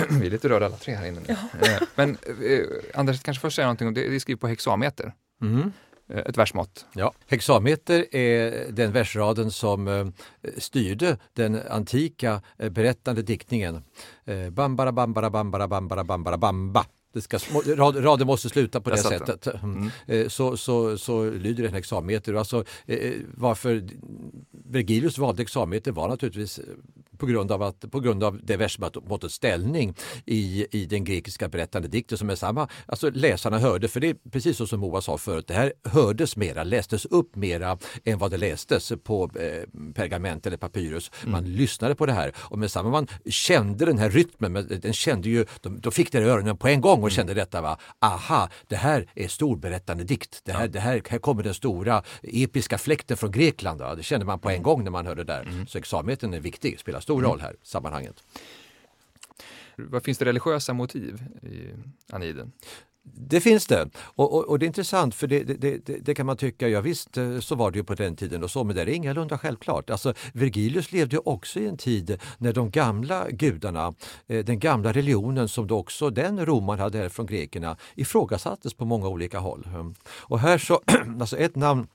Vi 0.19 0.25
är 0.25 0.31
lite 0.31 0.49
rörda 0.49 0.65
alla 0.65 0.77
tre 0.77 0.93
här 0.93 1.07
inne. 1.07 1.21
Ja. 1.27 1.35
Eh, 1.61 1.81
men 1.95 2.09
eh, 2.09 2.67
Anders, 2.93 3.23
kanske 3.23 3.41
först 3.41 3.55
säga 3.55 3.65
någonting 3.65 3.87
om 3.87 3.93
det. 3.93 4.09
Det 4.09 4.15
är 4.15 4.19
skrivet 4.19 4.41
på 4.41 4.47
hexameter. 4.47 5.13
Mm. 5.41 5.71
Eh, 6.13 6.19
ett 6.19 6.37
versmått. 6.37 6.85
Ja, 6.93 7.13
hexameter 7.27 8.15
är 8.15 8.71
den 8.71 8.91
versraden 8.91 9.51
som 9.51 9.87
eh, 9.87 10.07
styrde 10.57 11.17
den 11.33 11.59
antika 11.69 12.41
eh, 12.57 12.69
berättande 12.69 13.21
diktningen. 13.21 13.83
Bambara 14.51 14.91
bambara 14.91 15.29
bambara 15.29 15.67
bambara 15.67 16.03
bambara 16.03 16.37
bamba. 16.37 16.85
det 17.13 17.21
ska, 17.21 17.37
raden 17.77 18.27
måste 18.27 18.49
sluta 18.49 18.81
på 18.81 18.89
det 18.89 18.97
sättet. 18.97 19.47
Mm. 19.47 19.91
mm. 20.07 20.29
Så, 20.29 20.57
så, 20.57 20.97
så 20.97 21.29
lyder 21.29 21.63
en 21.63 21.73
hexameter. 21.73 22.33
Alltså, 22.33 22.63
varför 23.33 23.83
Vergilius 24.51 25.17
valde 25.17 25.41
hexameter 25.41 25.91
var 25.91 26.07
naturligtvis 26.07 26.59
på 27.17 27.25
grund 27.25 27.51
av, 27.51 27.63
att, 27.63 27.91
på 27.91 27.99
grund 27.99 28.23
av 28.23 28.39
det 28.43 28.57
versmåttets 28.57 29.35
ställning 29.35 29.95
i, 30.25 30.67
i 30.71 30.85
den 30.85 31.03
grekiska 31.03 31.47
berättande 31.47 31.87
dikten 31.87 32.17
som 32.17 32.29
är 32.29 32.35
samma, 32.35 32.67
alltså 32.85 33.09
läsarna 33.09 33.59
hörde, 33.59 33.87
för 33.87 33.99
det 33.99 34.09
är 34.09 34.15
precis 34.31 34.57
så 34.57 34.67
som 34.67 34.79
Moa 34.79 35.01
sa 35.01 35.17
förut, 35.17 35.47
det 35.47 35.53
här 35.53 35.73
hördes 35.83 36.37
mera, 36.37 36.63
lästes 36.63 37.05
upp 37.05 37.35
mera 37.35 37.77
än 38.03 38.17
vad 38.17 38.31
det 38.31 38.37
lästes 38.37 38.93
på 39.03 39.23
eh, 39.23 39.91
pergament 39.93 40.47
eller 40.47 40.57
papyrus. 40.57 41.11
Man 41.25 41.43
mm. 41.43 41.57
lyssnade 41.57 41.95
på 41.95 42.05
det 42.05 42.13
här 42.13 42.31
och 42.37 42.59
med 42.59 42.71
samma 42.71 42.89
man 42.89 43.07
kände 43.25 43.85
den 43.85 43.97
här 43.97 44.09
rytmen, 44.09 44.53
den 44.81 44.93
kände 44.93 45.29
ju, 45.29 45.45
de, 45.61 45.81
de 45.81 45.91
fick 45.91 46.11
det 46.11 46.19
i 46.19 46.23
öronen 46.23 46.57
på 46.57 46.67
en 46.67 46.81
gång 46.81 46.93
och 46.93 46.97
mm. 46.97 47.09
kände 47.09 47.33
detta, 47.33 47.61
va? 47.61 47.77
aha, 47.99 48.49
det 48.67 48.75
här 48.75 49.09
är 49.15 49.27
storberättande 49.27 50.03
dikt, 50.03 50.41
det 50.43 50.51
här, 50.51 50.61
ja. 50.61 50.67
det 50.67 50.79
här, 50.79 51.01
här 51.09 51.19
kommer 51.19 51.43
den 51.43 51.53
stora 51.53 52.03
episka 52.23 52.77
fläkten 52.77 53.17
från 53.17 53.31
Grekland, 53.31 53.81
va? 53.81 53.95
det 53.95 54.03
kände 54.03 54.25
man 54.25 54.39
på 54.39 54.49
en 54.49 54.55
mm. 54.55 54.63
gång 54.63 54.83
när 54.83 54.91
man 54.91 55.05
hörde 55.05 55.23
det 55.23 55.33
där. 55.33 55.41
Mm. 55.41 55.67
Så 55.67 55.77
exameten 55.77 56.33
är 56.33 56.39
viktig, 56.39 56.79
spelar 56.79 56.99
stor 57.03 57.21
roll 57.21 57.41
här 57.41 57.53
i 57.53 57.65
sammanhanget. 57.65 58.23
Vad 59.75 60.03
finns 60.03 60.17
det 60.17 60.25
religiösa 60.25 60.73
motiv 60.73 61.23
i 61.41 61.69
Aniden? 62.13 62.51
Det 63.05 63.41
finns 63.41 63.67
det 63.67 63.89
och, 63.97 64.33
och, 64.33 64.45
och, 64.45 64.59
det 64.59 64.65
är 64.65 64.67
intressant 64.67 65.15
för 65.15 65.27
det, 65.27 65.43
det, 65.43 65.85
det, 65.85 65.97
det, 65.97 66.15
kan 66.15 66.25
man 66.25 66.37
tycka, 66.37 66.67
ja 66.67 66.81
visst 66.81 67.17
eh, 67.17 67.39
så 67.39 67.55
var 67.55 67.71
det 67.71 67.77
ju 67.77 67.83
på 67.83 67.95
den 67.95 68.15
tiden 68.15 68.43
och 68.43 68.51
så 68.51 68.63
men 68.63 68.75
det 68.75 68.81
är 68.81 68.89
ingalunda 68.89 69.37
självklart. 69.37 69.89
Alltså, 69.89 70.13
Virgilius 70.33 70.91
levde 70.91 71.17
också 71.17 71.59
i 71.59 71.67
en 71.67 71.77
tid 71.77 72.21
när 72.37 72.53
de 72.53 72.71
gamla 72.71 73.29
gudarna, 73.29 73.93
eh, 74.27 74.45
den 74.45 74.59
gamla 74.59 74.93
religionen 74.93 75.49
som 75.49 75.67
då 75.67 75.77
också 75.77 76.09
den 76.09 76.45
romaren 76.45 76.79
hade 76.79 77.09
från 77.09 77.25
grekerna 77.25 77.77
ifrågasattes 77.95 78.73
på 78.73 78.85
många 78.85 79.07
olika 79.07 79.39
håll. 79.39 79.67
Och 80.05 80.39
här 80.39 80.57
så, 80.57 80.81
alltså 81.19 81.37
ett 81.37 81.55
namn 81.55 81.87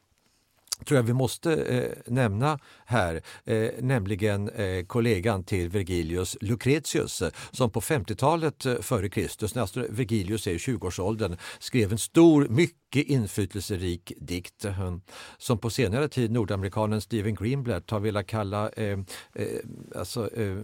tror 0.85 0.99
jag 0.99 1.03
vi 1.03 1.13
måste 1.13 1.55
eh, 1.55 2.13
nämna 2.13 2.59
här, 2.87 3.23
eh, 3.45 3.71
nämligen 3.81 4.49
eh, 4.49 4.85
kollegan 4.87 5.45
till 5.45 5.69
Vergilius 5.69 6.37
Lucretius 6.41 7.23
eh, 7.23 7.31
som 7.51 7.71
på 7.71 7.81
50-talet 7.81 8.67
eh, 8.67 8.81
före 8.81 9.09
Kristus, 9.09 9.55
när 9.55 9.63
alltså 9.63 9.87
Vergilius 9.91 10.47
är 10.47 10.51
i 10.51 10.57
20-årsåldern, 10.57 11.37
skrev 11.59 11.93
en 11.93 11.99
stor, 11.99 12.49
mycket 12.49 13.07
inflytelserik 13.07 14.13
dikt. 14.21 14.65
Eh, 14.65 14.97
som 15.39 15.59
på 15.59 15.71
senare 15.71 16.09
tid 16.09 16.31
nordamerikanen 16.31 17.01
Steven 17.01 17.35
Greenblatt 17.35 17.91
har 17.91 18.01
velat 18.01 18.27
kalla 18.27 18.69
eh, 18.69 18.99
eh 19.35 19.47
alltså, 19.95 20.37
eh, 20.37 20.57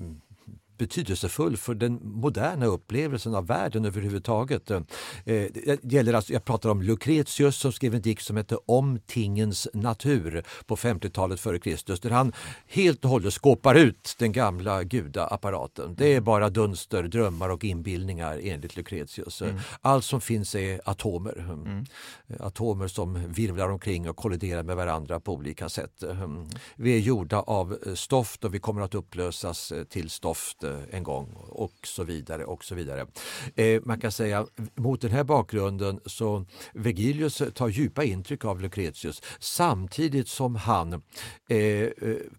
betydelsefull 0.78 1.56
för 1.56 1.74
den 1.74 2.00
moderna 2.02 2.66
upplevelsen 2.66 3.34
av 3.34 3.46
världen 3.46 3.84
överhuvudtaget. 3.84 4.70
Eh, 4.70 4.80
det 5.24 5.78
gäller 5.82 6.14
alltså, 6.14 6.32
jag 6.32 6.44
pratar 6.44 6.68
om 6.68 6.82
Lucretius 6.82 7.56
som 7.56 7.72
skrev 7.72 7.94
en 7.94 8.02
dikt 8.02 8.22
som 8.22 8.36
heter 8.36 8.58
Om 8.66 9.00
tingens 9.06 9.68
natur 9.74 10.42
på 10.66 10.76
50-talet 10.76 11.40
före 11.40 11.58
Kristus 11.58 12.00
där 12.00 12.10
han 12.10 12.32
helt 12.66 13.04
och 13.04 13.10
hållet 13.10 13.34
skåpar 13.34 13.74
ut 13.74 14.14
den 14.18 14.32
gamla 14.32 14.82
gudaapparaten. 14.82 15.94
Det 15.94 16.14
är 16.14 16.20
bara 16.20 16.50
dunster, 16.50 17.02
drömmar 17.02 17.48
och 17.48 17.64
inbildningar 17.64 18.40
enligt 18.42 18.76
Lucretius. 18.76 19.42
Mm. 19.42 19.56
Allt 19.80 20.04
som 20.04 20.20
finns 20.20 20.54
är 20.54 20.80
atomer. 20.84 21.38
Mm. 21.38 21.84
Atomer 22.40 22.88
som 22.88 23.32
virvlar 23.32 23.68
omkring 23.68 24.08
och 24.10 24.16
kolliderar 24.16 24.62
med 24.62 24.76
varandra 24.76 25.20
på 25.20 25.32
olika 25.32 25.68
sätt. 25.68 26.04
Vi 26.76 26.94
är 26.94 26.98
gjorda 26.98 27.40
av 27.40 27.78
stoft 27.94 28.44
och 28.44 28.54
vi 28.54 28.58
kommer 28.58 28.82
att 28.82 28.94
upplösas 28.94 29.72
till 29.88 30.10
stoft 30.10 30.63
Eh, 30.64 30.78
en 30.90 31.02
gång 31.02 31.34
och 31.48 31.74
så 31.84 32.04
vidare. 32.04 32.44
och 32.44 32.64
så 32.64 32.74
vidare. 32.74 33.06
Eh, 33.54 33.82
man 33.84 34.00
kan 34.00 34.12
säga 34.12 34.46
mot 34.74 35.00
den 35.00 35.10
här 35.10 35.24
bakgrunden 35.24 36.00
så 36.06 36.44
Vergilius 36.72 37.42
tar 37.54 37.68
djupa 37.68 38.04
intryck 38.04 38.44
av 38.44 38.60
Lucretius 38.60 39.22
samtidigt 39.38 40.28
som 40.28 40.56
han 40.56 40.92
eh, 41.48 41.58
eh, 41.58 41.88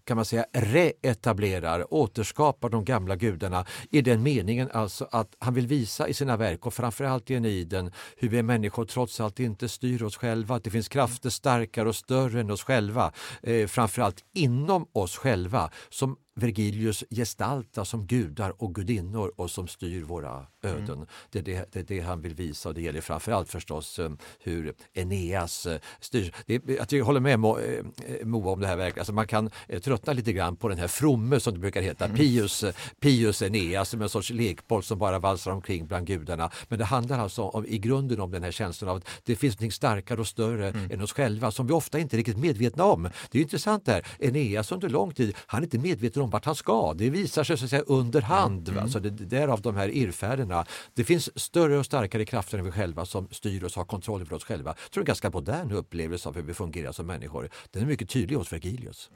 kan 0.04 0.16
man 0.16 0.24
säga 0.24 0.46
reetablerar, 0.52 1.94
återskapar 1.94 2.68
de 2.68 2.84
gamla 2.84 3.16
gudarna 3.16 3.66
i 3.90 4.02
den 4.02 4.22
meningen 4.22 4.70
alltså 4.72 5.08
att 5.10 5.36
han 5.38 5.54
vill 5.54 5.66
visa 5.66 6.08
i 6.08 6.14
sina 6.14 6.36
verk 6.36 6.66
och 6.66 6.74
framförallt 6.74 7.30
i 7.30 7.34
Eniden 7.34 7.92
hur 8.16 8.28
vi 8.28 8.42
människor 8.42 8.84
trots 8.84 9.20
allt 9.20 9.40
inte 9.40 9.68
styr 9.68 10.02
oss 10.02 10.16
själva, 10.16 10.54
att 10.54 10.64
det 10.64 10.70
finns 10.70 10.88
krafter 10.88 11.30
starkare 11.30 11.88
och 11.88 11.96
större 11.96 12.40
än 12.40 12.50
oss 12.50 12.62
själva, 12.62 13.12
eh, 13.42 13.66
framförallt 13.66 14.24
inom 14.34 14.88
oss 14.92 15.16
själva 15.16 15.70
som 15.88 16.16
Vergilius 16.36 17.04
gestaltar 17.10 17.84
som 17.84 18.06
gudar 18.06 18.62
och 18.62 18.74
gudinnor 18.74 19.32
och 19.36 19.50
som 19.50 19.68
styr 19.68 20.02
våra 20.02 20.46
öden. 20.62 20.96
Mm. 20.96 21.06
Det, 21.30 21.38
är 21.38 21.42
det, 21.42 21.72
det, 21.72 21.78
är 21.78 21.84
det 21.84 22.00
han 22.00 22.20
vill 22.20 22.34
visa 22.34 22.68
och 22.68 22.74
det 22.74 22.82
gäller 22.82 23.00
framförallt 23.00 23.48
förstås 23.48 23.98
um, 23.98 24.18
hur 24.40 24.74
Eneas 24.94 25.66
uh, 25.66 25.76
styrs. 26.00 26.32
Det, 26.46 26.92
jag 26.92 27.04
håller 27.04 27.20
med 27.20 27.40
Mo, 27.40 27.58
uh, 27.58 27.84
Moa 28.24 28.52
om 28.52 28.60
det 28.60 28.66
här 28.66 28.76
verkligen. 28.76 29.00
Alltså 29.00 29.12
man 29.12 29.26
kan 29.26 29.50
tröttna 29.82 30.12
lite 30.12 30.32
grann 30.32 30.56
på 30.56 30.68
den 30.68 30.78
här 30.78 30.88
fromme 30.88 31.40
som 31.40 31.54
det 31.54 31.60
brukar 31.60 31.82
heta, 31.82 32.04
mm. 32.04 32.16
Pius, 32.16 32.64
Pius 33.00 33.42
Eneas 33.42 33.88
som 33.88 34.02
en 34.02 34.08
sorts 34.08 34.30
lekboll 34.30 34.82
som 34.82 34.98
bara 34.98 35.18
valsar 35.18 35.50
omkring 35.50 35.86
bland 35.86 36.06
gudarna. 36.06 36.50
Men 36.68 36.78
det 36.78 36.84
handlar 36.84 37.18
alltså 37.18 37.42
om, 37.42 37.66
i 37.66 37.78
grunden 37.78 38.20
om 38.20 38.30
den 38.30 38.42
här 38.42 38.50
känslan 38.50 38.90
av 38.90 38.96
att 38.96 39.08
det 39.24 39.36
finns 39.36 39.60
något 39.60 39.72
starkare 39.72 40.20
och 40.20 40.26
större 40.26 40.68
mm. 40.68 40.90
än 40.90 41.02
oss 41.02 41.12
själva 41.12 41.50
som 41.50 41.66
vi 41.66 41.72
ofta 41.72 41.98
inte 41.98 42.16
är 42.16 42.18
riktigt 42.18 42.38
medvetna 42.38 42.84
om. 42.84 43.10
Det 43.30 43.38
är 43.38 43.42
intressant 43.42 43.84
det 43.84 43.92
här. 43.92 44.06
Eneas 44.18 44.72
under 44.72 44.88
lång 44.88 45.14
tid, 45.14 45.36
han 45.46 45.60
är 45.60 45.64
inte 45.64 45.78
medveten 45.78 46.22
om 46.22 46.25
vart 46.30 46.44
han 46.44 46.54
ska. 46.54 46.94
Det 46.94 47.10
visar 47.10 47.44
sig 47.44 47.58
så 47.58 47.64
att 47.64 47.70
säga 47.70 47.82
under 47.82 48.20
hand. 48.20 48.68
Mm. 48.68 48.82
Alltså 48.82 49.00
det, 49.00 49.10
därav 49.10 49.60
de 49.60 49.76
här 49.76 49.88
irrfärderna. 49.88 50.64
Det 50.94 51.04
finns 51.04 51.38
större 51.38 51.78
och 51.78 51.86
starkare 51.86 52.24
krafter 52.24 52.58
än 52.58 52.64
vi 52.64 52.70
själva 52.70 53.04
som 53.04 53.28
styr 53.30 53.64
oss 53.64 53.72
och 53.72 53.80
har 53.80 53.86
kontroll 53.86 54.20
över 54.20 54.36
oss 54.36 54.44
själva. 54.44 54.70
Jag 54.70 54.90
tror 54.90 55.04
det 55.04 55.08
är 55.08 55.10
en 55.10 55.14
ganska 55.22 55.30
modern 55.30 55.72
upplevelse 55.72 56.28
av 56.28 56.34
hur 56.34 56.42
vi 56.42 56.54
fungerar 56.54 56.92
som 56.92 57.06
människor. 57.06 57.50
Den 57.70 57.82
är 57.82 57.86
mycket 57.86 58.08
tydlig 58.08 58.36
hos 58.36 58.52
Vergilius. 58.52 59.10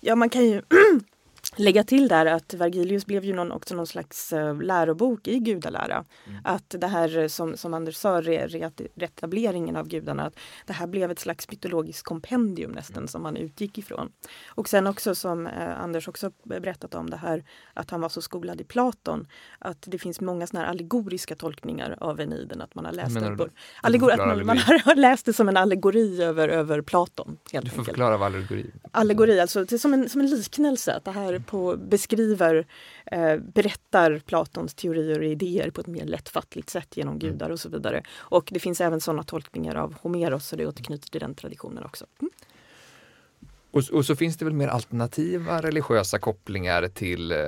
Ja, 0.00 0.16
man 0.16 0.30
kan 0.30 0.44
ju 0.44 0.62
lägga 1.56 1.84
till 1.84 2.08
där 2.08 2.26
att 2.26 2.54
Vergilius 2.54 3.06
blev 3.06 3.24
ju 3.24 3.34
någon, 3.34 3.52
också 3.52 3.74
någon 3.74 3.86
slags 3.86 4.32
uh, 4.32 4.62
lärobok 4.62 5.28
i 5.28 5.38
gudalära. 5.38 6.04
Mm. 6.26 6.40
Att 6.44 6.74
det 6.78 6.86
här 6.86 7.28
som, 7.28 7.56
som 7.56 7.74
Anders 7.74 7.96
sa, 7.96 8.20
re, 8.20 8.46
re, 8.46 8.70
reetableringen 8.94 9.76
av 9.76 9.88
gudarna, 9.88 10.22
att 10.22 10.38
det 10.66 10.72
här 10.72 10.86
blev 10.86 11.10
ett 11.10 11.18
slags 11.18 11.50
mytologiskt 11.50 12.02
kompendium 12.02 12.70
nästan 12.70 12.96
mm. 12.96 13.08
som 13.08 13.22
man 13.22 13.36
utgick 13.36 13.78
ifrån. 13.78 14.12
Och 14.46 14.68
sen 14.68 14.86
också 14.86 15.14
som 15.14 15.46
uh, 15.46 15.82
Anders 15.82 16.08
också 16.08 16.30
berättat 16.44 16.94
om 16.94 17.10
det 17.10 17.16
här 17.16 17.44
att 17.74 17.90
han 17.90 18.00
var 18.00 18.08
så 18.08 18.22
skolad 18.22 18.60
i 18.60 18.64
Platon, 18.64 19.26
att 19.58 19.78
det 19.86 19.98
finns 19.98 20.20
många 20.20 20.46
såna 20.46 20.60
här 20.60 20.70
allegoriska 20.70 21.36
tolkningar 21.36 21.96
av 22.00 22.20
Eniden, 22.20 22.60
att 22.60 22.74
man 22.74 22.84
har 22.84 22.92
läst 22.92 23.14
det. 23.14 23.36
På, 23.36 23.48
allegor, 23.82 24.12
att 24.12 24.18
man, 24.18 24.46
man, 24.46 24.58
har 24.58 24.94
läst 24.96 25.26
det 25.26 25.32
som 25.32 25.48
en 25.48 25.56
allegori 25.56 26.22
över, 26.22 26.48
över 26.48 26.82
Platon. 26.82 27.36
Helt 27.52 27.64
du 27.64 27.70
får 27.70 27.78
enkelt. 27.78 27.86
förklara 27.86 28.16
vad 28.16 28.26
allegori 28.26 28.70
Allegori, 28.90 29.40
alltså 29.40 29.64
det 29.64 29.72
är 29.72 29.78
som 29.78 29.94
en, 29.94 30.08
som 30.08 30.20
en 30.20 30.30
liknelse, 30.30 30.94
att 30.94 31.04
det 31.04 31.10
här 31.10 31.43
på, 31.46 31.76
beskriver, 31.76 32.66
eh, 33.06 33.36
berättar 33.36 34.18
Platons 34.18 34.74
teorier 34.74 35.18
och 35.18 35.24
idéer 35.24 35.70
på 35.70 35.80
ett 35.80 35.86
mer 35.86 36.04
lättfattligt 36.04 36.70
sätt 36.70 36.96
genom 36.96 37.14
mm. 37.14 37.18
gudar 37.18 37.50
och 37.50 37.60
så 37.60 37.68
vidare. 37.68 38.02
Och 38.16 38.48
det 38.52 38.60
finns 38.60 38.80
även 38.80 39.00
sådana 39.00 39.22
tolkningar 39.22 39.74
av 39.74 39.94
Homeros 40.02 40.46
så 40.46 40.56
det 40.56 40.66
återknyter 40.66 41.10
till 41.10 41.20
den 41.20 41.34
traditionen 41.34 41.84
också. 41.84 42.06
Mm. 42.20 42.30
Och, 43.74 43.82
och, 43.92 44.04
så 44.04 44.16
finns 44.16 44.36
det 44.36 44.44
väl 44.44 44.54
mer 44.54 44.68
alternativa 44.68 45.62
religiösa 45.62 46.18
kopplingar 46.18 46.88
till, 46.88 47.32
eh, 47.32 47.38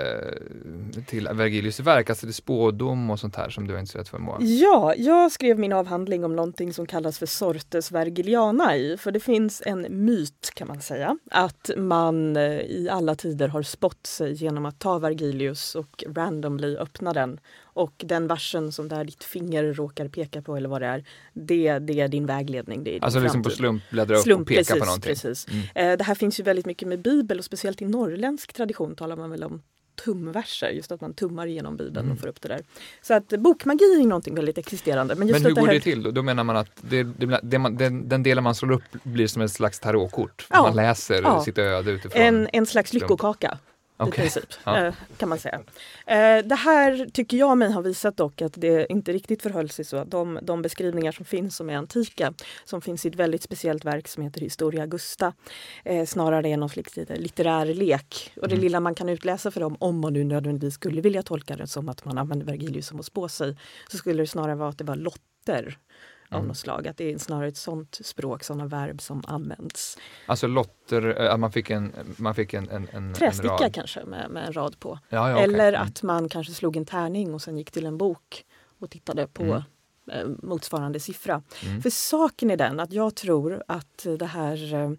till 1.07 1.29
Vergilius 1.33 1.81
verk, 1.81 2.11
alltså 2.11 2.27
det 2.27 2.33
spådom 2.33 3.11
och 3.11 3.21
sånt 3.21 3.37
här 3.37 3.51
som 3.51 3.67
du 3.67 3.73
har 3.73 3.81
intresserat 3.81 4.09
för 4.09 4.19
Moa? 4.19 4.37
Ja, 4.41 4.95
jag 4.97 5.33
skrev 5.33 5.59
min 5.59 5.73
avhandling 5.73 6.25
om 6.25 6.37
någonting 6.37 6.73
som 6.73 6.87
kallas 6.87 7.19
för 7.19 7.27
sortes 7.27 7.93
vergilianae, 7.93 8.97
för 8.97 9.11
det 9.11 9.21
finns 9.21 9.63
en 9.67 9.87
myt 9.91 10.51
kan 10.55 10.69
man 10.69 10.81
säga, 10.81 11.19
att 11.31 11.71
man 11.77 12.37
eh, 12.37 12.61
i 12.61 12.89
alla 12.91 13.15
tider 13.15 13.49
har 13.49 13.63
spott 13.63 14.07
sig 14.07 14.33
genom 14.33 14.67
att 14.67 14.79
ta 14.79 14.99
Vergilius 14.99 15.75
och 15.75 16.05
randomly 16.09 16.77
öppna 16.77 17.13
den 17.13 17.41
och 17.77 17.93
den 17.97 18.27
versen 18.27 18.73
som 18.73 18.89
där 18.89 19.05
ditt 19.05 19.25
finger 19.25 19.65
råkar 19.65 20.09
peka 20.09 20.43
på 20.43 20.57
eller 20.57 20.69
vad 20.69 20.81
det 20.81 20.87
är, 20.87 21.05
det, 21.33 21.79
det 21.79 22.01
är 22.01 22.09
din 22.09 22.27
vägledning. 22.27 22.85
Det 22.85 22.97
är 22.97 23.05
alltså 23.05 23.21
liksom 23.21 23.43
på 23.43 23.51
slump 23.51 23.83
bläddra 23.91 24.17
upp 24.17 24.23
slump, 24.23 24.41
och 24.41 24.49
peka 24.49 24.59
precis, 24.59 24.79
på 24.79 24.85
någonting? 24.85 25.11
Precis. 25.11 25.47
Mm. 25.49 25.93
Eh, 25.93 25.99
det 25.99 26.05
här 26.05 26.15
finns 26.15 26.41
ju 26.41 26.45
väldigt 26.45 26.67
mycket 26.67 26.89
med 26.89 27.03
Bibel 27.03 27.39
och 27.39 27.45
speciellt 27.45 27.83
i 27.83 27.85
norrländsk 27.85 28.53
tradition 28.53 28.97
talar 28.97 29.17
man 29.17 29.31
väl 29.31 29.45
om 29.45 29.63
tumverser, 30.05 30.71
just 30.71 30.93
att 30.93 31.01
man 31.01 31.15
tummar 31.15 31.47
igenom 31.47 31.77
Bibeln 31.77 32.07
mm. 32.07 32.13
och 32.13 32.21
får 32.21 32.29
upp 32.29 32.41
det 32.41 32.49
där. 32.49 32.61
Så 33.03 33.15
att 33.15 33.29
bokmagi 33.29 34.01
är 34.01 34.07
någonting 34.07 34.35
väldigt 34.35 34.59
existerande. 34.59 35.15
Men, 35.15 35.29
just 35.29 35.43
men 35.43 35.51
hur 35.51 35.55
det 35.55 35.61
går 35.61 35.69
det 35.69 35.81
till 35.81 36.03
då? 36.03 36.11
Då 36.11 36.23
menar 36.23 36.45
man 36.45 36.57
att 36.57 36.71
det, 36.81 37.03
det, 37.03 37.41
det 37.43 37.59
man, 37.59 37.77
den, 37.77 38.09
den 38.09 38.23
delen 38.23 38.45
man 38.45 38.55
slår 38.55 38.73
upp 38.73 39.03
blir 39.03 39.27
som 39.27 39.43
ett 39.43 39.53
slags 39.53 39.81
tarotkort? 39.81 40.47
Ja. 40.51 40.63
Man 40.63 40.77
läser 40.77 41.23
ja. 41.23 41.45
sitt 41.45 41.59
öde 41.59 41.91
utifrån? 41.91 42.23
En, 42.23 42.49
en 42.53 42.67
slags 42.67 42.93
lyckokaka. 42.93 43.59
Okay. 43.99 44.09
i 44.09 44.13
princip, 44.13 44.55
ja. 44.65 44.79
Eh, 44.79 44.95
kan 45.17 45.29
man 45.29 45.39
säga. 45.39 45.61
Eh, 46.07 46.45
det 46.45 46.55
här 46.55 47.07
tycker 47.13 47.37
jag 47.37 47.59
mig 47.59 47.73
ha 47.73 47.81
visat 47.81 48.17
dock 48.17 48.43
att 48.43 48.53
det 48.57 48.93
inte 48.93 49.13
riktigt 49.13 49.43
förhöll 49.43 49.71
sig 49.71 49.85
så. 49.85 50.05
De, 50.05 50.39
de 50.43 50.63
beskrivningar 50.63 51.13
som 51.13 51.25
finns 51.25 51.57
som 51.57 51.71
är 51.71 51.77
antika, 51.77 52.35
som 52.65 52.81
finns 52.81 53.05
i 53.05 53.09
ett 53.09 53.15
väldigt 53.15 53.43
speciellt 53.43 53.85
verk 53.85 54.09
som 54.09 54.23
heter 54.23 54.41
Historia 54.41 54.83
Augusta, 54.83 55.33
eh, 55.85 56.07
snarare 56.07 56.49
är 56.49 56.57
någon 56.57 56.69
slags 56.69 56.97
litterär 56.97 57.67
lek. 57.67 58.33
Och 58.37 58.49
det 58.49 58.55
mm. 58.55 58.65
lilla 58.65 58.81
man 58.81 58.95
kan 58.95 59.09
utläsa 59.09 59.51
för 59.51 59.61
dem, 59.61 59.77
om 59.81 60.01
man 60.01 60.13
nu 60.13 60.25
nödvändigtvis 60.25 60.75
skulle 60.75 61.01
vilja 61.01 61.23
tolka 61.23 61.57
det 61.57 61.67
som 61.67 61.89
att 61.89 62.05
man 62.05 62.19
använder 62.19 62.47
Vergilius 62.47 62.87
som 62.87 63.01
att 63.01 63.07
spå 63.07 63.29
sig, 63.29 63.57
så 63.91 63.97
skulle 63.97 64.23
det 64.23 64.27
snarare 64.27 64.55
vara 64.55 64.69
att 64.69 64.79
det 64.79 64.85
var 64.85 64.97
lotter 64.97 65.79
av 66.31 66.39
mm. 66.39 66.49
något 66.49 66.57
slag. 66.57 66.89
Att 66.89 66.97
det 66.97 67.13
är 67.13 67.19
snarare 67.19 67.49
ett 67.49 67.57
sånt 67.57 67.99
språk, 68.03 68.45
sådana 68.45 68.67
verb 68.67 69.01
som 69.01 69.23
används. 69.27 69.99
Alltså 70.27 70.47
lotter, 70.47 71.09
att 71.09 71.33
eh, 71.33 71.37
man 71.37 71.53
fick 71.53 71.71
en, 71.71 71.93
man 72.17 72.35
fick 72.35 72.55
en, 72.55 72.71
en, 72.71 72.89
en 72.93 73.15
Trästicka 73.15 73.65
en 73.65 73.73
kanske 73.73 74.05
med, 74.05 74.31
med 74.31 74.47
en 74.47 74.53
rad 74.53 74.81
på. 74.81 74.99
Ja, 75.09 75.31
ja, 75.31 75.39
Eller 75.39 75.73
okay. 75.73 75.87
att 75.87 76.03
man 76.03 76.29
kanske 76.29 76.53
slog 76.53 76.77
en 76.77 76.87
tärning 76.87 77.35
och 77.35 77.43
sen 77.43 77.59
gick 77.59 77.71
till 77.71 77.87
en 77.87 77.99
bok 77.99 78.45
och 78.79 78.91
tittade 78.91 79.27
på 79.27 79.43
mm. 79.43 79.63
Eh, 80.13 80.27
motsvarande 80.43 81.01
siffra. 81.01 81.43
Mm. 81.65 81.83
För 81.83 81.91
saken 81.91 82.51
är 82.51 82.57
den 82.57 82.81
att 82.81 82.93
jag 82.93 83.15
tror 83.15 83.63
att 83.69 84.07
det 84.19 84.27
här 84.27 84.75
eh, 84.75 84.91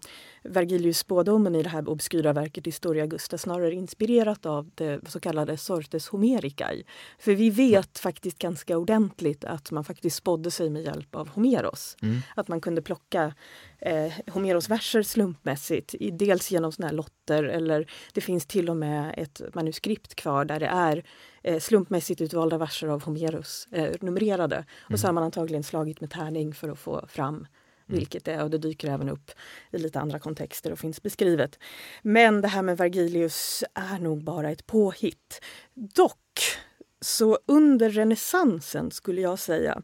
Vergilius 0.48 0.98
spådomen 0.98 1.54
i 1.54 1.62
det 1.62 1.68
här 1.68 1.88
obskyra 1.88 2.32
verket 2.32 2.66
Historia 2.66 3.02
Augusta 3.02 3.38
snarare 3.38 3.74
inspirerat 3.74 4.46
av 4.46 4.70
det 4.74 5.00
så 5.08 5.20
kallade 5.20 5.56
Sortes 5.56 6.08
Homericae. 6.08 6.82
För 7.18 7.34
vi 7.34 7.50
vet 7.50 7.74
mm. 7.74 8.02
faktiskt 8.02 8.38
ganska 8.38 8.78
ordentligt 8.78 9.44
att 9.44 9.70
man 9.70 9.84
faktiskt 9.84 10.16
spådde 10.16 10.50
sig 10.50 10.70
med 10.70 10.82
hjälp 10.82 11.14
av 11.14 11.28
Homeros. 11.28 11.96
Mm. 12.02 12.20
Att 12.36 12.48
man 12.48 12.60
kunde 12.60 12.82
plocka 12.82 13.34
eh, 13.78 14.12
Homeros 14.26 14.68
verser 14.68 15.02
slumpmässigt, 15.02 15.94
dels 16.12 16.50
genom 16.50 16.72
såna 16.72 16.88
här 16.88 16.94
lotter 16.94 17.44
eller 17.44 17.90
det 18.12 18.20
finns 18.20 18.46
till 18.46 18.70
och 18.70 18.76
med 18.76 19.14
ett 19.16 19.42
manuskript 19.54 20.14
kvar 20.14 20.44
där 20.44 20.60
det 20.60 20.66
är 20.66 21.04
eh, 21.42 21.58
slumpmässigt 21.58 22.20
utvalda 22.20 22.58
verser 22.58 22.88
av 22.88 23.02
Homeros 23.02 23.68
eh, 23.72 23.94
numrerade. 24.00 24.56
Mm. 24.56 24.66
Och 24.92 25.00
så 25.00 25.06
har 25.06 25.12
man 25.12 25.24
antagligen 25.24 25.62
slagit 25.62 26.00
med 26.00 26.10
tärning 26.10 26.54
för 26.54 26.68
att 26.68 26.78
få 26.78 27.06
fram 27.08 27.28
Mm. 27.28 27.46
Mm. 27.88 27.98
vilket 27.98 28.24
det 28.24 28.32
är. 28.32 28.42
Och 28.42 28.50
det 28.50 28.58
dyker 28.58 28.88
även 28.88 29.08
upp 29.08 29.30
i 29.70 29.78
lite 29.78 30.00
andra 30.00 30.18
kontexter 30.18 30.72
och 30.72 30.78
finns 30.78 31.02
beskrivet. 31.02 31.58
Men 32.02 32.40
det 32.40 32.48
här 32.48 32.62
med 32.62 32.76
Vergilius 32.76 33.64
är 33.74 33.98
nog 33.98 34.24
bara 34.24 34.50
ett 34.50 34.66
påhitt. 34.66 35.40
Dock, 35.74 36.40
så 37.00 37.38
under 37.46 37.90
renässansen 37.90 38.90
skulle 38.90 39.20
jag 39.20 39.38
säga 39.38 39.82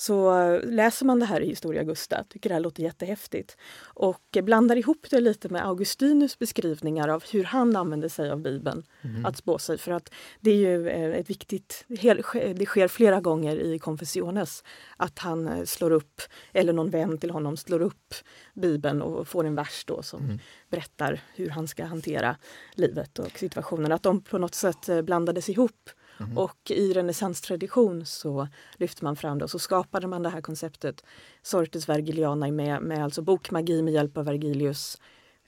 så 0.00 0.58
läser 0.64 1.06
man 1.06 1.20
det 1.20 1.26
här 1.26 1.40
i 1.40 1.48
Historia 1.48 1.80
Augusta, 1.80 2.24
tycker 2.28 2.48
det 2.48 2.54
här 2.54 2.60
låter 2.60 2.82
jättehäftigt 2.82 3.56
och 3.82 4.36
blandar 4.42 4.76
ihop 4.76 5.06
det 5.10 5.20
lite 5.20 5.48
med 5.48 5.66
Augustinus 5.66 6.38
beskrivningar 6.38 7.08
av 7.08 7.24
hur 7.32 7.44
han 7.44 7.76
använder 7.76 8.08
sig 8.08 8.30
av 8.30 8.40
Bibeln 8.40 8.82
mm. 9.02 9.26
att 9.26 9.36
spå 9.36 9.58
sig. 9.58 9.78
För 9.78 9.92
att 9.92 10.12
det 10.40 10.50
är 10.50 10.56
ju 10.56 10.88
eh, 10.88 11.18
ett 11.18 11.30
viktigt, 11.30 11.84
det 11.88 12.66
sker 12.66 12.88
flera 12.88 13.20
gånger 13.20 13.56
i 13.56 13.78
Confessiones 13.78 14.64
att 14.96 15.18
han 15.18 15.48
eh, 15.48 15.64
slår 15.64 15.90
upp, 15.90 16.20
eller 16.52 16.72
någon 16.72 16.90
vän 16.90 17.18
till 17.18 17.30
honom 17.30 17.56
slår 17.56 17.82
upp 17.82 18.14
Bibeln 18.54 19.02
och 19.02 19.28
får 19.28 19.44
en 19.44 19.54
vers 19.54 19.84
då 19.86 20.02
som 20.02 20.24
mm. 20.24 20.38
berättar 20.70 21.20
hur 21.34 21.50
han 21.50 21.68
ska 21.68 21.84
hantera 21.84 22.36
livet 22.74 23.18
och 23.18 23.38
situationen. 23.38 23.92
Att 23.92 24.02
de 24.02 24.22
på 24.22 24.38
något 24.38 24.54
sätt 24.54 24.88
eh, 24.88 25.02
blandades 25.02 25.48
ihop 25.48 25.90
Mm. 26.20 26.38
Och 26.38 26.70
i 26.70 26.92
renässanstradition 26.92 28.06
så 28.06 28.48
lyfte 28.76 29.04
man 29.04 29.16
fram 29.16 29.38
det 29.38 29.44
och 29.44 29.50
så 29.50 29.58
skapade 29.58 30.06
man 30.06 30.22
det 30.22 30.28
här 30.28 30.40
konceptet 30.40 31.04
Sortes 31.42 31.88
Vergilianae 31.88 32.52
med, 32.52 32.82
med 32.82 33.04
alltså 33.04 33.22
bokmagi 33.22 33.82
med 33.82 33.94
hjälp 33.94 34.16
av 34.16 34.24
Vergilius 34.24 34.98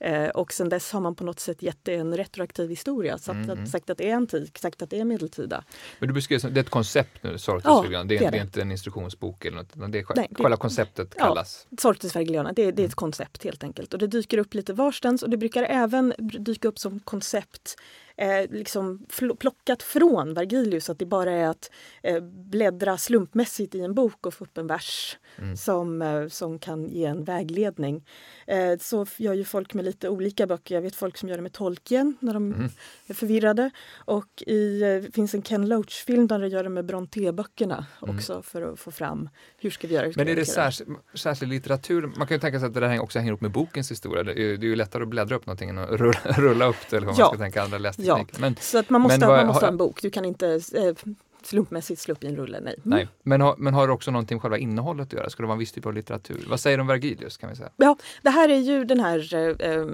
Eh, 0.05 0.29
och 0.29 0.53
sen 0.53 0.68
dess 0.68 0.93
har 0.93 1.01
man 1.01 1.14
på 1.14 1.25
något 1.25 1.41
sätt 1.41 1.62
gett 1.62 1.79
det 1.83 1.95
en 1.95 2.16
retroaktiv 2.16 2.70
historia. 2.70 3.18
Sagt, 3.18 3.35
mm. 3.35 3.51
att, 3.51 3.57
mm. 3.57 3.66
sagt 3.66 3.91
att 3.91 3.99
det 3.99 4.11
är 4.11 4.14
antik, 4.14 4.59
sagt 4.59 4.83
att 4.83 4.91
det 4.91 5.01
är 5.01 5.05
medeltida. 5.05 5.64
Men 5.99 6.09
du 6.09 6.14
beskrev 6.14 6.41
det 6.41 6.61
är 6.61 6.64
ett 6.64 6.70
koncept 6.70 7.23
nu, 7.23 7.39
Sortes 7.39 7.64
ja, 7.64 7.81
Vergiliana. 7.81 8.05
Det, 8.05 8.16
är, 8.16 8.20
det, 8.20 8.31
det 8.31 8.37
är 8.37 8.43
inte 8.43 8.62
en 8.62 8.70
instruktionsbok 8.70 9.45
eller 9.45 9.57
något, 9.57 9.77
utan 9.77 9.91
det 9.91 9.99
är 9.99 10.07
Nej, 10.16 10.29
själva 10.35 10.57
konceptet 10.57 11.14
kallas? 11.14 11.66
Ja, 11.70 11.77
Sortes 11.81 12.16
Vergiliana, 12.16 12.53
det, 12.53 12.62
det 12.62 12.68
är 12.68 12.70
ett 12.73 12.79
mm. 12.79 12.91
koncept 12.91 13.45
helt 13.45 13.64
enkelt. 13.64 13.93
Och 13.93 13.99
det 13.99 14.07
dyker 14.07 14.39
upp 14.39 14.55
lite 14.55 14.73
varstans 14.73 15.23
och 15.23 15.31
det 15.31 15.37
brukar 15.37 15.62
även 15.62 16.14
dyka 16.18 16.68
upp 16.68 16.79
som 16.79 17.01
koncept 17.01 17.77
eh, 18.16 18.50
liksom 18.50 19.06
plockat 19.38 19.82
från 19.82 20.34
Vergilius. 20.34 20.90
Att 20.90 20.98
det 20.98 21.06
bara 21.06 21.32
är 21.32 21.48
att 21.48 21.70
eh, 22.02 22.20
bläddra 22.20 22.98
slumpmässigt 22.98 23.74
i 23.74 23.80
en 23.80 23.94
bok 23.94 24.26
och 24.26 24.34
få 24.34 24.44
upp 24.44 24.58
en 24.58 24.66
vers 24.66 25.18
mm. 25.38 25.56
som, 25.56 26.02
eh, 26.02 26.28
som 26.28 26.58
kan 26.58 26.88
ge 26.88 27.04
en 27.04 27.24
vägledning. 27.24 28.04
Eh, 28.46 28.78
så 28.80 29.06
gör 29.16 29.34
ju 29.34 29.44
folk 29.44 29.74
med 29.74 29.84
lite 29.84 30.08
olika 30.08 30.46
böcker. 30.46 30.74
Jag 30.74 30.82
vet 30.82 30.94
folk 30.94 31.16
som 31.16 31.28
gör 31.28 31.36
det 31.36 31.42
med 31.42 31.52
Tolkien 31.52 32.16
när 32.20 32.34
de 32.34 32.52
mm. 32.52 32.68
är 33.06 33.14
förvirrade. 33.14 33.70
Och 33.94 34.42
i, 34.46 34.78
det 34.80 34.96
eh, 34.96 35.12
finns 35.12 35.34
en 35.34 35.42
Ken 35.42 35.68
Loach-film 35.68 36.26
där 36.26 36.38
de 36.38 36.48
gör 36.48 36.62
det 36.62 36.68
med 36.68 36.84
Brontë-böckerna 36.84 37.84
mm. 38.02 38.16
också 38.16 38.42
för 38.42 38.72
att 38.72 38.78
få 38.78 38.90
fram 38.90 39.28
hur 39.58 39.70
ska 39.70 39.88
vi 39.88 39.94
göra. 39.94 40.12
Men 40.16 40.28
är 40.28 40.36
det 40.36 40.44
särskild, 40.44 40.96
särskild 41.14 41.52
litteratur? 41.52 42.12
Man 42.16 42.26
kan 42.26 42.34
ju 42.34 42.40
tänka 42.40 42.58
sig 42.58 42.66
att 42.66 42.74
det 42.74 42.80
där 42.80 43.00
också 43.00 43.18
hänger 43.18 43.30
ihop 43.30 43.40
med 43.40 43.50
bokens 43.50 43.90
historia. 43.90 44.22
Det 44.22 44.32
är, 44.32 44.56
det 44.56 44.66
är 44.66 44.68
ju 44.68 44.76
lättare 44.76 45.02
att 45.02 45.08
bläddra 45.08 45.36
upp 45.36 45.46
någonting 45.46 45.70
än 45.70 45.78
att 45.78 45.90
rulla, 45.90 46.20
rulla 46.24 46.66
upp 46.66 46.76
det. 46.90 46.96
Eller 46.96 47.06
vad 47.06 47.18
ja. 47.18 47.24
man 47.24 47.34
ska 47.34 47.44
tänka, 47.44 47.62
andra 47.62 47.78
lästeknik. 47.78 48.08
Ja, 48.18 48.38
men, 48.38 48.56
så 48.60 48.78
att 48.78 48.90
man 48.90 49.00
måste, 49.00 49.26
vad, 49.26 49.36
man 49.36 49.46
måste 49.46 49.64
ha 49.64 49.70
en 49.70 49.76
bok. 49.76 50.02
Du 50.02 50.10
kan 50.10 50.24
inte 50.24 50.60
eh, 50.74 51.12
slumpmässigt 51.46 52.00
slå 52.00 52.12
upp 52.12 52.24
i 52.24 52.26
en 52.26 52.36
rulle, 52.36 52.60
nej. 52.60 52.74
Mm. 52.84 52.98
nej. 52.98 53.08
Men, 53.22 53.40
har, 53.40 53.56
men 53.58 53.74
har 53.74 53.86
det 53.86 53.92
också 53.92 54.10
någonting 54.10 54.36
med 54.36 54.42
själva 54.42 54.58
innehållet 54.58 55.06
att 55.06 55.12
göra? 55.12 55.30
Ska 55.30 55.42
det 55.42 55.46
vara 55.46 55.54
en 55.54 55.58
viss 55.58 55.72
typ 55.72 55.86
av 55.86 55.94
litteratur? 55.94 56.46
Vad 56.48 56.60
säger 56.60 56.76
du 56.76 56.80
om 56.80 56.86
Vergilius? 56.86 57.36
Kan 57.36 57.50
vi 57.50 57.56
säga? 57.56 57.70
Ja, 57.76 57.96
det 58.22 58.30
här 58.30 58.48
är 58.48 58.58
ju 58.58 58.84
den 58.84 59.00
här 59.00 59.34
eh, 59.62 59.86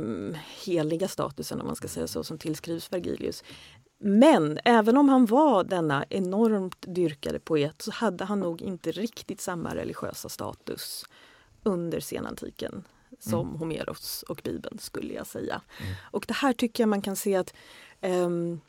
heliga 0.64 1.08
statusen, 1.08 1.60
om 1.60 1.66
man 1.66 1.76
ska 1.76 1.88
säga 1.88 2.06
så, 2.06 2.24
som 2.24 2.38
tillskrivs 2.38 2.92
Vergilius. 2.92 3.44
Men 4.00 4.58
även 4.64 4.96
om 4.96 5.08
han 5.08 5.26
var 5.26 5.64
denna 5.64 6.04
enormt 6.08 6.84
dyrkade 6.94 7.38
poet 7.38 7.82
så 7.82 7.90
hade 7.90 8.24
han 8.24 8.40
nog 8.40 8.62
inte 8.62 8.92
riktigt 8.92 9.40
samma 9.40 9.74
religiösa 9.74 10.28
status 10.28 11.04
under 11.62 12.00
senantiken 12.00 12.84
som 13.20 13.48
mm. 13.48 13.58
Homeros 13.58 14.24
och 14.28 14.40
Bibeln 14.44 14.78
skulle 14.78 15.14
jag 15.14 15.26
säga. 15.26 15.60
Mm. 15.80 15.94
Och 16.10 16.24
det 16.28 16.34
här 16.34 16.52
tycker 16.52 16.82
jag 16.82 16.88
man 16.88 17.02
kan 17.02 17.16
se 17.16 17.36
att 17.36 17.54
um, 18.02 18.62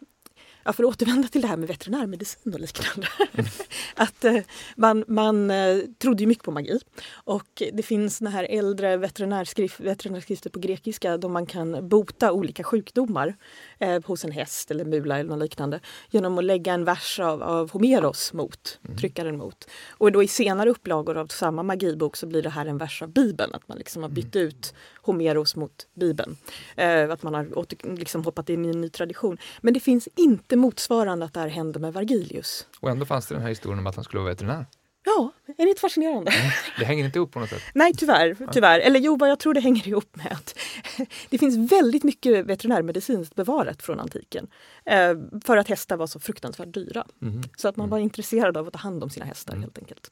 ja, 0.63 0.73
för 0.73 0.83
att 0.83 0.89
återvända 0.89 1.27
till 1.27 1.41
det 1.41 1.47
här 1.47 1.57
med 1.57 1.67
veterinärmedicin 1.67 2.53
och 2.53 2.59
liknande. 2.59 3.07
Mm. 3.33 3.45
att 3.95 4.25
eh, 4.25 4.37
man, 4.75 5.03
man 5.07 5.51
eh, 5.51 5.77
trodde 5.97 6.23
ju 6.23 6.27
mycket 6.27 6.43
på 6.43 6.51
magi. 6.51 6.79
Och 7.11 7.63
det 7.73 7.83
finns 7.83 8.17
såna 8.17 8.29
här 8.29 8.47
äldre 8.49 8.97
veterinärskrift, 8.97 9.79
veterinärskrifter 9.79 10.49
på 10.49 10.59
grekiska 10.59 11.17
då 11.17 11.29
man 11.29 11.45
kan 11.45 11.89
bota 11.89 12.31
olika 12.31 12.63
sjukdomar 12.63 13.35
eh, 13.79 14.03
hos 14.05 14.25
en 14.25 14.31
häst 14.31 14.71
eller 14.71 14.85
mula 14.85 15.19
eller 15.19 15.29
något 15.29 15.39
liknande 15.39 15.79
genom 16.09 16.37
att 16.37 16.43
lägga 16.43 16.73
en 16.73 16.85
vers 16.85 17.19
av, 17.19 17.43
av 17.43 17.71
Homeros 17.71 18.33
mot, 18.33 18.79
mm. 18.85 18.97
trycka 18.97 19.23
den 19.23 19.37
mot. 19.37 19.69
Och 19.89 20.11
då 20.11 20.23
i 20.23 20.27
senare 20.27 20.69
upplagor 20.69 21.17
av 21.17 21.27
samma 21.27 21.63
magibok 21.63 22.15
så 22.15 22.27
blir 22.27 22.41
det 22.41 22.49
här 22.49 22.65
en 22.65 22.77
vers 22.77 23.01
av 23.01 23.09
Bibeln, 23.09 23.53
att 23.53 23.67
man 23.67 23.77
liksom 23.77 24.01
har 24.01 24.09
bytt 24.09 24.35
mm. 24.35 24.47
ut 24.47 24.73
Homeros 25.01 25.55
mot 25.55 25.87
Bibeln. 25.93 26.37
Eh, 26.75 27.11
att 27.11 27.23
man 27.23 27.33
har 27.33 27.57
åter, 27.57 27.97
liksom 27.97 28.23
hoppat 28.23 28.49
in 28.49 28.65
i 28.65 28.69
en 28.69 28.81
ny 28.81 28.89
tradition. 28.89 29.37
Men 29.61 29.73
det 29.73 29.79
finns 29.79 30.07
inte 30.15 30.48
motsvarande 30.55 31.25
att 31.25 31.33
det 31.33 31.39
här 31.39 31.47
hände 31.47 31.79
med 31.79 31.93
Vergilius. 31.93 32.67
Och 32.79 32.89
ändå 32.89 33.05
fanns 33.05 33.27
det 33.27 33.35
den 33.35 33.41
här 33.41 33.49
historien 33.49 33.79
om 33.79 33.87
att 33.87 33.95
han 33.95 34.03
skulle 34.03 34.21
vara 34.21 34.29
veterinär. 34.29 34.65
Ja, 35.05 35.31
är 35.57 35.63
det 35.63 35.69
inte 35.69 35.81
fascinerande? 35.81 36.31
Mm. 36.31 36.51
Det 36.79 36.85
hänger 36.85 37.05
inte 37.05 37.19
ihop 37.19 37.31
på 37.31 37.39
något 37.39 37.49
sätt? 37.49 37.61
Nej, 37.73 37.93
tyvärr. 37.93 38.37
tyvärr. 38.53 38.79
Eller 38.79 38.99
jo, 38.99 39.17
vad 39.17 39.29
jag 39.29 39.39
tror 39.39 39.53
det 39.53 39.59
hänger 39.59 39.87
ihop 39.87 40.15
med 40.15 40.31
att 40.31 40.59
det 41.29 41.37
finns 41.37 41.71
väldigt 41.71 42.03
mycket 42.03 42.45
veterinärmedicinskt 42.45 43.35
bevarat 43.35 43.81
från 43.81 43.99
antiken. 43.99 44.47
Eh, 44.85 45.15
för 45.45 45.57
att 45.57 45.67
hästar 45.67 45.97
var 45.97 46.07
så 46.07 46.19
fruktansvärt 46.19 46.73
dyra. 46.73 47.05
Mm. 47.21 47.41
Så 47.57 47.67
att 47.67 47.75
man 47.75 47.83
mm. 47.83 47.91
var 47.91 47.99
intresserad 47.99 48.57
av 48.57 48.67
att 48.67 48.73
ta 48.73 48.79
hand 48.79 49.03
om 49.03 49.09
sina 49.09 49.25
hästar 49.25 49.53
mm. 49.53 49.63
helt 49.63 49.77
enkelt. 49.77 50.11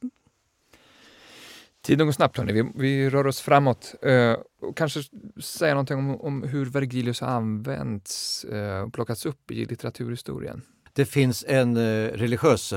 Tiden 1.82 2.06
går 2.06 2.12
snabbt, 2.12 2.36
hörni. 2.36 2.52
Vi, 2.52 2.70
vi 2.74 3.10
rör 3.10 3.26
oss 3.26 3.40
framåt. 3.40 3.94
Eh, 4.02 4.36
och 4.62 4.76
kanske 4.76 5.00
säga 5.42 5.74
någonting 5.74 5.98
om, 5.98 6.20
om 6.20 6.42
hur 6.42 6.66
Vergilius 6.66 7.20
har 7.20 7.28
använts 7.28 8.44
eh, 8.44 8.80
och 8.80 8.92
plockats 8.92 9.26
upp 9.26 9.50
i 9.50 9.64
litteraturhistorien. 9.64 10.62
Det 10.92 11.06
finns 11.06 11.44
en 11.48 11.76
eh, 11.76 12.12
religiös, 12.12 12.74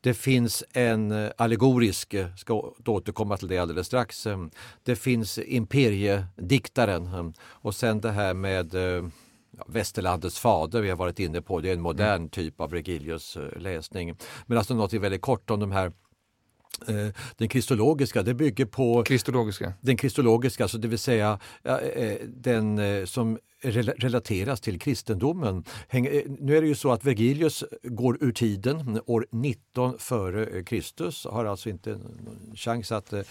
det 0.00 0.14
finns 0.14 0.64
en 0.72 1.10
eh, 1.10 1.30
allegorisk, 1.36 2.14
jag 2.14 2.38
ska 2.38 2.74
återkomma 2.86 3.36
till 3.36 3.48
det 3.48 3.58
alldeles 3.58 3.86
strax. 3.86 4.26
Eh, 4.26 4.46
det 4.82 4.96
finns 4.96 5.38
imperiediktaren 5.38 7.06
eh, 7.06 7.30
och 7.40 7.74
sen 7.74 8.00
det 8.00 8.10
här 8.10 8.34
med 8.34 8.74
ja, 9.50 9.64
Västerlandets 9.66 10.38
fader, 10.38 10.80
vi 10.80 10.90
har 10.90 10.96
varit 10.96 11.18
inne 11.18 11.42
på, 11.42 11.60
det 11.60 11.68
är 11.68 11.74
en 11.74 11.80
modern 11.80 12.16
mm. 12.16 12.28
typ 12.28 12.60
av 12.60 12.70
Vergilius 12.70 13.38
läsning. 13.56 14.16
Men 14.46 14.58
alltså 14.58 14.74
något 14.74 14.92
väldigt 14.92 15.22
kort 15.22 15.50
om 15.50 15.60
de 15.60 15.72
här 15.72 15.86
Eh, 15.86 15.92
den 17.36 17.48
kristologiska, 17.48 18.22
det 18.22 18.34
bygger 18.34 18.66
på... 18.66 19.02
Kristologiska? 19.02 19.72
Den 19.80 19.96
kristologiska, 19.96 20.64
alltså 20.64 20.78
det 20.78 20.88
vill 20.88 20.98
säga 20.98 21.38
den 22.26 22.78
eh, 22.78 23.04
som 23.04 23.38
relateras 23.62 24.60
till 24.60 24.80
kristendomen. 24.80 25.64
Eh, 25.88 26.02
nu 26.40 26.56
är 26.56 26.60
det 26.60 26.68
ju 26.68 26.74
så 26.74 26.92
att 26.92 27.04
Vergilius 27.04 27.64
går 27.82 28.18
ur 28.20 28.32
tiden 28.32 29.00
år 29.06 29.26
19 29.30 29.98
före 29.98 30.46
eh, 30.46 30.64
Kristus, 30.64 31.26
har 31.30 31.44
alltså 31.44 31.68
inte 31.68 31.92
en 31.92 32.52
chans 32.54 32.92
att 32.92 33.12
eh, 33.12 33.22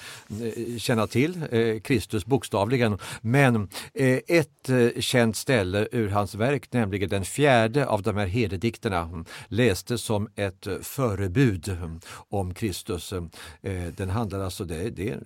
känna 0.78 1.08
till 1.08 1.44
Kristus 1.84 2.26
bokstavligen. 2.26 2.98
Men 3.22 3.70
ett 3.94 4.70
känt 5.00 5.36
ställe 5.36 5.88
ur 5.92 6.10
hans 6.10 6.36
verk, 6.36 6.74
nämligen 6.74 7.10
den 7.10 7.26
fjärde 7.26 7.88
av 7.88 8.02
de 8.02 8.18
här 8.18 8.26
herdedikterna, 8.26 9.26
lästes 9.48 10.02
som 10.02 10.30
ett 10.36 10.68
förebud 10.82 11.78
om 12.30 12.54
Kristus. 12.54 13.14
Den 13.98 14.10
handlar 14.10 14.40
alltså, 14.40 14.66
det, 14.66 14.90
det, 14.90 15.18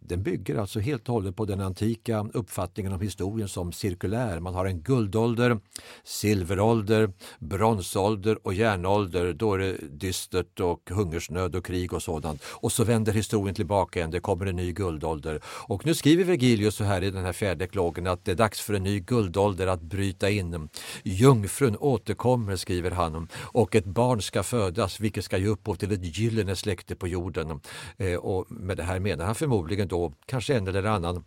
den 0.00 0.22
bygger 0.22 0.58
alltså 0.58 0.80
helt 0.80 1.08
och 1.08 1.14
hållet 1.14 1.36
på 1.36 1.44
den 1.44 1.60
antika 1.60 2.26
uppfattningen 2.34 2.92
om 2.92 3.00
historien 3.00 3.48
som 3.48 3.72
cirkulär. 3.72 4.40
Man 4.42 4.54
har 4.54 4.66
en 4.66 4.80
guldålder, 4.80 5.60
silverålder, 6.04 7.12
bronsålder 7.38 8.46
och 8.46 8.54
järnålder. 8.54 9.32
Då 9.32 9.54
är 9.54 9.58
det 9.58 9.76
dystert 9.90 10.60
och 10.60 10.90
hungersnöd 10.90 11.54
och 11.54 11.64
krig 11.64 11.92
och 11.92 12.02
sådant. 12.02 12.42
Och 12.44 12.72
så 12.72 12.84
vänder 12.84 13.12
historien 13.12 13.54
tillbaka 13.54 13.98
igen, 13.98 14.10
det 14.10 14.20
kommer 14.20 14.46
en 14.46 14.56
ny 14.56 14.72
guldålder. 14.72 15.40
Och 15.44 15.86
nu 15.86 15.94
skriver 15.94 16.24
Vergilius 16.24 16.74
så 16.74 16.84
här 16.84 17.02
i 17.02 17.10
den 17.10 17.24
här 17.24 17.32
fjärde 17.32 17.64
eklogen 17.64 18.06
att 18.06 18.24
det 18.24 18.30
är 18.30 18.36
dags 18.36 18.60
för 18.60 18.74
en 18.74 18.82
ny 18.82 19.00
guldålder 19.00 19.66
att 19.66 19.82
bryta 19.82 20.30
in. 20.30 20.68
Jungfrun 21.02 21.76
återkommer, 21.76 22.56
skriver 22.56 22.90
han, 22.90 23.28
och 23.40 23.74
ett 23.74 23.84
barn 23.84 24.22
ska 24.22 24.42
födas 24.42 25.00
vilket 25.00 25.24
ska 25.24 25.38
ge 25.38 25.46
upphov 25.46 25.74
till 25.74 25.92
ett 25.92 26.18
gyllene 26.18 26.56
släkte 26.56 26.96
på 26.96 27.08
jorden. 27.08 27.60
Eh, 27.96 28.14
och 28.14 28.52
med 28.52 28.76
det 28.76 28.82
här 28.82 29.00
menar 29.00 29.24
han 29.24 29.34
förmodligen 29.34 29.88
då 29.88 30.12
kanske 30.26 30.54
en 30.54 30.68
eller 30.68 30.84
annan 30.84 31.24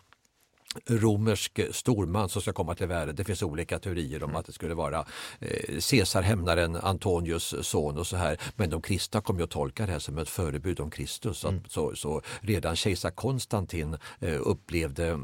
romersk 0.85 1.59
storman 1.71 2.29
som 2.29 2.41
ska 2.41 2.53
komma 2.53 2.75
till 2.75 2.87
världen. 2.87 3.15
Det 3.15 3.23
finns 3.23 3.43
olika 3.43 3.79
teorier 3.79 4.23
om 4.23 4.29
mm. 4.29 4.39
att 4.39 4.45
det 4.45 4.51
skulle 4.51 4.73
vara 4.73 5.05
eh, 5.39 5.79
Caesar, 5.89 6.21
hämnaren, 6.21 6.75
Antonius 6.75 7.55
son 7.61 7.97
och 7.97 8.07
så 8.07 8.17
här. 8.17 8.37
Men 8.55 8.69
de 8.69 8.81
kristna 8.81 9.21
kommer 9.21 9.43
att 9.43 9.49
tolka 9.49 9.85
det 9.85 9.91
här 9.91 9.99
som 9.99 10.17
ett 10.17 10.29
förebud 10.29 10.79
om 10.79 10.89
Kristus. 10.89 11.45
Mm. 11.45 11.61
Så, 11.67 11.95
så, 11.95 12.21
redan 12.41 12.75
kejsar 12.75 13.11
Konstantin 13.11 13.97
eh, 14.19 14.39
upplevde 14.39 15.07
eh, 15.07 15.17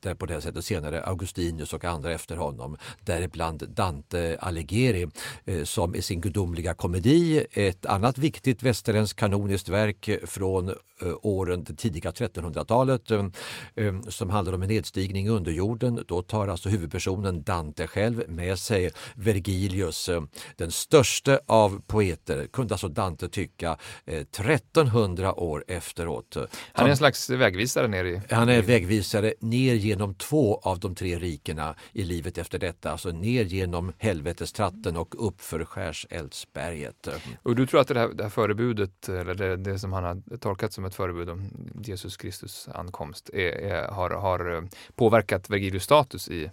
det 0.00 0.14
på 0.14 0.26
det 0.26 0.40
sättet. 0.40 0.64
Senare 0.64 1.02
Augustinus 1.02 1.72
och 1.72 1.84
andra 1.84 2.12
efter 2.12 2.36
honom. 2.36 2.76
Däribland 3.00 3.68
Dante 3.68 4.38
Alighieri 4.40 5.08
som 5.64 5.94
i 5.94 6.02
sin 6.02 6.20
gudomliga 6.20 6.74
komedi, 6.74 7.46
ett 7.52 7.86
annat 7.86 8.18
viktigt 8.18 8.62
västerländskt 8.62 9.18
kanoniskt 9.18 9.68
verk 9.68 10.10
från 10.24 10.74
åren, 11.22 11.64
det 11.64 11.74
tidiga 11.74 12.10
1300-talet 12.10 13.10
eh, 13.10 13.26
eh, 13.74 14.00
som 14.08 14.30
handlar 14.30 14.52
om 14.52 14.62
en 14.62 14.68
nedstigning 14.68 14.97
nedstigning 14.98 15.28
under 15.28 15.52
jorden. 15.52 16.04
Då 16.08 16.22
tar 16.22 16.48
alltså 16.48 16.68
huvudpersonen 16.68 17.42
Dante 17.42 17.86
själv 17.86 18.22
med 18.28 18.58
sig 18.58 18.90
Vergilius, 19.14 20.08
eh, 20.08 20.22
den 20.56 20.70
största 20.70 21.40
av 21.46 21.82
poeter, 21.86 22.46
kunde 22.46 22.74
alltså 22.74 22.88
Dante 22.88 23.28
tycka 23.28 23.76
1300 24.06 25.26
eh, 25.26 25.38
år 25.38 25.64
efteråt. 25.68 26.36
Han 26.72 26.86
är 26.86 26.90
en 26.90 26.96
slags 26.96 27.30
vägvisare 27.30 27.88
ner 27.88 28.04
i... 28.04 28.20
Han 28.30 28.48
är 28.48 28.62
vägvisare 28.62 29.34
ner 29.40 29.74
genom 29.74 30.14
två 30.14 30.60
av 30.62 30.78
de 30.80 30.94
tre 30.94 31.18
rikena 31.18 31.74
i 31.92 32.04
livet 32.04 32.38
efter 32.38 32.58
detta, 32.58 32.90
alltså 32.90 33.10
ner 33.10 33.44
genom 33.44 33.92
helvetestratten 33.98 34.96
och 34.96 35.26
upp 35.26 35.40
för 35.40 35.64
Skärseldsberget. 35.64 37.08
Och 37.42 37.56
du 37.56 37.66
tror 37.66 37.80
att 37.80 37.88
det 37.88 37.98
här, 37.98 38.08
det 38.08 38.22
här 38.22 38.30
förebudet, 38.30 39.08
eller 39.08 39.34
det, 39.34 39.56
det, 39.56 39.78
som 39.78 39.92
han 39.92 40.04
har 40.04 40.36
tolkat 40.36 40.72
som 40.72 40.84
ett 40.84 40.94
förebud 40.94 41.30
om 41.30 41.50
Jesus 41.82 42.16
Kristus 42.16 42.68
ankomst, 42.74 43.30
är, 43.32 43.52
är, 43.52 43.88
har, 43.88 44.10
har 44.10 44.68
påverkat 44.94 45.50
Vergilius 45.50 45.82
status 45.82 46.28
i, 46.28 46.50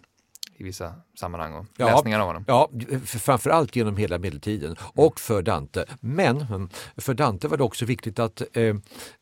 i 0.57 0.63
vissa 0.63 0.93
sammanhang 1.15 1.53
och 1.53 1.65
ja, 1.77 1.85
läsningar 1.85 2.19
av 2.19 2.27
honom. 2.27 2.45
Ja, 2.47 2.69
framförallt 3.05 3.75
genom 3.75 3.97
hela 3.97 4.17
medeltiden 4.17 4.75
och 4.79 5.19
för 5.19 5.41
Dante. 5.41 5.85
Men 5.99 6.69
för 6.97 7.13
Dante 7.13 7.47
var 7.47 7.57
det 7.57 7.63
också 7.63 7.85
viktigt 7.85 8.19
att 8.19 8.41
eh, 8.53 8.63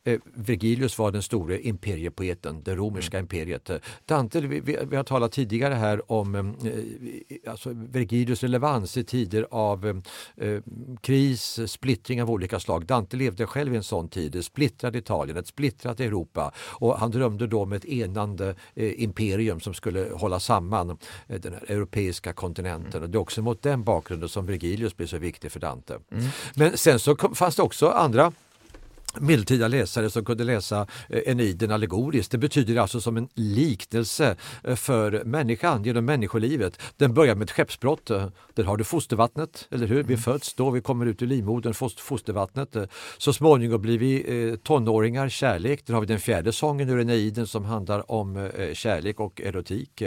eh, 0.04 0.20
Vergilius 0.34 0.98
var 0.98 1.10
den 1.10 1.22
store 1.22 1.60
imperiepoeten, 1.60 2.62
det 2.62 2.74
romerska 2.74 3.18
mm. 3.18 3.24
imperiet. 3.24 3.70
Dante, 4.04 4.40
vi, 4.40 4.60
vi, 4.60 4.96
har 4.96 5.04
talat 5.04 5.32
tidigare 5.32 5.74
här 5.74 6.12
om 6.12 6.34
eh, 6.34 7.50
alltså 7.50 7.70
Vergilius 7.72 8.42
relevans 8.42 8.96
i 8.96 9.04
tider 9.04 9.46
av 9.50 10.02
eh, 10.36 10.60
kris, 11.00 11.60
splittring 11.66 12.22
av 12.22 12.30
olika 12.30 12.60
slag. 12.60 12.86
Dante 12.86 13.16
levde 13.16 13.46
själv 13.46 13.74
i 13.74 13.76
en 13.76 13.82
sån 13.82 14.08
tid, 14.08 14.36
ett 14.36 14.44
splittrat 14.44 14.94
Italien, 14.94 15.36
ett 15.36 15.46
splittrat 15.46 16.00
Europa 16.00 16.52
och 16.56 16.98
han 16.98 17.10
drömde 17.10 17.46
då 17.46 17.62
om 17.62 17.72
ett 17.72 17.84
enande 17.84 18.54
eh, 18.74 19.02
imperium 19.02 19.60
som 19.60 19.74
skulle 19.74 20.08
hålla 20.14 20.40
samman 20.40 20.90
eh, 20.90 20.96
den 21.26 21.52
här 21.52 21.70
europeiska 21.70 22.32
kontinenten. 22.32 23.02
Och 23.02 23.10
det 23.10 23.16
är 23.16 23.20
också 23.20 23.42
mot 23.42 23.62
den 23.62 23.84
bakgrunden 23.84 24.28
som 24.28 24.46
Virgilius 24.46 24.96
blir 24.96 25.06
så 25.06 25.18
viktig 25.18 25.52
för 25.52 25.60
Dante. 25.60 25.98
Mm. 26.12 26.24
Men 26.54 26.78
sen 26.78 26.98
så 26.98 27.16
fanns 27.34 27.56
det 27.56 27.62
också 27.62 27.88
andra 27.88 28.32
medeltida 29.20 29.68
läsare 29.68 30.10
som 30.10 30.24
kunde 30.24 30.44
läsa 30.44 30.86
eh, 31.08 31.20
Eniden 31.26 31.70
allegoriskt. 31.70 32.32
Det 32.32 32.38
betyder 32.38 32.76
alltså 32.76 33.00
som 33.00 33.16
en 33.16 33.28
liknelse 33.34 34.36
eh, 34.64 34.74
för 34.74 35.24
människan 35.24 35.84
genom 35.84 36.04
människolivet. 36.04 36.80
Den 36.96 37.14
börjar 37.14 37.34
med 37.34 37.44
ett 37.44 37.50
skeppsbrott. 37.50 38.10
Eh, 38.10 38.26
där 38.54 38.64
har 38.64 38.76
du 38.76 38.84
fostervattnet, 38.84 39.68
eller 39.70 39.86
hur? 39.86 40.02
Vi 40.02 40.14
mm. 40.14 40.18
föds 40.18 40.54
då, 40.54 40.70
vi 40.70 40.80
kommer 40.80 41.06
ut 41.06 41.22
ur 41.22 41.26
livmodern, 41.26 41.74
fostervattnet. 41.96 42.76
Så 43.18 43.32
småningom 43.32 43.82
blir 43.82 43.98
vi 43.98 44.56
tonåringar, 44.62 45.28
kärlek. 45.28 45.86
Där 45.86 45.94
har 45.94 46.00
vi 46.00 46.06
den 46.06 46.20
fjärde 46.20 46.52
sången 46.52 46.88
ur 46.88 47.00
Eneiden 47.00 47.46
som 47.46 47.64
handlar 47.64 48.10
om 48.10 48.50
kärlek 48.72 49.20
och 49.20 49.40
erotik. 49.40 50.02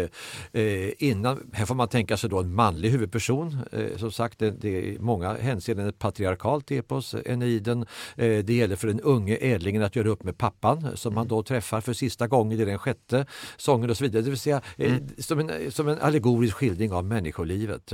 Innan, 0.97 1.51
här 1.53 1.65
får 1.65 1.75
man 1.75 1.87
tänka 1.87 2.17
sig 2.17 2.29
då 2.29 2.39
en 2.39 2.53
manlig 2.53 2.89
huvudperson. 2.89 3.57
Som 3.97 4.11
sagt, 4.11 4.39
det 4.39 4.63
är 4.63 4.65
i 4.65 4.97
många 4.99 5.33
hänseenden 5.33 5.87
ett 5.87 5.99
patriarkalt 5.99 6.71
epos, 6.71 7.15
Eneiden. 7.25 7.85
Det 8.15 8.49
gäller 8.49 8.75
för 8.75 8.87
den 8.97 9.05
unge 9.05 9.37
ädlingen 9.41 9.81
att 9.81 9.95
göra 9.95 10.09
upp 10.09 10.23
med 10.23 10.37
pappan 10.37 10.97
som 10.97 11.13
man 11.13 11.21
mm. 11.21 11.27
då 11.27 11.43
träffar 11.43 11.81
för 11.81 11.93
sista 11.93 12.27
gången 12.27 12.59
i 12.59 12.65
den 12.65 12.79
sjätte 12.79 13.25
sången 13.57 13.89
och 13.89 13.97
så 13.97 14.03
vidare. 14.03 14.21
Det 14.21 14.29
vill 14.29 14.39
säga 14.39 14.61
eh, 14.77 14.91
mm. 14.91 15.07
som, 15.17 15.39
en, 15.39 15.71
som 15.71 15.87
en 15.87 15.99
allegorisk 15.99 16.53
skildring 16.55 16.91
av 16.93 17.05
människolivet. 17.05 17.93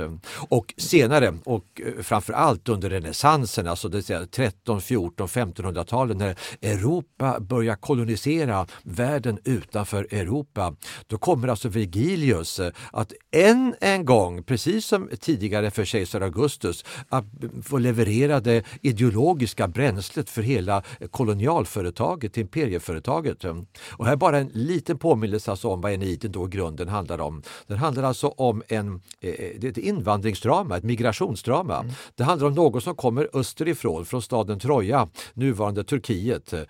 Och 0.49 0.73
senare 0.77 1.37
och 1.43 1.81
eh, 1.85 2.03
framförallt 2.03 2.69
under 2.69 2.89
renässansen, 2.89 3.67
alltså 3.67 3.89
det 3.89 3.97
vill 3.97 4.03
säga 4.03 4.25
13, 4.25 4.81
14, 4.81 5.27
1500-talen 5.27 6.17
när 6.17 6.35
Europa 6.61 7.39
börjar 7.39 7.75
kolonisera 7.75 8.67
världen 8.83 9.39
utanför 9.43 10.07
Europa. 10.11 10.75
Då 11.07 11.17
kommer 11.17 11.47
alltså 11.47 11.69
Virgilius 11.69 12.59
eh, 12.59 12.71
att 12.91 13.13
än 13.31 13.75
en 13.81 14.05
gång, 14.05 14.43
precis 14.43 14.85
som 14.85 15.09
tidigare 15.19 15.71
för 15.71 15.85
kejsar 15.85 16.21
Augustus, 16.21 16.85
att 17.09 17.25
få 17.63 17.77
leverera 17.77 18.39
det 18.39 18.63
ideologiska 18.81 19.67
bränslet 19.67 20.29
för 20.29 20.41
hela 20.41 20.83
kolonialföretaget, 21.11 22.37
imperieföretaget. 22.37 23.45
Och 23.91 24.05
här 24.05 24.11
är 24.11 24.15
bara 24.15 24.37
en 24.37 24.51
liten 24.53 24.97
påminnelse 24.97 25.51
alltså 25.51 25.67
om 25.67 25.81
vad 25.81 25.91
Eniden 25.91 26.31
då 26.31 26.45
i 26.45 26.49
grunden 26.49 26.87
handlar 26.87 27.21
om. 27.21 27.41
Den 27.67 27.77
handlar 27.77 28.03
alltså 28.03 28.27
om 28.27 28.63
en, 28.67 28.93
eh, 28.93 29.33
det 29.57 29.63
är 29.63 29.69
ett 29.69 29.77
invandringsdrama, 29.77 30.77
ett 30.77 30.83
migrationsdrama. 30.83 31.79
Mm. 31.79 31.91
Det 32.15 32.23
handlar 32.23 32.47
om 32.47 32.53
någon 32.53 32.81
som 32.81 32.95
kommer 32.95 33.29
österifrån, 33.33 34.05
från 34.05 34.21
staden 34.21 34.59
Troja, 34.59 35.09
nuvarande 35.33 35.83
Turkiet, 35.83 36.53
eh, 36.53 36.63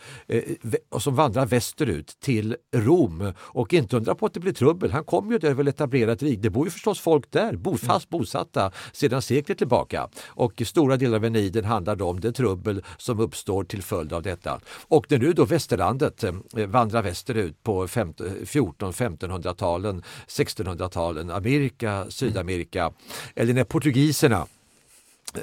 och 0.90 1.02
som 1.02 1.16
vandrar 1.16 1.46
västerut 1.46 2.20
till 2.20 2.56
Rom. 2.76 3.34
Och 3.38 3.74
inte 3.74 3.98
undra 3.98 4.16
på 4.16 4.26
att 4.26 4.34
det 4.34 4.40
blir 4.40 4.54
trubbel. 4.54 4.92
Han 4.92 5.04
kommer 5.04 5.40
ju 5.40 5.50
över 5.50 5.68
etablerat 5.68 6.24
rik. 6.24 6.40
Det 6.42 6.50
bor 6.50 6.66
ju 6.66 6.72
förstås 6.72 7.00
folk 7.00 7.32
där, 7.32 7.56
bo, 7.56 7.78
fast 7.78 8.10
bosatta 8.10 8.72
sedan 8.92 9.22
sekler 9.22 9.56
tillbaka. 9.56 10.10
Och 10.28 10.62
stora 10.66 10.98
delar 10.98 11.16
av 11.16 11.26
Eniden 11.26 11.66
handlar 11.66 12.02
om 12.02 12.20
det 12.20 12.32
trubbel 12.32 12.84
som 12.98 13.20
uppstår 13.20 13.64
till 13.64 13.84
följd 13.84 14.13
av 14.14 14.22
detta. 14.22 14.60
Och 14.88 15.06
när 15.10 15.20
nu 15.20 15.34
då 15.34 15.46
västerlandet 15.46 16.24
eh, 16.24 16.34
vandrar 16.68 17.04
västerut 17.04 17.64
på 17.64 17.88
14-1500-talen, 17.88 20.04
1600-talen, 20.28 21.32
Amerika, 21.32 22.06
Sydamerika, 22.10 22.92
eller 23.36 23.54
när 23.54 23.64
portugiserna 23.64 24.48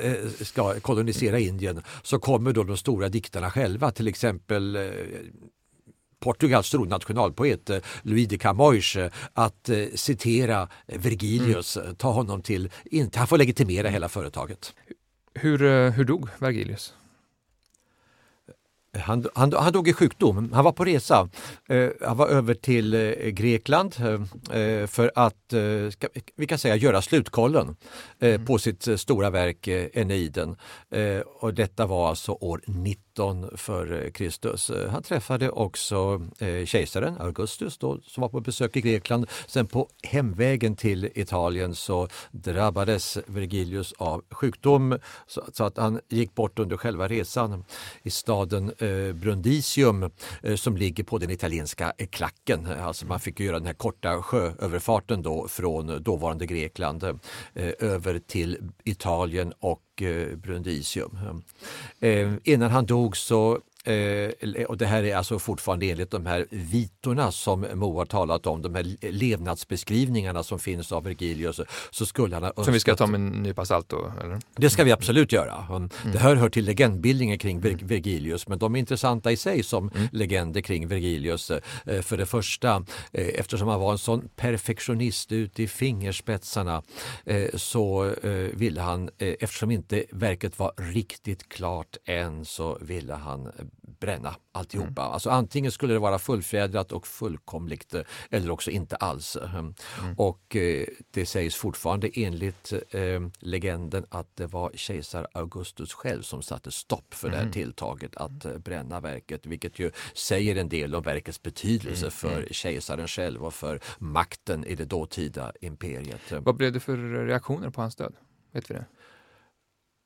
eh, 0.00 0.14
ska 0.40 0.80
kolonisera 0.80 1.38
Indien 1.38 1.82
så 2.02 2.18
kommer 2.18 2.52
då 2.52 2.64
de 2.64 2.76
stora 2.76 3.08
diktarna 3.08 3.50
själva, 3.50 3.90
till 3.90 4.08
exempel 4.08 4.76
eh, 4.76 4.82
Portugals 6.20 6.74
nationalpoet 6.74 7.70
Louis 8.02 8.28
de 8.28 8.38
Camões 8.38 8.96
att 9.34 9.70
citera 9.94 10.68
Vergilius, 10.86 11.76
mm. 11.76 11.94
ta 11.94 12.12
honom 12.12 12.42
till, 12.42 12.70
han 13.14 13.26
får 13.26 13.38
legitimera 13.38 13.88
hela 13.88 14.08
företaget. 14.08 14.74
Hur, 15.34 15.90
hur 15.90 16.04
dog 16.04 16.28
Vergilius? 16.38 16.94
Han, 18.98 19.26
han, 19.34 19.52
han 19.52 19.72
dog 19.72 19.88
i 19.88 19.92
sjukdom. 19.92 20.52
Han 20.52 20.64
var 20.64 20.72
på 20.72 20.84
resa. 20.84 21.28
Eh, 21.68 21.88
han 22.06 22.16
var 22.16 22.28
över 22.28 22.54
till 22.54 22.94
eh, 22.94 23.10
Grekland 23.10 23.96
eh, 24.00 24.86
för 24.86 25.12
att, 25.14 25.52
eh, 25.52 25.90
ska, 25.90 26.08
vi 26.36 26.46
kan 26.46 26.58
säga, 26.58 26.76
göra 26.76 27.02
slutkollen 27.02 27.76
eh, 28.20 28.34
mm. 28.34 28.46
på 28.46 28.58
sitt 28.58 28.88
eh, 28.88 28.96
stora 28.96 29.30
verk 29.30 29.68
Eneiden. 29.68 30.56
och 31.40 31.54
detta 31.54 31.86
var 31.86 32.08
alltså 32.08 32.32
år 32.32 32.60
19 32.66 33.09
16 33.20 33.50
för 33.56 34.04
eh, 34.04 34.10
Kristus. 34.10 34.70
Eh, 34.70 34.90
han 34.90 35.02
träffade 35.02 35.50
också 35.50 36.22
eh, 36.38 36.64
kejsaren 36.64 37.16
Augustus 37.20 37.78
då, 37.78 38.00
som 38.02 38.20
var 38.20 38.28
på 38.28 38.40
besök 38.40 38.76
i 38.76 38.80
Grekland. 38.80 39.26
Sen 39.46 39.66
på 39.66 39.88
hemvägen 40.02 40.76
till 40.76 41.08
Italien 41.14 41.74
så 41.74 42.08
drabbades 42.30 43.18
Vergilius 43.26 43.92
av 43.98 44.24
sjukdom 44.30 44.98
så 45.26 45.64
att 45.64 45.76
han 45.76 46.00
gick 46.08 46.34
bort 46.34 46.58
under 46.58 46.76
själva 46.76 47.08
resan 47.08 47.64
i 48.02 48.10
staden 48.10 48.72
Brundisium 49.14 50.10
som 50.56 50.76
ligger 50.76 51.04
på 51.04 51.18
den 51.18 51.30
italienska 51.30 51.92
klacken. 52.10 52.66
Alltså 52.66 53.06
man 53.06 53.20
fick 53.20 53.40
göra 53.40 53.58
den 53.58 53.66
här 53.66 53.74
korta 53.74 54.22
sjööverfarten 54.22 55.22
då 55.22 55.48
från 55.48 56.02
dåvarande 56.02 56.46
Grekland 56.46 57.18
över 57.78 58.18
till 58.18 58.58
Italien 58.84 59.52
och 59.60 59.89
Eh, 60.02 60.36
Brundisium. 60.36 61.42
Eh, 62.00 62.32
innan 62.44 62.70
han 62.70 62.86
dog 62.86 63.16
så 63.16 63.58
Eh, 63.84 64.64
och 64.64 64.76
det 64.76 64.86
här 64.86 65.02
är 65.02 65.16
alltså 65.16 65.38
fortfarande 65.38 65.90
enligt 65.90 66.10
de 66.10 66.26
här 66.26 66.46
vitorna 66.50 67.32
som 67.32 67.66
Mo 67.74 67.98
har 67.98 68.06
talat 68.06 68.46
om, 68.46 68.62
de 68.62 68.74
här 68.74 69.12
levnadsbeskrivningarna 69.12 70.42
som 70.42 70.58
finns 70.58 70.92
av 70.92 71.04
Vergilius. 71.04 71.60
Så 71.90 72.06
skulle 72.06 72.36
han 72.36 72.42
ha 72.42 72.48
önskat... 72.48 72.64
Som 72.64 72.74
vi 72.74 72.80
ska 72.80 72.96
ta 72.96 73.06
med 73.06 73.20
en 73.20 73.28
nypa 73.28 73.64
salt 73.64 73.88
då? 73.88 74.12
Eller? 74.20 74.38
Det 74.56 74.70
ska 74.70 74.84
vi 74.84 74.92
absolut 74.92 75.32
göra. 75.32 75.66
Mm. 75.70 75.88
Det 76.12 76.18
här 76.18 76.36
hör 76.36 76.48
till 76.48 76.64
legendbildningen 76.64 77.38
kring 77.38 77.60
Ver 77.60 77.78
Vergilius 77.82 78.48
men 78.48 78.58
de 78.58 78.74
är 78.74 78.78
intressanta 78.78 79.32
i 79.32 79.36
sig 79.36 79.62
som 79.62 79.90
mm. 79.94 80.08
legender 80.12 80.60
kring 80.60 80.88
Vergilius. 80.88 81.50
Eh, 81.50 81.60
för 82.02 82.16
det 82.16 82.26
första, 82.26 82.84
eh, 83.12 83.28
eftersom 83.28 83.68
han 83.68 83.80
var 83.80 83.92
en 83.92 83.98
sån 83.98 84.28
perfektionist 84.36 85.32
ut 85.32 85.60
i 85.60 85.68
fingerspetsarna 85.68 86.82
eh, 87.24 87.48
så 87.54 88.14
eh, 88.22 88.30
ville 88.32 88.80
han, 88.80 89.10
eh, 89.18 89.34
eftersom 89.40 89.70
inte 89.70 90.04
verket 90.10 90.58
var 90.58 90.72
riktigt 90.76 91.48
klart 91.48 91.96
än, 92.04 92.44
så 92.44 92.78
ville 92.80 93.14
han 93.14 93.52
bränna 94.00 94.34
alltihopa. 94.52 95.02
Mm. 95.02 95.12
Alltså 95.12 95.30
antingen 95.30 95.72
skulle 95.72 95.92
det 95.92 95.98
vara 95.98 96.18
fullfjädrat 96.18 96.92
och 96.92 97.06
fullkomligt 97.06 97.94
eh, 97.94 98.02
eller 98.30 98.50
också 98.50 98.70
inte 98.70 98.96
alls. 98.96 99.36
Mm. 99.36 99.74
Och 100.16 100.56
eh, 100.56 100.86
det 101.10 101.26
sägs 101.26 101.56
fortfarande 101.56 102.10
enligt 102.14 102.72
eh, 102.90 103.20
legenden 103.38 104.06
att 104.08 104.36
det 104.36 104.46
var 104.46 104.70
kejsar 104.74 105.26
Augustus 105.32 105.92
själv 105.92 106.22
som 106.22 106.42
satte 106.42 106.70
stopp 106.70 107.14
för 107.14 107.28
mm. 107.28 107.32
det 107.32 107.36
här 107.36 107.44
mm. 107.44 107.52
tilltaget 107.52 108.16
att 108.16 108.44
eh, 108.44 108.58
bränna 108.58 109.00
verket, 109.00 109.46
vilket 109.46 109.78
ju 109.78 109.90
säger 110.14 110.56
en 110.56 110.68
del 110.68 110.94
om 110.94 111.02
verkets 111.02 111.42
betydelse 111.42 112.04
mm. 112.04 112.10
för 112.10 112.36
mm. 112.36 112.48
kejsaren 112.50 113.08
själv 113.08 113.44
och 113.44 113.54
för 113.54 113.80
makten 113.98 114.64
i 114.64 114.74
det 114.74 114.84
dåtida 114.84 115.52
imperiet. 115.60 116.32
Vad 116.32 116.56
blev 116.56 116.72
det 116.72 116.80
för 116.80 117.26
reaktioner 117.26 117.70
på 117.70 117.80
hans 117.80 117.96
död? 117.96 118.14
Vet 118.52 118.70
vi 118.70 118.74
det? 118.74 118.86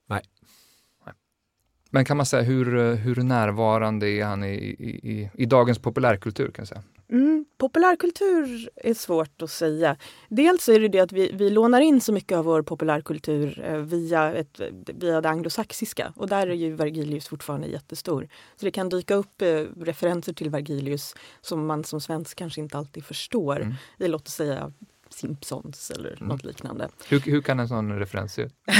Nej. 0.07 0.23
Men 1.95 2.05
kan 2.05 2.17
man 2.17 2.27
säga 2.27 2.43
hur, 2.43 2.95
hur 2.95 3.23
närvarande 3.23 4.09
är 4.11 4.25
han 4.25 4.45
i, 4.45 4.55
i, 4.55 5.13
i, 5.13 5.31
i 5.35 5.47
dagens 5.47 5.79
populärkultur? 5.79 6.51
Kan 6.51 6.67
säga? 6.67 6.83
Mm, 7.11 7.45
populärkultur 7.59 8.71
är 8.77 8.95
svårt 8.95 9.43
att 9.43 9.51
säga. 9.51 9.97
Dels 10.29 10.69
är 10.69 10.81
det 10.81 10.89
det 10.89 11.01
att 11.01 11.13
vi, 11.13 11.33
vi 11.35 11.51
lånar 11.51 11.81
in 11.81 12.01
så 12.01 12.13
mycket 12.13 12.39
av 12.39 12.45
vår 12.45 12.63
populärkultur 12.63 13.65
eh, 13.67 13.77
via, 13.77 14.35
ett, 14.35 14.61
via 14.87 15.21
det 15.21 15.29
anglosaxiska 15.29 16.13
och 16.17 16.29
där 16.29 16.47
är 16.47 16.55
ju 16.55 16.75
Vergilius 16.75 17.29
fortfarande 17.29 17.67
jättestor. 17.67 18.29
Så 18.57 18.65
det 18.65 18.71
kan 18.71 18.89
dyka 18.89 19.15
upp 19.15 19.43
eh, 19.43 19.47
referenser 19.81 20.33
till 20.33 20.51
Vergilius 20.51 21.15
som 21.41 21.67
man 21.67 21.85
som 21.85 22.01
svensk 22.01 22.39
kanske 22.39 22.61
inte 22.61 22.79
alltid 22.79 23.05
förstår 23.05 23.61
mm. 23.61 23.75
i 23.99 24.09
låt 24.09 24.27
oss 24.27 24.35
säga 24.35 24.73
Simpsons 25.15 25.91
eller 25.91 26.13
mm. 26.13 26.29
något 26.29 26.45
liknande. 26.45 26.89
Hur, 27.09 27.21
hur 27.21 27.43
kan 27.43 27.61
en 27.61 27.69
sån 27.69 27.99
referens 27.99 28.33
se 28.33 28.43
ut? 28.43 28.55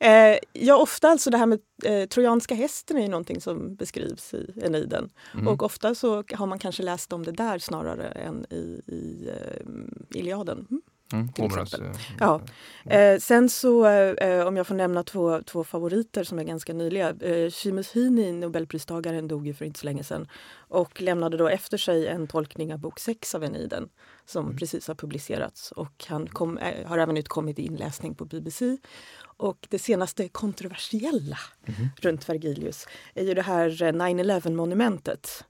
eh, 0.00 0.38
ja, 0.52 0.76
ofta 0.76 1.08
alltså 1.08 1.30
det 1.30 1.38
här 1.38 1.46
med 1.46 1.60
eh, 1.84 2.08
trojanska 2.08 2.54
hästen 2.54 2.96
är 2.96 3.02
ju 3.02 3.08
någonting 3.08 3.40
som 3.40 3.74
beskrivs 3.74 4.34
i 4.34 4.52
Eniden. 4.62 5.10
Mm. 5.34 5.48
Och 5.48 5.62
ofta 5.62 5.94
så 5.94 6.24
har 6.32 6.46
man 6.46 6.58
kanske 6.58 6.82
läst 6.82 7.12
om 7.12 7.22
det 7.22 7.32
där 7.32 7.58
snarare 7.58 8.08
än 8.08 8.46
i, 8.50 8.82
i 8.86 9.28
eh, 9.28 10.18
Iliaden. 10.18 10.66
Mm. 10.70 10.82
Mm, 11.12 11.32
till 11.32 11.44
exempel. 11.44 11.80
Eh, 11.80 11.96
ja. 12.20 12.40
Eh, 12.84 13.18
sen 13.18 13.48
så, 13.48 13.86
eh, 13.86 14.46
om 14.46 14.56
jag 14.56 14.66
får 14.66 14.74
nämna 14.74 15.02
två, 15.02 15.42
två 15.42 15.64
favoriter 15.64 16.24
som 16.24 16.38
är 16.38 16.44
ganska 16.44 16.72
nyliga. 16.72 17.10
Eh, 17.10 17.50
Seamus 17.50 17.92
Heaney, 17.94 18.32
nobelpristagaren, 18.32 19.28
dog 19.28 19.46
ju 19.46 19.54
för 19.54 19.64
inte 19.64 19.78
så 19.78 19.86
länge 19.86 20.04
sedan 20.04 20.28
och 20.68 21.00
lämnade 21.00 21.36
då 21.36 21.48
efter 21.48 21.78
sig 21.78 22.06
en 22.06 22.26
tolkning 22.26 22.72
av 22.72 22.78
bok 22.78 22.98
6 22.98 23.34
av 23.34 23.44
Eniden 23.44 23.88
som 24.24 24.44
mm. 24.44 24.56
precis 24.56 24.88
har 24.88 24.94
publicerats. 24.94 25.72
Och 25.72 26.04
han 26.08 26.26
kom, 26.26 26.58
eh, 26.58 26.86
har 26.86 26.98
även 26.98 27.16
utkommit 27.16 27.58
i 27.58 27.62
inläsning 27.62 28.14
på 28.14 28.24
BBC. 28.24 28.76
Och 29.22 29.66
det 29.70 29.78
senaste 29.78 30.28
kontroversiella 30.28 31.38
mm. 31.66 31.88
runt 32.00 32.28
Vergilius 32.28 32.86
är 33.14 33.24
ju 33.24 33.34
det 33.34 33.42
här 33.42 33.70
9-11-monumentet. 33.70 35.44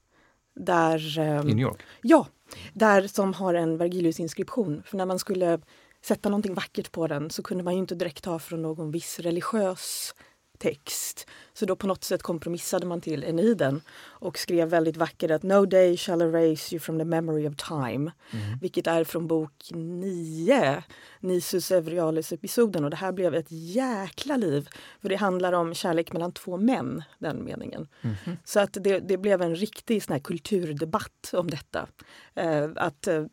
Där, 0.55 1.19
ehm, 1.19 1.49
I 1.49 1.55
New 1.55 1.63
York? 1.63 1.83
Ja, 2.03 2.27
där 2.73 3.07
som 3.07 3.35
har 3.35 3.55
en 3.55 3.77
Vergilius-inskription. 3.77 4.83
För 4.87 4.97
när 4.97 5.07
man 5.07 5.19
skulle 5.19 5.61
sätta 6.03 6.29
någonting 6.29 6.55
vackert 6.55 6.93
på 6.93 7.07
den 7.07 7.31
så 7.31 7.43
kunde 7.43 7.65
man 7.65 7.75
ju 7.75 7.81
inte 7.81 7.95
direkt 7.95 8.25
ta 8.25 8.39
från 8.39 8.63
någon 8.63 8.91
viss 8.91 9.21
religiös 9.21 10.15
text. 10.59 11.27
Så 11.61 11.67
då 11.67 11.77
på 11.77 11.87
något 11.87 12.05
sätt 12.05 12.23
kompromissade 12.23 12.87
man 12.87 13.01
till 13.01 13.25
Eniden 13.25 13.81
och 14.01 14.39
skrev 14.39 14.69
väldigt 14.69 14.97
vackert 14.97 15.31
att 15.31 15.43
No 15.43 15.67
day 15.67 15.97
shall 15.97 16.23
erase 16.23 16.75
you 16.75 16.81
from 16.81 16.99
the 16.99 17.05
memory 17.05 17.49
of 17.49 17.57
time. 17.57 18.13
Mm. 18.31 18.59
Vilket 18.61 18.87
är 18.87 19.05
från 19.05 19.27
bok 19.27 19.53
9, 19.75 20.83
Nisus 21.21 21.71
Evrialis-episoden. 21.71 22.85
Och 22.85 22.91
det 22.91 22.97
här 22.97 23.13
blev 23.13 23.35
ett 23.35 23.47
jäkla 23.51 24.37
liv. 24.37 24.69
För 25.03 25.09
det 25.09 25.17
handlar 25.17 25.53
om 25.53 25.75
kärlek 25.75 26.13
mellan 26.13 26.33
två 26.33 26.57
män, 26.57 27.03
den 27.19 27.45
meningen. 27.45 27.89
Mm. 28.03 28.17
Så 28.45 28.61
att 28.61 28.77
det, 28.81 28.99
det, 28.99 29.17
blev 29.17 29.43
en 29.43 29.57
riktig 29.57 30.03
sån 30.03 30.21
kulturdebatt 30.21 31.31
om 31.33 31.51
detta. 31.51 31.87
Eh, 32.35 32.69
att 32.77 33.07
eh, 33.07 33.25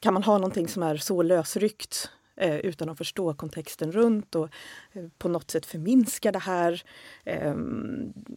kan 0.00 0.14
man 0.14 0.22
ha 0.22 0.38
någonting 0.38 0.68
som 0.68 0.82
är 0.82 0.96
så 0.96 1.22
lösryckt 1.22 2.10
eh, 2.36 2.56
utan 2.56 2.88
att 2.88 2.98
förstå 2.98 3.34
kontexten 3.34 3.92
runt 3.92 4.34
och 4.34 4.48
eh, 4.92 5.04
på 5.18 5.28
något 5.28 5.50
sätt 5.50 5.66
förminska 5.66 6.32
det 6.32 6.38
här, 6.38 6.82
eh, 7.24 7.54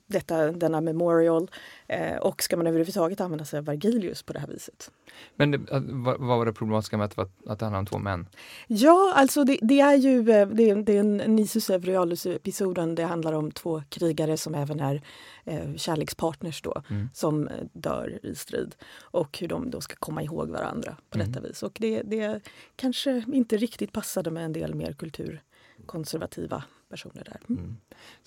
detta, 0.08 0.52
denna 0.52 0.82
memorial. 0.82 1.52
Eh, 1.88 2.18
och 2.18 2.44
ska 2.44 2.58
man 2.58 2.68
överhuvudtaget 2.68 3.22
använda 3.22 3.46
sig 3.46 3.60
av 3.60 3.66
Vergilius 3.66 4.24
på 4.24 4.34
det 4.34 4.40
här 4.40 4.48
viset? 4.48 4.92
Men 5.36 5.52
det, 5.52 5.60
vad, 5.72 6.20
vad 6.20 6.38
var 6.38 6.46
det 6.46 6.54
problematiska 6.54 6.98
med 6.98 7.06
att, 7.06 7.20
att 7.48 7.60
det 7.60 7.66
handlar 7.66 7.80
om 7.80 7.86
två 7.86 7.98
män? 7.98 8.28
Ja, 8.68 9.14
alltså 9.16 9.44
det, 9.44 9.60
det 9.62 9.80
är 9.80 9.96
ju 9.96 10.32
eh, 10.32 10.48
det, 10.48 10.74
det 10.76 10.98
är 10.98 11.00
en 11.00 11.18
Nisus 11.18 11.70
Evrialus-episoden. 11.70 12.96
Det 12.96 13.04
handlar 13.04 13.34
om 13.34 13.52
två 13.52 13.82
krigare 13.90 14.38
som 14.38 14.56
även 14.56 14.80
är 14.80 15.02
eh, 15.48 15.76
kärlekspartners 15.76 16.62
då, 16.62 16.82
mm. 16.90 17.10
som 17.14 17.50
dör 17.74 18.20
i 18.24 18.36
strid. 18.36 18.76
Och 19.02 19.38
hur 19.40 19.48
de 19.48 19.70
då 19.70 19.82
ska 19.82 19.96
komma 19.96 20.24
ihåg 20.24 20.50
varandra 20.50 20.98
på 21.10 21.18
mm. 21.18 21.32
detta 21.32 21.48
vis. 21.48 21.64
Och 21.64 21.78
det, 21.80 22.02
det 22.02 22.42
kanske 22.76 23.24
inte 23.34 23.58
riktigt 23.58 23.94
passade 23.94 24.32
med 24.32 24.46
en 24.46 24.54
del 24.54 24.76
mer 24.76 24.94
kulturkonservativa 24.94 26.64
personer 26.90 27.24
där. 27.24 27.40
Mm. 27.50 27.78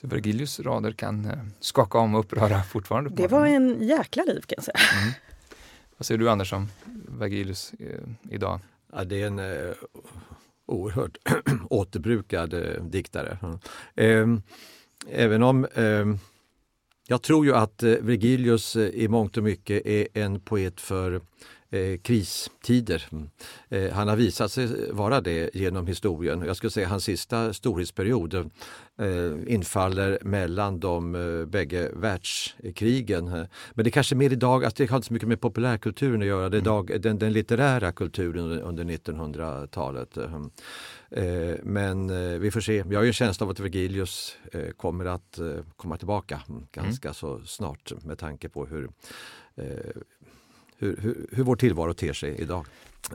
Så 0.00 0.06
Vergilius 0.06 0.60
rader 0.60 0.92
kan 0.92 1.24
eh, 1.24 1.38
skaka 1.60 1.98
om 1.98 2.14
och 2.14 2.20
uppröra 2.20 2.62
fortfarande? 2.62 3.10
det 3.10 3.28
var 3.28 3.46
en 3.46 3.82
jäkla 3.82 4.24
liv 4.24 4.40
kan 4.40 4.54
jag 4.56 4.64
säga. 4.64 4.78
Mm. 5.02 5.12
Vad 5.96 6.06
säger 6.06 6.18
du 6.18 6.30
Anders 6.30 6.52
om 6.52 6.68
Vergilius 7.08 7.72
eh, 7.78 8.00
idag? 8.30 8.60
Ja, 8.92 9.04
det 9.04 9.22
är 9.22 9.26
en 9.26 9.38
eh, 9.38 9.74
oerhört 10.66 11.16
återbrukad 11.70 12.54
eh, 12.54 12.84
diktare. 12.84 13.38
Mm. 13.96 14.42
även 15.08 15.42
om 15.42 15.66
ehm, 15.74 16.18
jag 17.10 17.22
tror 17.22 17.46
ju 17.46 17.54
att 17.54 17.82
eh, 17.82 17.90
Vergilius 18.00 18.76
eh, 18.76 18.88
i 18.88 19.08
mångt 19.08 19.36
och 19.36 19.42
mycket 19.42 19.86
är 19.86 20.08
en 20.14 20.40
poet 20.40 20.80
för 20.80 21.20
eh, 21.70 21.98
kristider. 22.02 23.06
Mm. 23.12 23.30
Eh, 23.68 23.92
han 23.92 24.08
har 24.08 24.16
visat 24.16 24.52
sig 24.52 24.92
vara 24.92 25.20
det 25.20 25.50
genom 25.54 25.86
historien. 25.86 26.42
Jag 26.46 26.56
skulle 26.56 26.70
säga 26.70 26.88
hans 26.88 27.04
sista 27.04 27.52
storhetsperiod 27.52 28.34
eh, 28.34 29.54
infaller 29.54 30.18
mellan 30.22 30.80
de 30.80 31.14
eh, 31.14 31.46
bägge 31.46 31.90
världskrigen. 31.94 33.24
Men 33.24 33.84
det 33.84 33.88
är 33.88 33.90
kanske 33.90 34.14
mer 34.14 34.32
idag, 34.32 34.64
alltså 34.64 34.82
det 34.82 34.90
har 34.90 34.96
inte 34.96 35.08
så 35.08 35.12
mycket 35.12 35.28
med 35.28 35.40
populärkulturen 35.40 36.20
att 36.20 36.28
göra, 36.28 36.48
det 36.48 36.56
är 36.56 36.60
mm. 36.60 36.64
dag, 36.64 37.00
den, 37.00 37.18
den 37.18 37.32
litterära 37.32 37.92
kulturen 37.92 38.60
under 38.60 38.84
1900-talet. 38.84 40.18
Eh, 41.10 41.54
men 41.62 42.10
eh, 42.10 42.38
vi 42.38 42.50
får 42.50 42.60
se. 42.60 42.84
Jag 42.90 42.98
har 42.98 43.02
ju 43.02 43.08
en 43.08 43.12
känsla 43.12 43.44
av 43.44 43.50
att 43.50 43.60
Vergilius 43.60 44.36
eh, 44.52 44.70
kommer 44.70 45.04
att 45.04 45.38
komma 45.76 45.96
tillbaka 45.96 46.42
ganska 46.72 47.08
mm. 47.08 47.14
så 47.14 47.40
snart 47.40 47.92
med 48.04 48.18
tanke 48.18 48.48
på 48.48 48.66
hur 48.66 48.90
hur, 50.78 50.96
hur, 51.00 51.26
hur 51.32 51.44
vår 51.44 51.56
tillvaro 51.56 51.94
ter 51.94 52.12
sig 52.12 52.40
idag. 52.40 52.66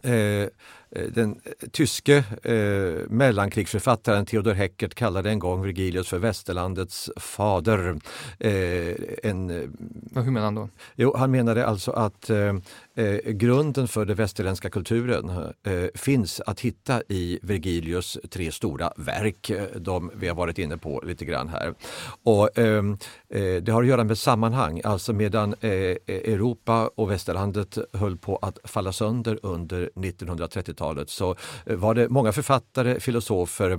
Eh, 0.03 0.49
Eh, 0.95 1.03
den 1.03 1.39
tyske 1.71 2.23
eh, 2.43 3.09
mellankrigsförfattaren 3.09 4.25
Theodor 4.25 4.53
Heckert 4.53 4.95
kallade 4.95 5.29
en 5.29 5.39
gång 5.39 5.61
Virgilius 5.61 6.07
för 6.07 6.19
västerlandets 6.19 7.09
fader. 7.17 7.99
Eh, 8.39 8.95
en, 9.23 9.49
Hur 10.15 10.31
menar 10.31 10.41
han 10.41 10.55
då? 10.55 10.69
Jo, 10.95 11.15
han 11.17 11.31
menade 11.31 11.65
alltså 11.65 11.91
att 11.91 12.29
eh, 12.29 12.55
eh 12.95 13.15
grunden 13.25 13.87
för 13.87 14.05
den 14.05 14.15
västerländska 14.15 14.69
kulturen 14.69 15.29
eh, 15.63 15.83
finns 15.95 16.41
att 16.45 16.59
hitta 16.59 17.01
i 17.09 17.39
Virgilius 17.41 18.17
tre 18.29 18.51
stora 18.51 18.93
verk, 18.97 19.51
de 19.75 20.11
vi 20.15 20.27
har 20.27 20.35
varit 20.35 20.59
inne 20.59 20.77
på 20.77 21.01
lite 21.05 21.25
grann 21.25 21.49
här. 21.49 21.73
Och, 22.23 22.57
ehm, 22.57 22.97
det 23.61 23.69
har 23.69 23.83
att 23.83 23.87
göra 23.87 24.03
med 24.03 24.17
sammanhang, 24.17 24.81
alltså 24.83 25.13
medan 25.13 25.55
Europa 25.61 26.89
och 26.95 27.11
västerlandet 27.11 27.77
höll 27.93 28.17
på 28.17 28.37
att 28.37 28.59
falla 28.63 28.91
sönder 28.91 29.39
under 29.43 29.74
under 29.75 29.89
1930-talet 29.95 31.09
så 31.09 31.35
eh, 31.65 31.75
var 31.75 31.95
det 31.95 32.09
många 32.09 32.31
författare, 32.31 32.99
filosofer. 32.99 33.71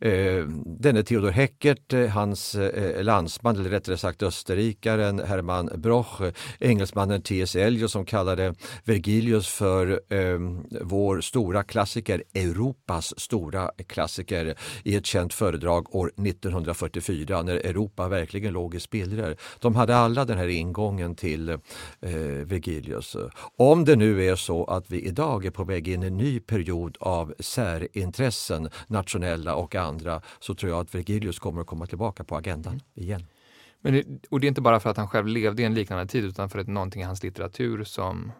Eh, 0.00 0.44
denne 0.66 1.02
Theodor 1.02 1.30
Heckert, 1.30 1.92
eh, 1.92 2.08
hans 2.08 2.54
eh, 2.54 3.02
landsman, 3.02 3.56
eller 3.56 3.70
rättare 3.70 3.96
sagt 3.96 4.22
österrikaren 4.22 5.18
Hermann 5.18 5.70
Broch, 5.74 6.20
engelsmannen 6.60 7.22
T.S. 7.22 7.56
Eliot 7.56 7.90
som 7.90 8.04
kallade 8.04 8.54
Vergilius 8.84 9.48
för 9.48 10.00
eh, 10.08 10.38
vår 10.80 11.20
stora 11.20 11.62
klassiker, 11.62 12.22
Europas 12.34 13.20
stora 13.20 13.70
klassiker 13.86 14.54
i 14.82 14.96
ett 14.96 15.06
känt 15.06 15.34
föredrag 15.34 15.94
år 15.94 16.06
1944 16.06 17.42
när 17.42 17.54
Europa 17.54 18.08
verkligen 18.08 18.52
låg 18.52 18.74
i 18.74 18.80
spillror. 18.80 19.36
De 19.58 19.74
hade 19.74 19.96
alla 19.96 20.24
den 20.24 20.38
här 20.38 20.48
ingången 20.48 21.14
till 21.14 21.48
eh, 21.48 21.58
Vergilius. 22.44 23.16
Om 23.58 23.84
det 23.84 23.96
nu 23.96 24.24
är 24.24 24.36
så 24.36 24.64
att 24.64 24.90
vi 24.90 25.00
idag 25.06 25.43
är 25.44 25.50
på 25.50 25.64
väg 25.64 25.88
in 25.88 26.02
i 26.02 26.06
en 26.06 26.16
ny 26.16 26.40
period 26.40 26.96
av 27.00 27.34
särintressen, 27.38 28.68
nationella 28.86 29.54
och 29.54 29.74
andra, 29.74 30.22
så 30.40 30.54
tror 30.54 30.72
jag 30.72 30.80
att 30.80 30.94
Vergilius 30.94 31.38
kommer 31.38 31.60
att 31.60 31.66
komma 31.66 31.86
tillbaka 31.86 32.24
på 32.24 32.36
agendan 32.36 32.80
igen. 32.94 33.26
Men 33.80 33.94
det, 33.94 34.04
och 34.30 34.40
det 34.40 34.46
är 34.46 34.48
inte 34.48 34.60
bara 34.60 34.80
för 34.80 34.90
att 34.90 34.96
han 34.96 35.08
själv 35.08 35.26
levde 35.26 35.62
i 35.62 35.64
en 35.64 35.74
liknande 35.74 36.06
tid 36.06 36.24
utan 36.24 36.50
för 36.50 36.58
att 36.58 36.66
det 36.66 36.70
är 36.70 36.74
någonting 36.74 37.02
i 37.02 37.04
hans 37.04 37.22
litteratur 37.22 37.84
som 37.84 38.32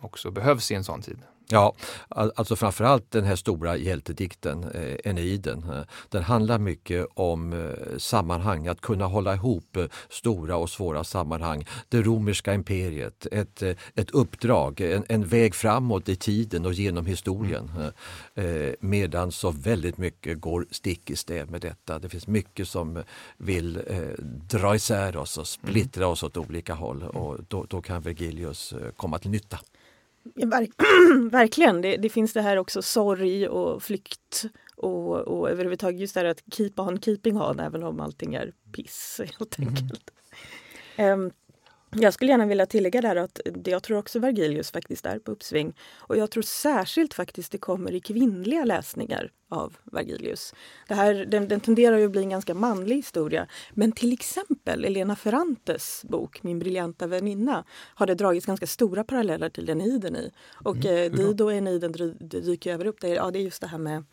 också 0.00 0.30
behövs 0.30 0.70
i 0.70 0.74
en 0.74 0.84
sån 0.84 1.02
tid? 1.02 1.18
Ja, 1.50 1.74
alltså 2.08 2.56
framförallt 2.56 3.10
den 3.10 3.24
här 3.24 3.36
stora 3.36 3.76
hjältedikten, 3.76 4.64
eh, 4.64 4.96
Eneiden. 5.04 5.70
Eh, 5.70 5.82
den 6.08 6.22
handlar 6.22 6.58
mycket 6.58 7.06
om 7.14 7.52
eh, 7.52 7.98
sammanhang, 7.98 8.66
att 8.66 8.80
kunna 8.80 9.06
hålla 9.06 9.34
ihop 9.34 9.76
eh, 9.76 9.84
stora 10.08 10.56
och 10.56 10.70
svåra 10.70 11.04
sammanhang. 11.04 11.66
Det 11.88 12.02
romerska 12.02 12.54
imperiet, 12.54 13.26
ett, 13.32 13.62
eh, 13.62 13.76
ett 13.94 14.10
uppdrag, 14.10 14.80
en, 14.80 15.04
en 15.08 15.24
väg 15.24 15.54
framåt 15.54 16.08
i 16.08 16.16
tiden 16.16 16.66
och 16.66 16.72
genom 16.72 17.06
historien. 17.06 17.70
Mm. 17.76 18.66
Eh, 18.68 18.74
medan 18.80 19.32
så 19.32 19.50
väldigt 19.50 19.98
mycket 19.98 20.40
går 20.40 20.66
stick 20.70 21.10
i 21.10 21.16
stäv 21.16 21.50
med 21.50 21.60
detta. 21.60 21.98
Det 21.98 22.08
finns 22.08 22.26
mycket 22.26 22.68
som 22.68 23.02
vill 23.36 23.82
dra 24.50 24.74
isär 24.74 25.16
oss 25.16 25.38
och 25.38 25.48
splittra 25.48 26.06
oss 26.06 26.22
åt 26.22 26.36
olika 26.36 26.74
håll 26.74 27.02
och 27.02 27.38
då, 27.48 27.66
då 27.68 27.82
kan 27.82 28.02
Vergilius 28.02 28.74
komma 28.96 29.18
till 29.18 29.30
nytta. 29.30 29.37
Ja, 30.34 30.46
verk 30.46 30.70
verkligen. 31.32 31.82
Det, 31.82 31.96
det, 31.96 32.08
finns 32.08 32.32
det 32.32 32.42
här 32.42 32.56
också 32.56 32.82
sorg 32.82 33.48
och 33.48 33.82
flykt 33.82 34.44
och, 34.76 35.18
och 35.18 35.50
överhuvudtaget 35.50 36.00
just 36.00 36.14
det 36.14 36.20
här 36.20 36.26
att 36.26 36.42
keep 36.52 36.72
on 36.76 37.00
keeping 37.00 37.40
on 37.40 37.60
även 37.60 37.82
om 37.82 38.00
allting 38.00 38.34
är 38.34 38.52
piss 38.72 39.20
helt 39.38 39.58
mm. 39.58 39.68
enkelt. 39.68 40.10
Mm. 40.96 41.20
Um, 41.20 41.30
jag 41.90 42.14
skulle 42.14 42.30
gärna 42.30 42.46
vilja 42.46 42.66
tillägga 42.66 43.00
där 43.00 43.16
att 43.16 43.40
jag 43.64 43.82
tror 43.82 43.98
också 43.98 44.18
Vergilius 44.18 44.70
faktiskt 44.70 45.06
är 45.06 45.18
på 45.18 45.30
uppsving. 45.30 45.76
Och 45.96 46.16
jag 46.16 46.30
tror 46.30 46.42
särskilt 46.42 47.14
faktiskt 47.14 47.52
det 47.52 47.58
kommer 47.58 47.94
i 47.94 48.00
kvinnliga 48.00 48.64
läsningar 48.64 49.30
av 49.50 49.76
Vergilius. 49.84 50.54
Det 50.88 50.94
här, 50.94 51.14
den, 51.14 51.48
den 51.48 51.60
tenderar 51.60 51.98
ju 51.98 52.04
att 52.04 52.10
bli 52.10 52.22
en 52.22 52.30
ganska 52.30 52.54
manlig 52.54 52.96
historia. 52.96 53.46
Men 53.74 53.92
till 53.92 54.12
exempel 54.12 54.84
Elena 54.84 55.16
Ferrantes 55.16 56.04
bok 56.08 56.42
Min 56.42 56.58
briljanta 56.58 57.06
väninna 57.06 57.64
har 57.94 58.06
det 58.06 58.14
dragits 58.14 58.46
ganska 58.46 58.66
stora 58.66 59.04
paralleller 59.04 59.48
till 59.48 59.70
Eniden 59.70 60.16
i. 60.16 60.32
Och 60.64 60.76
mm. 60.76 61.12
eh, 61.12 61.18
Dido 61.18 61.44
och 61.44 61.52
Eniden 61.52 61.92
dyker 62.20 62.72
över 62.72 62.86
upp 62.86 63.00
det. 63.00 63.08
Ja, 63.08 63.30
det 63.30 63.38
är 63.38 63.42
just 63.42 63.60
det 63.60 63.66
här 63.66 63.78
med 63.78 64.04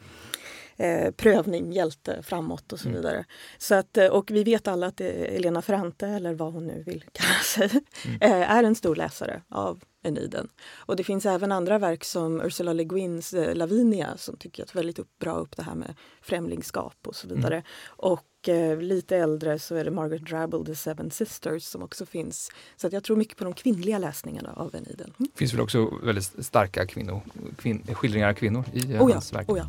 eh, 0.78 1.12
prövning, 1.12 1.72
hjälte 1.72 2.24
framåt 2.24 2.74
och 2.74 2.80
så 2.80 2.90
mm. 2.90 3.02
vidare. 3.02 3.26
Så 3.58 3.76
att, 3.76 3.98
eh, 3.98 4.08
och 4.08 4.32
vi 4.32 4.44
vet 4.44 4.68
alla 4.68 4.88
att 4.88 5.02
Elena 5.02 5.62
Ferrante, 5.62 6.08
eller 6.08 6.34
vad 6.34 6.54
hon 6.54 6.68
nu 6.68 6.84
vill 6.84 7.04
kalla 7.12 7.40
sig, 7.40 7.82
mm. 8.06 8.18
eh, 8.42 8.52
är 8.52 8.64
en 8.64 8.76
stor 8.76 8.96
läsare 8.96 9.42
av 9.50 9.84
Eniden. 10.06 10.48
Och 10.76 10.96
det 10.96 11.04
finns 11.04 11.26
även 11.26 11.52
andra 11.52 11.78
verk 11.78 12.04
som 12.04 12.42
Ursula 12.42 12.74
Le 12.74 12.84
Guins 12.84 13.34
eh, 13.34 13.56
Lavinia 13.56 14.18
som 14.18 14.38
tycker 14.38 14.64
att 14.64 14.76
väldigt 14.76 15.00
upp, 15.00 15.20
bra 15.20 15.34
upp 15.34 15.58
det 15.58 15.64
här 15.64 15.76
med 15.76 15.96
främlingskap 16.22 16.98
och 17.08 17.16
så 17.16 17.28
vidare. 17.28 17.56
Mm. 17.56 17.66
Och 17.86 18.50
eh, 18.50 18.82
lite 18.82 19.18
äldre 19.18 19.60
så 19.60 19.76
är 19.76 19.86
det 19.86 19.92
Margaret 19.92 20.26
Drabble, 20.26 20.66
The 20.66 20.76
Seven 20.76 21.12
Sisters 21.12 21.64
som 21.64 21.84
också 21.84 22.06
finns. 22.06 22.52
Så 22.76 22.88
att 22.88 22.94
jag 22.94 23.04
tror 23.04 23.18
mycket 23.18 23.38
på 23.38 23.44
de 23.44 23.54
kvinnliga 23.54 23.98
läsningarna 23.98 24.54
av 24.54 24.76
Eniden. 24.76 25.14
Mm. 25.20 25.30
Det 25.34 25.38
finns 25.38 25.54
väl 25.54 25.62
också 25.62 25.94
väldigt 26.04 26.46
starka 26.46 26.88
kvinnor, 26.88 27.22
kvin, 27.58 27.88
skildringar 27.94 28.30
av 28.30 28.34
kvinnor 28.34 28.64
i 28.74 28.94
eh, 28.94 29.04
oh 29.04 29.10
ja, 29.10 29.16
hans 29.16 29.34
verk. 29.34 29.50
Oh 29.50 29.58
ja. 29.58 29.66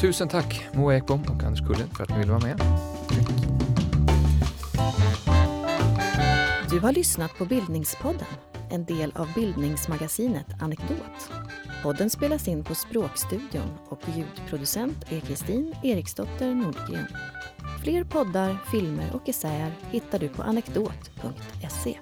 Tusen 0.00 0.28
tack 0.28 0.66
Moa 0.74 0.96
Ekbom 0.96 1.22
och 1.22 1.42
Anders 1.42 1.66
Kulle 1.66 1.86
för 1.96 2.04
att 2.04 2.10
ni 2.10 2.18
ville 2.18 2.32
vara 2.32 2.42
med. 2.42 2.60
Du 6.70 6.80
har 6.80 6.92
lyssnat 6.92 7.34
på 7.38 7.44
Bildningspodden, 7.44 8.26
en 8.70 8.84
del 8.84 9.12
av 9.16 9.32
bildningsmagasinet 9.34 10.46
Anekdot. 10.60 11.30
Podden 11.82 12.10
spelas 12.10 12.48
in 12.48 12.64
på 12.64 12.74
Språkstudion 12.74 13.78
och 13.88 14.00
ljudproducent 14.16 15.12
är 15.12 15.20
Kristin 15.20 15.74
Eriksdotter 15.82 16.54
Nordgren. 16.54 17.06
Fler 17.82 18.04
poddar, 18.04 18.56
filmer 18.70 19.10
och 19.14 19.28
essäer 19.28 19.72
hittar 19.90 20.18
du 20.18 20.28
på 20.28 20.42
anekdot.se. 20.42 21.98